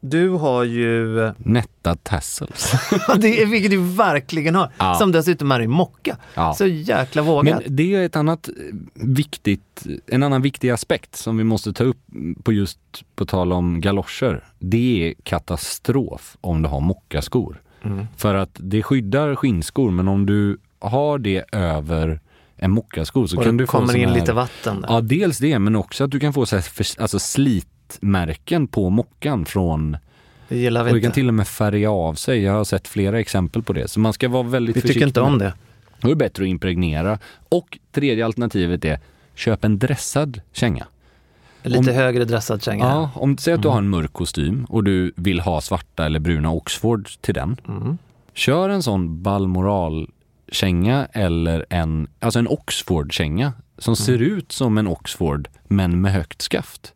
Du 0.00 0.28
har 0.30 0.64
ju, 0.64 1.32
Nätta 1.38 1.96
tassels. 1.96 2.72
det 3.18 3.42
är, 3.42 3.46
vilket 3.46 3.70
du 3.70 3.78
verkligen 3.78 4.54
har, 4.54 4.70
Ja. 4.78 4.94
som 4.94 5.12
dessutom 5.12 5.52
är 5.52 5.60
i 5.60 5.66
mocka. 5.66 6.16
Ja. 6.34 6.54
Så 6.54 6.66
jäkla 6.66 7.22
vågat. 7.22 7.62
Men 7.66 7.76
det 7.76 7.94
är 7.94 8.02
ett 8.06 8.16
annat 8.16 8.48
eh, 8.48 8.54
viktigt, 8.94 9.86
en 10.06 10.22
annan 10.22 10.42
viktig 10.42 10.70
aspekt 10.70 11.16
som 11.16 11.36
vi 11.36 11.44
måste 11.44 11.72
ta 11.72 11.84
upp 11.84 11.98
på 12.42 12.52
just 12.52 12.78
på 13.16 13.26
tal 13.26 13.52
om 13.52 13.80
galoscher. 13.80 14.44
Det 14.58 15.08
är 15.08 15.14
katastrof 15.22 16.36
om 16.40 16.62
du 16.62 16.68
har 16.68 16.80
mockaskor. 16.80 17.62
Mm. 17.82 18.06
För 18.16 18.34
att 18.34 18.50
det 18.54 18.82
skyddar 18.82 19.34
skinnskor 19.34 19.90
men 19.90 20.08
om 20.08 20.26
du 20.26 20.58
har 20.78 21.18
det 21.18 21.44
över 21.52 22.20
en 22.56 22.70
mockasko 22.70 23.28
så 23.28 23.36
och 23.36 23.44
kan 23.44 23.56
du 23.56 23.66
kommer 23.66 23.96
in 23.96 24.08
här, 24.08 24.14
lite 24.14 24.32
vatten 24.32 24.80
där. 24.80 24.88
Ja, 24.92 25.00
dels 25.00 25.38
det 25.38 25.58
men 25.58 25.76
också 25.76 26.04
att 26.04 26.10
du 26.10 26.20
kan 26.20 26.32
få 26.32 26.46
så 26.46 26.56
här, 26.56 26.62
för, 26.62 27.02
alltså 27.02 27.18
slitmärken 27.18 28.66
på 28.66 28.90
mockan 28.90 29.44
från 29.44 29.96
Det 30.48 30.56
gillar 30.58 30.84
vi 30.84 30.90
och 30.90 30.94
det 30.94 31.00
kan 31.00 31.12
till 31.12 31.28
och 31.28 31.34
med 31.34 31.48
färga 31.48 31.90
av 31.90 32.14
sig. 32.14 32.42
Jag 32.42 32.52
har 32.52 32.64
sett 32.64 32.88
flera 32.88 33.20
exempel 33.20 33.62
på 33.62 33.72
det. 33.72 33.88
Så 33.88 34.00
man 34.00 34.12
ska 34.12 34.28
vara 34.28 34.42
väldigt 34.42 34.76
Vi 34.76 34.80
försiktig. 34.80 34.94
tycker 35.00 35.06
inte 35.06 35.20
om 35.20 35.38
det. 35.38 35.52
Då 36.00 36.08
är 36.08 36.12
det 36.12 36.16
bättre 36.16 36.42
att 36.44 36.48
impregnera. 36.48 37.18
Och 37.48 37.78
tredje 37.92 38.24
alternativet 38.24 38.84
är 38.84 38.98
köp 39.34 39.64
en 39.64 39.78
dressad 39.78 40.40
känga. 40.52 40.86
Lite 41.62 41.78
Om- 41.78 41.86
högre 41.88 42.24
dressad 42.24 42.62
känga. 42.62 42.84
Ja, 42.84 43.10
om 43.14 43.38
säg 43.38 43.54
att 43.54 43.62
du 43.62 43.68
Mm. 43.68 43.72
har 43.72 43.78
en 43.82 43.88
mörk 43.88 44.12
kostym 44.12 44.64
och 44.68 44.84
du 44.84 45.12
vill 45.16 45.40
ha 45.40 45.60
svarta 45.60 46.06
eller 46.06 46.20
bruna 46.20 46.50
Oxford 46.50 47.08
till 47.20 47.34
den. 47.34 47.56
Mm. 47.68 47.98
Kör 48.34 48.68
en 48.68 48.82
sån 48.82 49.22
Balmoral 49.22 50.10
känga 50.52 51.06
eller 51.12 51.66
en, 51.70 52.08
alltså 52.20 52.38
en 52.38 52.48
Oxford-känga 52.48 53.52
som 53.78 53.90
Mm. 53.92 53.96
ser 53.96 54.18
ut 54.22 54.52
som 54.52 54.78
en 54.78 54.86
Oxford 54.86 55.48
men 55.68 56.00
med 56.00 56.12
högt 56.12 56.42
skaft. 56.42 56.92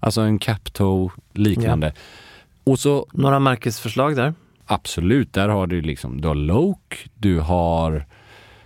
Alltså 0.00 0.20
en 0.20 0.38
cap-toe 0.38 1.10
liknande. 1.32 1.92
Och 2.64 2.78
så 2.78 3.06
Några 3.12 3.38
märkesförslag 3.38 4.16
där? 4.16 4.34
Absolut, 4.66 5.32
där 5.32 5.48
har 5.48 5.66
du 5.66 5.80
liksom, 5.80 6.20
du 6.20 6.28
har 6.28 6.34
Loke, 6.34 6.96
du 7.14 7.40
har 7.40 8.06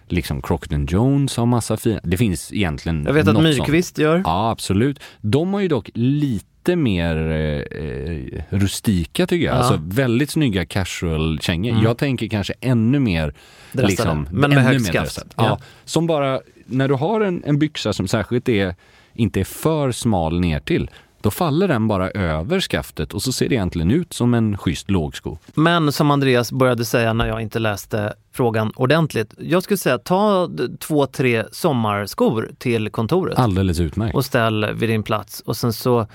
liksom 0.08 0.42
Crocton 0.42 0.86
Jones 0.86 1.36
har 1.36 1.46
massa 1.46 1.76
fina, 1.76 2.00
det 2.02 2.16
finns 2.16 2.52
egentligen 2.52 3.04
Jag 3.06 3.12
vet 3.12 3.28
att 3.28 3.42
Myrkvist 3.42 3.98
gör. 3.98 4.22
Ja, 4.24 4.50
absolut. 4.50 5.00
De 5.20 5.54
har 5.54 5.60
ju 5.60 5.68
dock 5.68 5.90
lite 5.94 6.46
mer 6.74 7.16
eh, 7.16 7.80
eh, 7.80 8.42
rustika 8.50 9.26
tycker 9.26 9.46
jag, 9.46 9.54
Ja. 9.54 9.58
alltså 9.58 9.80
väldigt 9.84 10.30
snygga 10.30 10.66
casual-kängor. 10.66 11.70
Mm. 11.70 11.82
Jag 11.84 11.98
tänker 11.98 12.28
kanske 12.28 12.54
ännu 12.60 12.98
mer 13.00 13.34
Dressade, 13.72 13.88
liksom, 13.88 14.28
men 14.30 14.50
med 14.50 14.64
högt 14.64 14.86
skaft. 14.86 15.18
Ja. 15.36 15.44
Ja. 15.44 15.58
Som 15.84 16.06
bara, 16.06 16.40
när 16.66 16.88
du 16.88 16.94
har 16.94 17.20
en, 17.20 17.42
en 17.46 17.58
byxa 17.58 17.92
som 17.92 18.08
särskilt 18.08 18.48
är, 18.48 18.74
inte 19.14 19.40
är 19.40 19.44
för 19.44 19.92
smal 19.92 20.40
ner 20.40 20.60
till 20.60 20.90
då 21.20 21.30
faller 21.30 21.68
den 21.68 21.88
bara 21.88 22.10
över 22.10 22.60
skaftet 22.60 23.14
och 23.14 23.22
så 23.22 23.32
ser 23.32 23.48
det 23.48 23.54
egentligen 23.54 23.90
ut 23.90 24.12
som 24.12 24.34
en 24.34 24.58
schysst 24.58 24.90
lågsko. 24.90 25.38
Men 25.54 25.92
som 25.92 26.10
Andreas 26.10 26.52
började 26.52 26.84
säga 26.84 27.12
när 27.12 27.26
jag 27.26 27.42
inte 27.42 27.58
läste 27.58 28.12
frågan 28.32 28.72
ordentligt. 28.76 29.34
Jag 29.38 29.62
skulle 29.62 29.78
säga 29.78 29.98
ta 29.98 30.50
två, 30.80 31.06
tre 31.06 31.44
sommarskor 31.52 32.50
till 32.58 32.90
kontoret 32.90 33.38
Alldeles 33.38 33.80
utmärkt. 33.80 34.14
och 34.14 34.24
ställ 34.24 34.66
vid 34.74 34.88
din 34.88 35.02
plats. 35.02 35.40
Och 35.40 35.56
sen 35.56 35.72
så, 35.72 36.06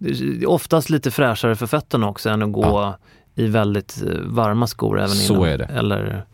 det 0.00 0.10
är 0.10 0.48
oftast 0.48 0.90
lite 0.90 1.10
fräschare 1.10 1.56
för 1.56 1.66
fötterna 1.66 2.08
också 2.08 2.28
än 2.30 2.42
att 2.42 2.52
gå 2.52 2.62
Ja. 2.62 2.98
i 3.34 3.46
väldigt 3.46 4.02
eh, 4.06 4.18
varma 4.24 4.66
skor 4.66 4.98
även 4.98 5.08
Så 5.10 5.34
innan. 5.34 5.48
är 5.48 5.58
det. 5.58 5.64
Eller, 5.64 6.24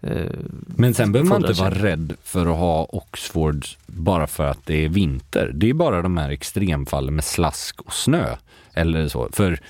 eh, 0.00 0.26
Men 0.66 0.94
sen 0.94 1.12
behöver 1.12 1.28
man 1.28 1.44
inte 1.44 1.62
vara 1.62 1.74
rädd 1.74 2.12
för 2.22 2.40
att 2.46 2.58
ha 2.58 2.84
Oxford 2.84 3.66
bara 3.86 4.26
för 4.26 4.44
att 4.46 4.66
det 4.66 4.84
är 4.84 4.88
vinter. 4.88 5.50
Det 5.54 5.70
är 5.70 5.74
bara 5.74 6.02
de 6.02 6.16
här 6.16 6.30
extremfallen 6.30 7.14
med 7.14 7.24
slask 7.24 7.80
och 7.80 7.92
snö. 7.92 8.36
Eller 8.74 9.08
så. 9.08 9.28
För 9.32 9.60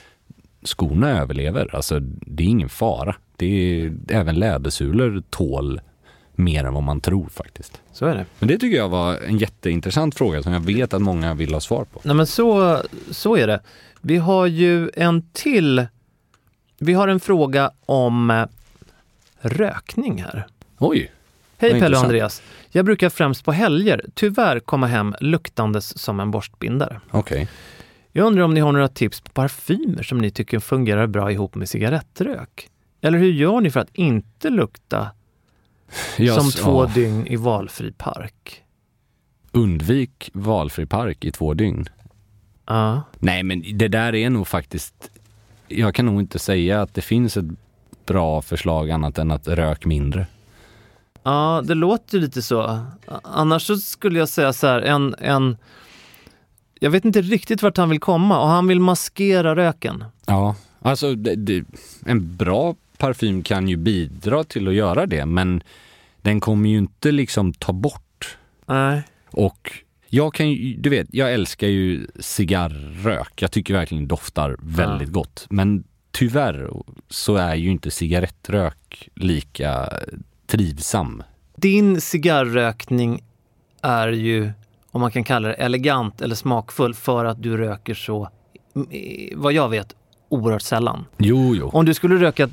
skorna 0.63 1.11
överlever. 1.21 1.75
Alltså 1.77 1.99
det 2.01 2.43
är 2.45 2.49
ingen 2.49 2.69
fara. 2.69 3.17
Det 3.37 3.47
är, 3.47 3.93
även 4.09 4.35
lädersulor 4.35 5.23
tål 5.31 5.81
mer 6.39 6.65
än 6.65 6.75
vad 6.75 6.83
man 6.83 7.01
tror 7.01 7.29
faktiskt. 7.29 7.81
Så 7.93 8.07
är 8.07 8.15
det. 8.15 8.27
Men 8.39 8.49
det 8.49 8.59
tycker 8.59 8.77
jag 8.77 8.89
var 8.89 9.17
en 9.17 9.39
jätteintressant 9.39 10.15
fråga 10.15 10.43
som 10.43 10.53
jag 10.53 10.61
vet 10.61 10.95
att 10.95 11.03
många 11.03 11.35
vill 11.35 11.55
ha 11.55 11.61
svar 11.61 11.85
på. 11.85 12.01
Nej 12.03 12.17
men 12.17 12.27
så, 12.27 12.83
så 13.11 13.37
är 13.37 13.47
det. 13.47 13.61
Vi 14.01 14.17
har 14.17 14.47
ju 14.47 14.91
en 14.95 15.29
till. 15.33 15.87
Vi 16.79 16.93
har 16.93 17.09
en 17.09 17.21
fråga 17.21 17.71
om 17.87 18.31
eh, 18.31 18.47
rökning 19.41 20.23
här. 20.23 20.47
Oj! 20.79 21.13
Hej 21.59 21.81
Pelle 21.81 21.97
och. 21.97 22.03
Andreas. 22.03 22.43
Jag 22.71 22.85
brukar 22.85 23.09
främst 23.09 23.45
på 23.45 23.53
helger 23.53 24.05
tyvärr 24.15 24.61
komma 24.61 24.87
hem 24.87 25.15
luktandes 25.21 25.99
som 25.99 26.21
en 26.21 26.31
borstbindare. 26.31 27.01
Okej. 27.11 27.49
Jag 28.13 28.27
undrar 28.27 28.45
om 28.45 28.55
ni 28.55 28.61
har 28.61 28.73
några 28.73 28.89
tips 28.89 29.21
på 29.21 29.31
parfymer 29.31 30.03
som 30.03 30.19
ni 30.19 30.31
tycker 30.31 30.59
fungerar 30.59 31.07
bra 31.07 31.33
ihop 31.33 31.55
med 31.55 31.69
cigarettrök? 31.69 32.71
Eller 33.01 33.19
hur 33.19 33.33
gör 33.33 33.61
ni 33.61 33.71
för 33.71 33.81
att 33.81 33.91
inte 33.93 34.51
lukta 34.51 35.11
Jag 36.19 36.43
som 36.43 36.51
två 36.51 36.85
ja. 36.85 36.91
dygn 36.95 37.27
i 37.27 37.37
valfri 37.37 37.93
park? 37.93 38.63
Undvik 39.53 40.31
valfri 40.33 40.87
park 40.87 41.25
i 41.25 41.33
två 41.33 41.55
dygn. 41.55 41.89
Ja, 42.67 43.03
Nej, 43.19 43.43
men 43.43 43.63
det 43.75 43.89
där 43.89 44.15
är 44.15 44.31
nog 44.31 44.49
faktiskt... 44.49 45.11
Jag 45.69 45.95
kan 45.95 46.07
nog 46.07 46.21
inte 46.21 46.39
säga 46.39 46.83
att 46.83 46.95
det 46.95 47.01
finns 47.01 47.37
ett 47.37 47.47
bra 48.07 48.43
förslag 48.43 48.91
annat 48.91 49.19
än 49.19 49.31
att 49.31 49.49
rök 49.49 49.85
mindre. 49.85 50.27
ja 51.23 51.63
det 51.65 51.75
låter 51.75 52.19
ju 52.19 52.25
lite 52.25 52.43
så. 52.43 52.81
Annars 53.23 53.63
så 53.63 53.77
skulle 53.77 54.19
jag 54.19 54.29
säga 54.29 54.53
så 54.53 54.67
här, 54.67 54.81
en, 54.81 55.15
en 55.19 55.57
jag 56.81 56.91
vet 56.91 57.05
inte 57.05 57.23
riktigt 57.23 57.63
vart 57.63 57.77
han 57.77 57.91
vill 57.91 58.01
komma 58.01 58.41
och 58.41 58.49
han 58.49 58.67
vill 58.67 58.81
maskera 58.81 59.57
röken. 59.57 60.05
Ja, 60.27 60.55
alltså 60.81 61.15
det, 61.15 61.35
det, 61.35 61.65
en 62.07 62.37
bra 62.37 62.75
parfym 62.99 63.43
kan 63.43 63.69
ju 63.69 63.77
bidra 63.77 64.45
till 64.45 64.69
att 64.69 64.75
göra 64.75 65.07
det, 65.07 65.27
men 65.27 65.63
den 66.23 66.41
kommer 66.41 66.71
ju 66.71 66.79
inte 66.79 67.13
liksom 67.13 67.53
ta 67.53 67.73
bort. 67.73 68.39
Nej. 68.67 69.03
Och 69.31 69.73
jag 70.09 70.35
kan 70.35 70.51
ju, 70.51 70.77
du 70.77 70.91
vet, 70.91 71.09
jag 71.11 71.33
älskar 71.33 71.67
ju 71.67 72.07
cigarrök. 72.21 73.43
Jag 73.43 73.51
tycker 73.51 73.75
verkligen 73.75 74.05
det 74.05 74.09
doftar 74.09 74.57
väldigt 74.59 75.13
gott. 75.13 75.47
Men 75.51 75.85
tyvärr 76.11 76.71
så 77.09 77.37
är 77.37 77.55
ju 77.55 77.71
inte 77.71 77.91
cigarettrök 77.91 79.09
lika 79.15 79.93
trivsam. 80.47 81.23
Din 81.57 82.01
cigarrrökning 82.01 83.23
är 83.83 84.09
ju, 84.09 84.51
om 84.91 85.01
man 85.01 85.11
kan 85.11 85.25
kalla 85.25 85.49
det 85.49 85.55
elegant 85.55 86.21
eller 86.21 86.35
smakfull 86.35 86.95
för 86.95 87.25
att 87.25 87.43
du 87.43 87.57
röker 87.57 87.95
så, 87.95 88.29
vad 89.35 89.53
jag 89.53 89.69
vet, 89.69 89.95
oerhört 90.29 90.63
sällan. 90.63 91.05
Jo, 91.19 91.55
jo. 91.57 91.69
Om 91.73 91.85
du 91.85 91.95
skulle 91.95 92.17
röka 92.17 92.49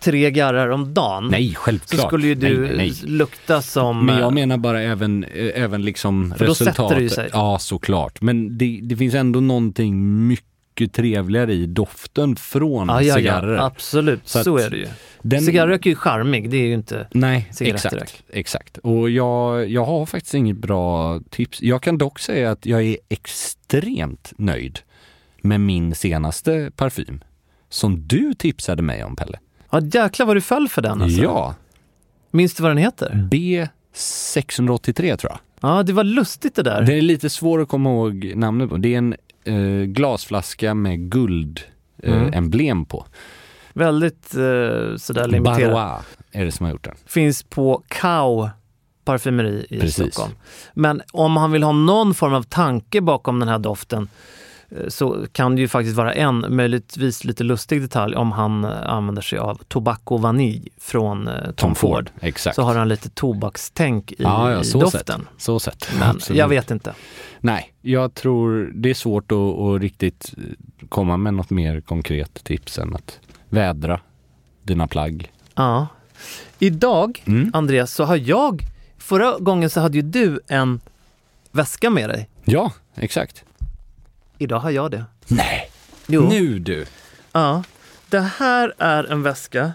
tre 0.00 0.30
garrar 0.30 0.68
om 0.68 0.94
dagen 0.94 1.28
Nej, 1.30 1.48
så 1.54 1.60
självklart. 1.60 2.06
skulle 2.06 2.26
ju 2.26 2.34
du 2.34 2.60
nej, 2.60 2.76
nej. 2.76 2.92
lukta 3.04 3.62
som... 3.62 4.06
Men 4.06 4.18
jag 4.18 4.32
menar 4.32 4.56
bara 4.56 4.82
även, 4.82 5.24
eh, 5.24 5.62
även 5.62 5.82
liksom 5.82 6.34
För 6.38 6.46
då 6.46 6.54
sätter 6.54 6.70
resultatet. 6.70 6.96
det 6.98 7.02
ju 7.02 7.08
sig. 7.08 7.28
Ja, 7.32 7.58
såklart. 7.58 8.20
Men 8.20 8.58
det, 8.58 8.80
det 8.82 8.96
finns 8.96 9.14
ändå 9.14 9.40
någonting 9.40 10.26
mycket 10.26 10.92
trevligare 10.92 11.52
i 11.54 11.66
doften 11.66 12.36
från 12.36 12.88
ja, 12.88 13.02
ja, 13.02 13.14
cigarrer. 13.14 13.54
ja, 13.54 13.64
absolut, 13.64 14.20
så, 14.28 14.44
Så 14.44 14.58
är 14.58 14.70
det 14.70 14.76
ju. 14.76 14.86
Den- 15.22 15.42
Cigarrrök 15.42 15.86
är 15.86 15.90
ju 15.90 15.96
charmig, 15.96 16.50
det 16.50 16.56
är 16.56 16.66
ju 16.66 16.74
inte... 16.74 17.06
Nej, 17.12 17.50
exakt. 17.60 18.22
exakt. 18.32 18.78
Och 18.78 19.10
jag, 19.10 19.68
jag 19.70 19.84
har 19.84 20.06
faktiskt 20.06 20.34
inget 20.34 20.56
bra 20.56 21.20
tips. 21.30 21.62
Jag 21.62 21.82
kan 21.82 21.98
dock 21.98 22.18
säga 22.18 22.50
att 22.50 22.66
jag 22.66 22.82
är 22.82 22.96
extremt 23.08 24.32
nöjd 24.38 24.78
med 25.48 25.60
min 25.60 25.94
senaste 25.94 26.70
parfym. 26.76 27.20
Som 27.68 28.06
du 28.08 28.34
tipsade 28.34 28.82
mig 28.82 29.04
om, 29.04 29.16
Pelle. 29.16 29.38
Ja, 29.70 29.80
jäklar 29.80 30.26
vad 30.26 30.36
du 30.36 30.40
föll 30.40 30.68
för 30.68 30.82
den 30.82 31.02
alltså. 31.02 31.22
Ja, 31.22 31.54
Minns 32.30 32.54
du 32.54 32.62
vad 32.62 32.70
den 32.70 32.78
heter? 32.78 33.28
B683 33.30 35.16
tror 35.16 35.32
jag. 35.32 35.38
Ja, 35.60 35.82
det 35.82 35.92
var 35.92 36.04
lustigt 36.04 36.54
det 36.54 36.62
där. 36.62 36.82
Det 36.82 36.94
är 36.94 37.02
lite 37.02 37.30
svårt 37.30 37.60
att 37.60 37.68
komma 37.68 37.90
ihåg 37.90 38.32
namnet 38.36 38.70
på. 38.70 38.76
Det 38.76 38.94
är 38.94 38.98
en 38.98 39.14
eh, 39.44 39.84
glasflaska 39.86 40.74
med 40.74 41.10
guld 41.10 41.60
eh, 42.02 42.22
Mm. 42.22 42.84
på. 42.84 43.06
Väldigt 43.72 44.34
eh, 44.34 44.96
sådär 44.96 45.28
limiterad. 45.28 45.72
Barois 45.72 46.04
är 46.32 46.44
det 46.44 46.52
som 46.52 46.64
har 46.66 46.72
gjort 46.72 46.84
den. 46.84 46.94
Finns 47.06 47.42
på 47.42 47.82
Kao 47.88 48.50
parfymeri 49.04 49.66
i 49.70 49.80
Precis. 49.80 49.94
Stockholm. 50.14 50.34
Men 50.74 51.02
om 51.12 51.36
han 51.36 51.52
vill 51.52 51.62
ha 51.62 51.72
någon 51.72 52.14
form 52.14 52.34
av 52.34 52.42
tanke 52.42 53.00
bakom 53.00 53.40
den 53.40 53.48
här 53.48 53.58
doften 53.58 54.08
så 54.88 55.26
kan 55.32 55.54
det 55.56 55.60
ju 55.60 55.68
faktiskt 55.68 55.96
vara 55.96 56.12
en, 56.14 56.46
möjligtvis 56.48 57.24
lite 57.24 57.44
lustig 57.44 57.82
detalj, 57.82 58.14
om 58.16 58.32
han 58.32 58.64
eh, 58.64 58.70
använder 58.88 59.22
sig 59.22 59.38
av 59.38 59.60
Tobacco 59.68 60.16
Vanille 60.16 60.68
från 60.80 61.28
eh, 61.28 61.34
Tom, 61.44 61.52
Tom 61.54 61.74
Ford. 61.74 62.10
Ford, 62.10 62.10
exakt. 62.20 62.56
Så 62.56 62.62
har 62.62 62.74
han 62.74 62.88
lite 62.88 63.08
tobakstänk 63.10 64.12
i, 64.12 64.16
Ja, 64.18 64.52
ja, 64.52 64.60
i 64.60 64.64
så 64.64 64.80
doften. 64.80 65.20
sett. 65.36 65.42
Så 65.42 65.60
sett. 65.60 65.88
Men 65.98 66.10
Absolut. 66.10 66.38
jag 66.38 66.48
vet 66.48 66.70
inte. 66.70 66.94
Nej, 67.40 67.72
jag 67.82 68.14
tror 68.14 68.70
det 68.74 68.90
är 68.90 68.94
svårt 68.94 69.32
att, 69.32 69.38
att 69.38 69.80
riktigt 69.80 70.34
eh, 70.38 70.42
komma 70.88 71.16
med 71.16 71.34
något 71.34 71.50
mer 71.50 71.80
konkret 71.80 72.44
tips 72.44 72.78
än 72.78 72.94
att 72.94 73.20
vädra 73.48 74.00
dina 74.62 74.86
plagg. 74.86 75.32
Ja. 75.54 75.86
Idag, 76.58 77.22
Mm. 77.26 77.50
Andreas, 77.54 77.92
så 77.92 78.04
har 78.04 78.16
jag, 78.16 78.62
förra 78.98 79.38
gången 79.38 79.70
så 79.70 79.80
hade 79.80 79.96
ju 79.96 80.02
du 80.02 80.40
en 80.48 80.80
väska 81.50 81.90
med 81.90 82.08
dig. 82.10 82.28
Ja, 82.44 82.72
exakt. 82.94 83.44
Idag 84.38 84.58
har 84.58 84.70
jag 84.70 84.90
det. 84.90 85.04
Nej, 85.26 85.70
Jo. 86.06 86.28
nu 86.28 86.58
du. 86.58 86.86
Ja. 87.32 87.62
Det 88.10 88.20
här 88.20 88.74
är 88.78 89.04
en 89.04 89.22
väska 89.22 89.72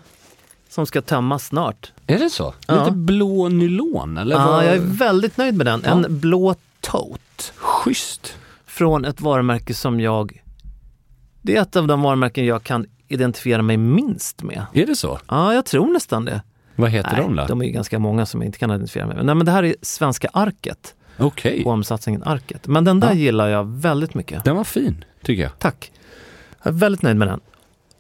som 0.70 0.86
ska 0.86 1.02
tömmas 1.02 1.46
snart. 1.46 1.92
Är 2.08 2.20
det 2.20 2.30
så? 2.30 2.54
Ja. 2.68 2.80
Lite 2.80 2.92
blå 2.96 3.48
nylon 3.50 4.18
eller? 4.18 4.36
Ja, 4.36 4.46
vad? 4.48 4.66
jag 4.66 4.74
är 4.74 4.80
väldigt 4.80 5.38
nöjd 5.38 5.54
med 5.58 5.66
den. 5.66 5.82
Ja. 5.86 5.92
En 5.92 6.20
blå 6.20 6.56
tote 6.82 7.20
Schysst. 7.56 8.36
från 8.66 9.06
ett 9.06 9.22
varumärke 9.22 9.74
som 9.74 10.00
jag... 10.00 10.42
Det 11.42 11.58
är 11.58 11.62
ett 11.62 11.76
av 11.76 11.88
de 11.88 12.02
varumärken 12.02 12.46
jag 12.46 12.64
kan 12.64 12.86
identifiera 13.08 13.62
mig 13.62 13.78
minst 13.78 14.44
med. 14.44 14.66
Är 14.74 14.86
det 14.88 14.96
så? 14.96 15.20
Ja, 15.28 15.54
jag 15.54 15.66
tror 15.66 15.94
nästan 15.94 16.26
det. 16.26 16.42
Vad 16.76 16.90
heter 16.90 17.12
Nej, 17.12 17.22
de 17.22 17.36
då? 17.36 17.46
de 17.46 17.62
är 17.62 17.66
ju 17.66 17.72
ganska 17.72 18.00
många 18.00 18.26
som 18.26 18.42
jag 18.42 18.46
inte 18.48 18.58
kan 18.58 18.72
identifiera 18.72 19.06
mig 19.08 19.16
med. 19.16 19.26
Nej, 19.26 19.36
men 19.36 19.46
det 19.46 19.52
här 19.52 19.64
är 19.64 19.76
Svenska 19.82 20.30
Arket, 20.34 20.96
Okej. 21.18 21.64
omsatsningen 21.66 22.24
Arket. 22.24 22.68
Men 22.68 22.84
den 22.84 23.00
där 23.00 23.08
Ja. 23.10 23.14
gillar 23.14 23.48
jag 23.48 23.64
väldigt 23.66 24.14
mycket. 24.14 24.44
Den 24.44 24.56
var 24.56 24.64
fin, 24.64 25.06
tycker 25.24 25.44
jag. 25.44 25.60
Tack. 25.60 25.92
Jag 26.64 26.74
är 26.74 26.78
väldigt 26.78 27.02
nöjd 27.02 27.18
med 27.18 27.28
den. 27.28 27.40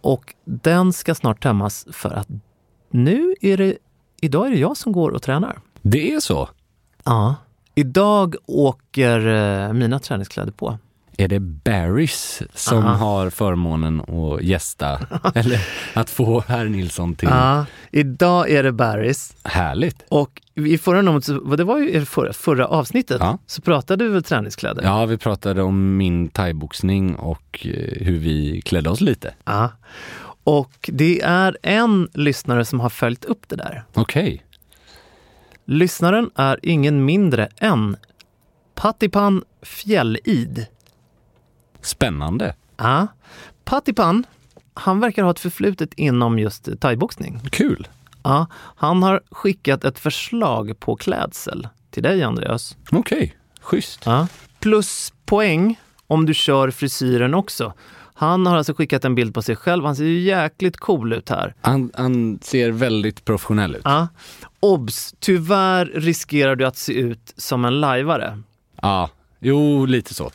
Och 0.02 0.34
den 0.46 0.94
ska 0.94 1.16
snart 1.16 1.44
tömmas 1.44 1.88
för 1.92 2.10
att 2.10 2.28
nu 2.90 3.36
är 3.42 3.58
det, 3.58 3.78
idag 4.22 4.48
är 4.48 4.52
det 4.52 4.58
jag 4.58 4.78
som 4.78 4.92
går 4.92 5.10
och 5.10 5.22
tränar. 5.22 5.60
Det 5.82 6.14
är 6.14 6.20
så? 6.20 6.50
Ja. 7.04 7.36
Idag 7.76 8.36
åker 8.46 9.28
eh, 9.28 9.74
mina 9.74 10.00
träningskläder 10.00 10.52
på. 10.52 10.78
Är 11.22 11.28
det 11.28 11.40
Barrys 11.40 12.42
som 12.54 12.78
Aha. 12.86 12.96
har 12.96 13.30
förmånen 13.30 14.02
att 14.02 14.42
gästa? 14.44 15.00
eller 15.36 15.60
att 15.94 16.10
få 16.10 16.40
herr 16.48 16.66
Nilsson 16.66 17.16
till? 17.16 17.30
Ja, 17.32 17.66
idag 17.92 18.50
är 18.50 18.64
det 18.64 18.72
Barrys. 18.72 19.34
Härligt. 19.44 20.06
Och 20.10 20.42
i 20.56 20.78
förra 20.78 21.02
numret, 21.02 21.58
det 21.58 21.64
var 21.64 21.78
ju 21.80 22.06
förra, 22.06 22.34
förra 22.34 22.68
avsnittet, 22.68 23.18
Ja. 23.20 23.38
så 23.48 23.62
pratade 23.62 24.04
vi 24.04 24.10
väl 24.10 24.24
träningskläder? 24.24 24.84
Ja, 24.84 25.06
vi 25.06 25.18
pratade 25.18 25.62
om 25.64 25.98
min 25.98 26.30
thaiboxning 26.30 27.16
och 27.16 27.68
eh, 27.68 28.06
hur 28.06 28.18
vi 28.20 28.62
klädde 28.62 28.90
oss 28.90 29.02
lite. 29.02 29.34
Ja. 29.46 29.70
Och 30.44 30.90
det 30.94 31.22
är 31.22 31.58
en 31.64 32.10
lyssnare 32.14 32.66
som 32.66 32.80
har 32.80 32.90
följt 32.90 33.26
upp 33.26 33.48
det 33.50 33.56
där. 33.56 33.84
Okej. 33.94 34.44
Lyssnaren 35.66 36.30
är 36.36 36.60
ingen 36.64 37.06
mindre 37.06 37.50
än 37.58 37.98
Pattipan 38.76 39.44
Fjällid. 39.62 40.66
Spännande. 41.82 42.56
Ja. 42.78 43.08
Pattipan, 43.64 44.26
han 44.74 45.00
verkar 45.00 45.24
ha 45.24 45.32
ett 45.32 45.40
förflutet 45.40 45.94
inom 45.94 46.40
just 46.40 46.82
thaiboxning. 46.82 47.40
Kul. 47.52 47.88
Ja, 48.24 48.48
han 48.76 49.04
har 49.04 49.22
skickat 49.32 49.84
ett 49.84 50.00
förslag 50.00 50.80
på 50.80 50.96
klädsel 50.96 51.68
till 51.92 52.04
dig 52.04 52.24
Andreas. 52.24 52.78
Okej, 52.92 53.36
schysst. 53.62 54.02
Ja. 54.06 54.28
Pluspoäng 54.60 55.80
om 56.08 56.26
du 56.26 56.34
kör 56.34 56.72
frisyren 56.72 57.34
också. 57.34 57.74
Han 58.14 58.46
har 58.46 58.58
alltså 58.58 58.74
skickat 58.74 59.06
en 59.06 59.16
bild 59.16 59.34
på 59.34 59.42
sig 59.42 59.56
själv. 59.56 59.86
Han 59.86 59.96
ser 59.96 60.04
ju 60.04 60.20
jäkligt 60.20 60.78
cool 60.78 61.14
ut 61.14 61.30
här. 61.30 61.54
Han, 61.62 61.92
han 61.94 62.40
ser 62.42 62.72
väldigt 62.72 63.26
professionell 63.26 63.76
ut. 63.76 63.82
Ja. 63.86 64.08
Obs! 64.60 65.16
Tyvärr 65.20 65.86
riskerar 65.86 66.56
du 66.56 66.66
att 66.66 66.78
se 66.78 66.94
ut 66.94 67.34
som 67.38 67.66
en 67.66 67.80
lajvare. 67.82 68.42
Ja, 68.82 69.10
jo 69.40 69.86
lite 69.86 70.14
så. 70.14 70.32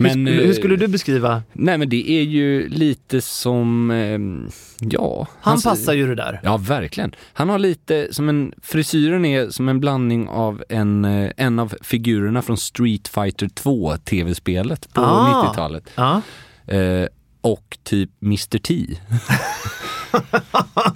Hur, 0.00 0.16
Men, 0.16 0.26
skulle, 0.26 0.30
hur 0.42 0.48
eh, 0.50 0.54
skulle 0.54 0.76
du 0.76 0.88
beskriva? 0.88 1.42
Nej 1.52 1.78
men 1.78 1.88
det 1.88 2.10
är 2.10 2.22
ju 2.22 2.68
lite 2.68 3.20
som, 3.20 3.90
ehm, 3.90 4.50
ja. 4.78 5.26
Han 5.40 5.60
passar 5.60 5.92
ju 5.92 6.06
det 6.06 6.14
där. 6.14 6.40
Ja, 6.42 6.56
verkligen. 6.56 7.14
Han 7.32 7.48
har 7.48 7.58
lite 7.58 8.08
som 8.14 8.28
en, 8.28 8.52
frisyren 8.62 9.24
är 9.24 9.50
som 9.50 9.68
en 9.68 9.80
blandning 9.80 10.28
av 10.28 10.62
en, 10.68 11.04
eh, 11.04 11.30
en 11.36 11.58
av 11.58 11.74
figurerna 11.82 12.42
från 12.42 12.56
Street 12.56 13.08
Fighter 13.08 13.48
2 13.48 13.96
tv-spelet 13.96 14.94
på 14.94 15.00
Ah. 15.00 15.44
90-talet. 15.48 15.84
Ja. 15.94 16.22
Eh, 16.66 17.06
och 17.40 17.78
typ 17.82 18.10
Mr 18.22 18.58
T. 18.58 18.84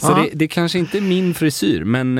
Så 0.00 0.14
det, 0.14 0.30
det 0.32 0.48
kanske 0.48 0.78
inte 0.78 0.98
är 0.98 1.02
min 1.02 1.34
frisyr, 1.34 1.84
men 1.84 2.18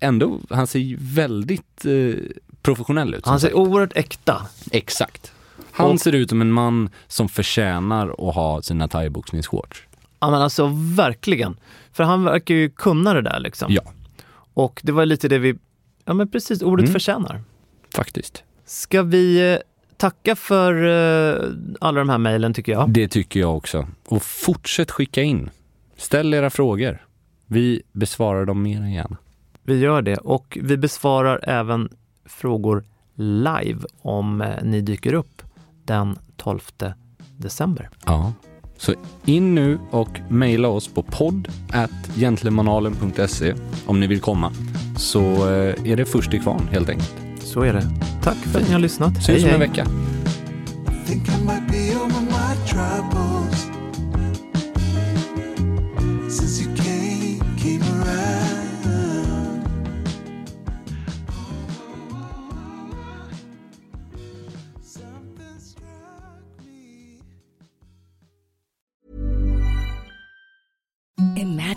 ändå, 0.00 0.40
han 0.50 0.66
ser 0.66 0.78
ju 0.78 0.96
väldigt 1.00 1.84
eh, 1.84 2.14
professionell 2.62 3.14
ut. 3.14 3.26
Han 3.26 3.40
ser 3.40 3.46
sagt. 3.46 3.56
oerhört 3.56 3.96
äkta. 3.96 4.46
Exakt. 4.72 5.32
Han 5.78 5.90
Och- 5.90 6.00
ser 6.00 6.12
ut 6.14 6.28
som 6.28 6.40
en 6.40 6.52
man 6.52 6.90
som 7.06 7.28
förtjänar 7.28 8.28
att 8.28 8.34
ha 8.34 8.62
sina 8.62 8.88
thaiboxningsshorts. 8.88 9.82
Ja 10.20 10.30
men 10.30 10.42
alltså 10.42 10.70
verkligen. 10.96 11.56
För 11.92 12.04
han 12.04 12.24
verkar 12.24 12.54
ju 12.54 12.70
kunna 12.70 13.14
det 13.14 13.22
där 13.22 13.40
liksom. 13.40 13.72
Ja, 13.72 13.82
Och 14.54 14.80
det 14.84 14.92
var 14.92 15.06
lite 15.06 15.28
det 15.28 15.38
vi, 15.38 15.54
ja 16.04 16.14
men 16.14 16.28
precis, 16.28 16.62
ordet 16.62 16.82
Mm. 16.84 16.92
förtjänar. 16.92 17.42
faktiskt. 17.94 18.42
Ska 18.66 19.02
vi 19.02 19.52
eh, 19.52 19.58
tacka 19.96 20.36
för 20.36 20.72
eh, 20.84 21.48
alla 21.80 21.98
de 21.98 22.08
här 22.08 22.18
mejlen 22.18 22.54
tycker 22.54 22.72
jag. 22.72 22.90
Det 22.90 23.08
tycker 23.08 23.40
jag 23.40 23.56
också. 23.56 23.86
Och 24.08 24.22
fortsätt 24.22 24.90
skicka 24.90 25.22
in. 25.22 25.50
Ställ 25.96 26.34
era 26.34 26.50
frågor. 26.50 27.06
Vi 27.46 27.82
besvarar 27.92 28.44
dem 28.46 28.62
mer 28.62 28.76
än 28.80 28.92
gärna. 28.92 29.16
Vi 29.62 29.78
gör 29.78 30.02
det 30.02 30.16
och 30.16 30.58
vi 30.62 30.76
besvarar 30.76 31.40
även 31.48 31.88
frågor 32.26 32.84
live 33.14 33.80
om 34.02 34.40
eh, 34.40 34.48
ni 34.62 34.80
dyker 34.80 35.12
upp 35.12 35.37
den 35.88 36.18
12 36.36 36.60
december. 37.36 37.90
Ja. 38.06 38.32
Så 38.76 38.94
in 39.24 39.54
nu 39.54 39.78
och 39.90 40.20
mejla 40.28 40.68
oss 40.68 40.88
på 40.88 41.02
podd 41.02 41.48
om 43.86 44.00
ni 44.00 44.06
vill 44.06 44.20
komma. 44.20 44.52
Så 44.96 45.20
eh, 45.20 45.90
är 45.90 45.96
det 45.96 46.04
först 46.04 46.30
till 46.30 46.42
kvarn 46.42 46.68
helt 46.70 46.88
enkelt. 46.88 47.14
Så 47.40 47.62
är 47.62 47.72
det. 47.72 47.82
Tack 48.22 48.36
för 48.36 48.60
att 48.60 48.66
ni 48.66 48.72
har 48.72 48.80
lyssnat. 48.80 49.24
Syns 49.24 49.44
om 49.44 49.50
en 49.50 49.60
vecka. 49.60 49.86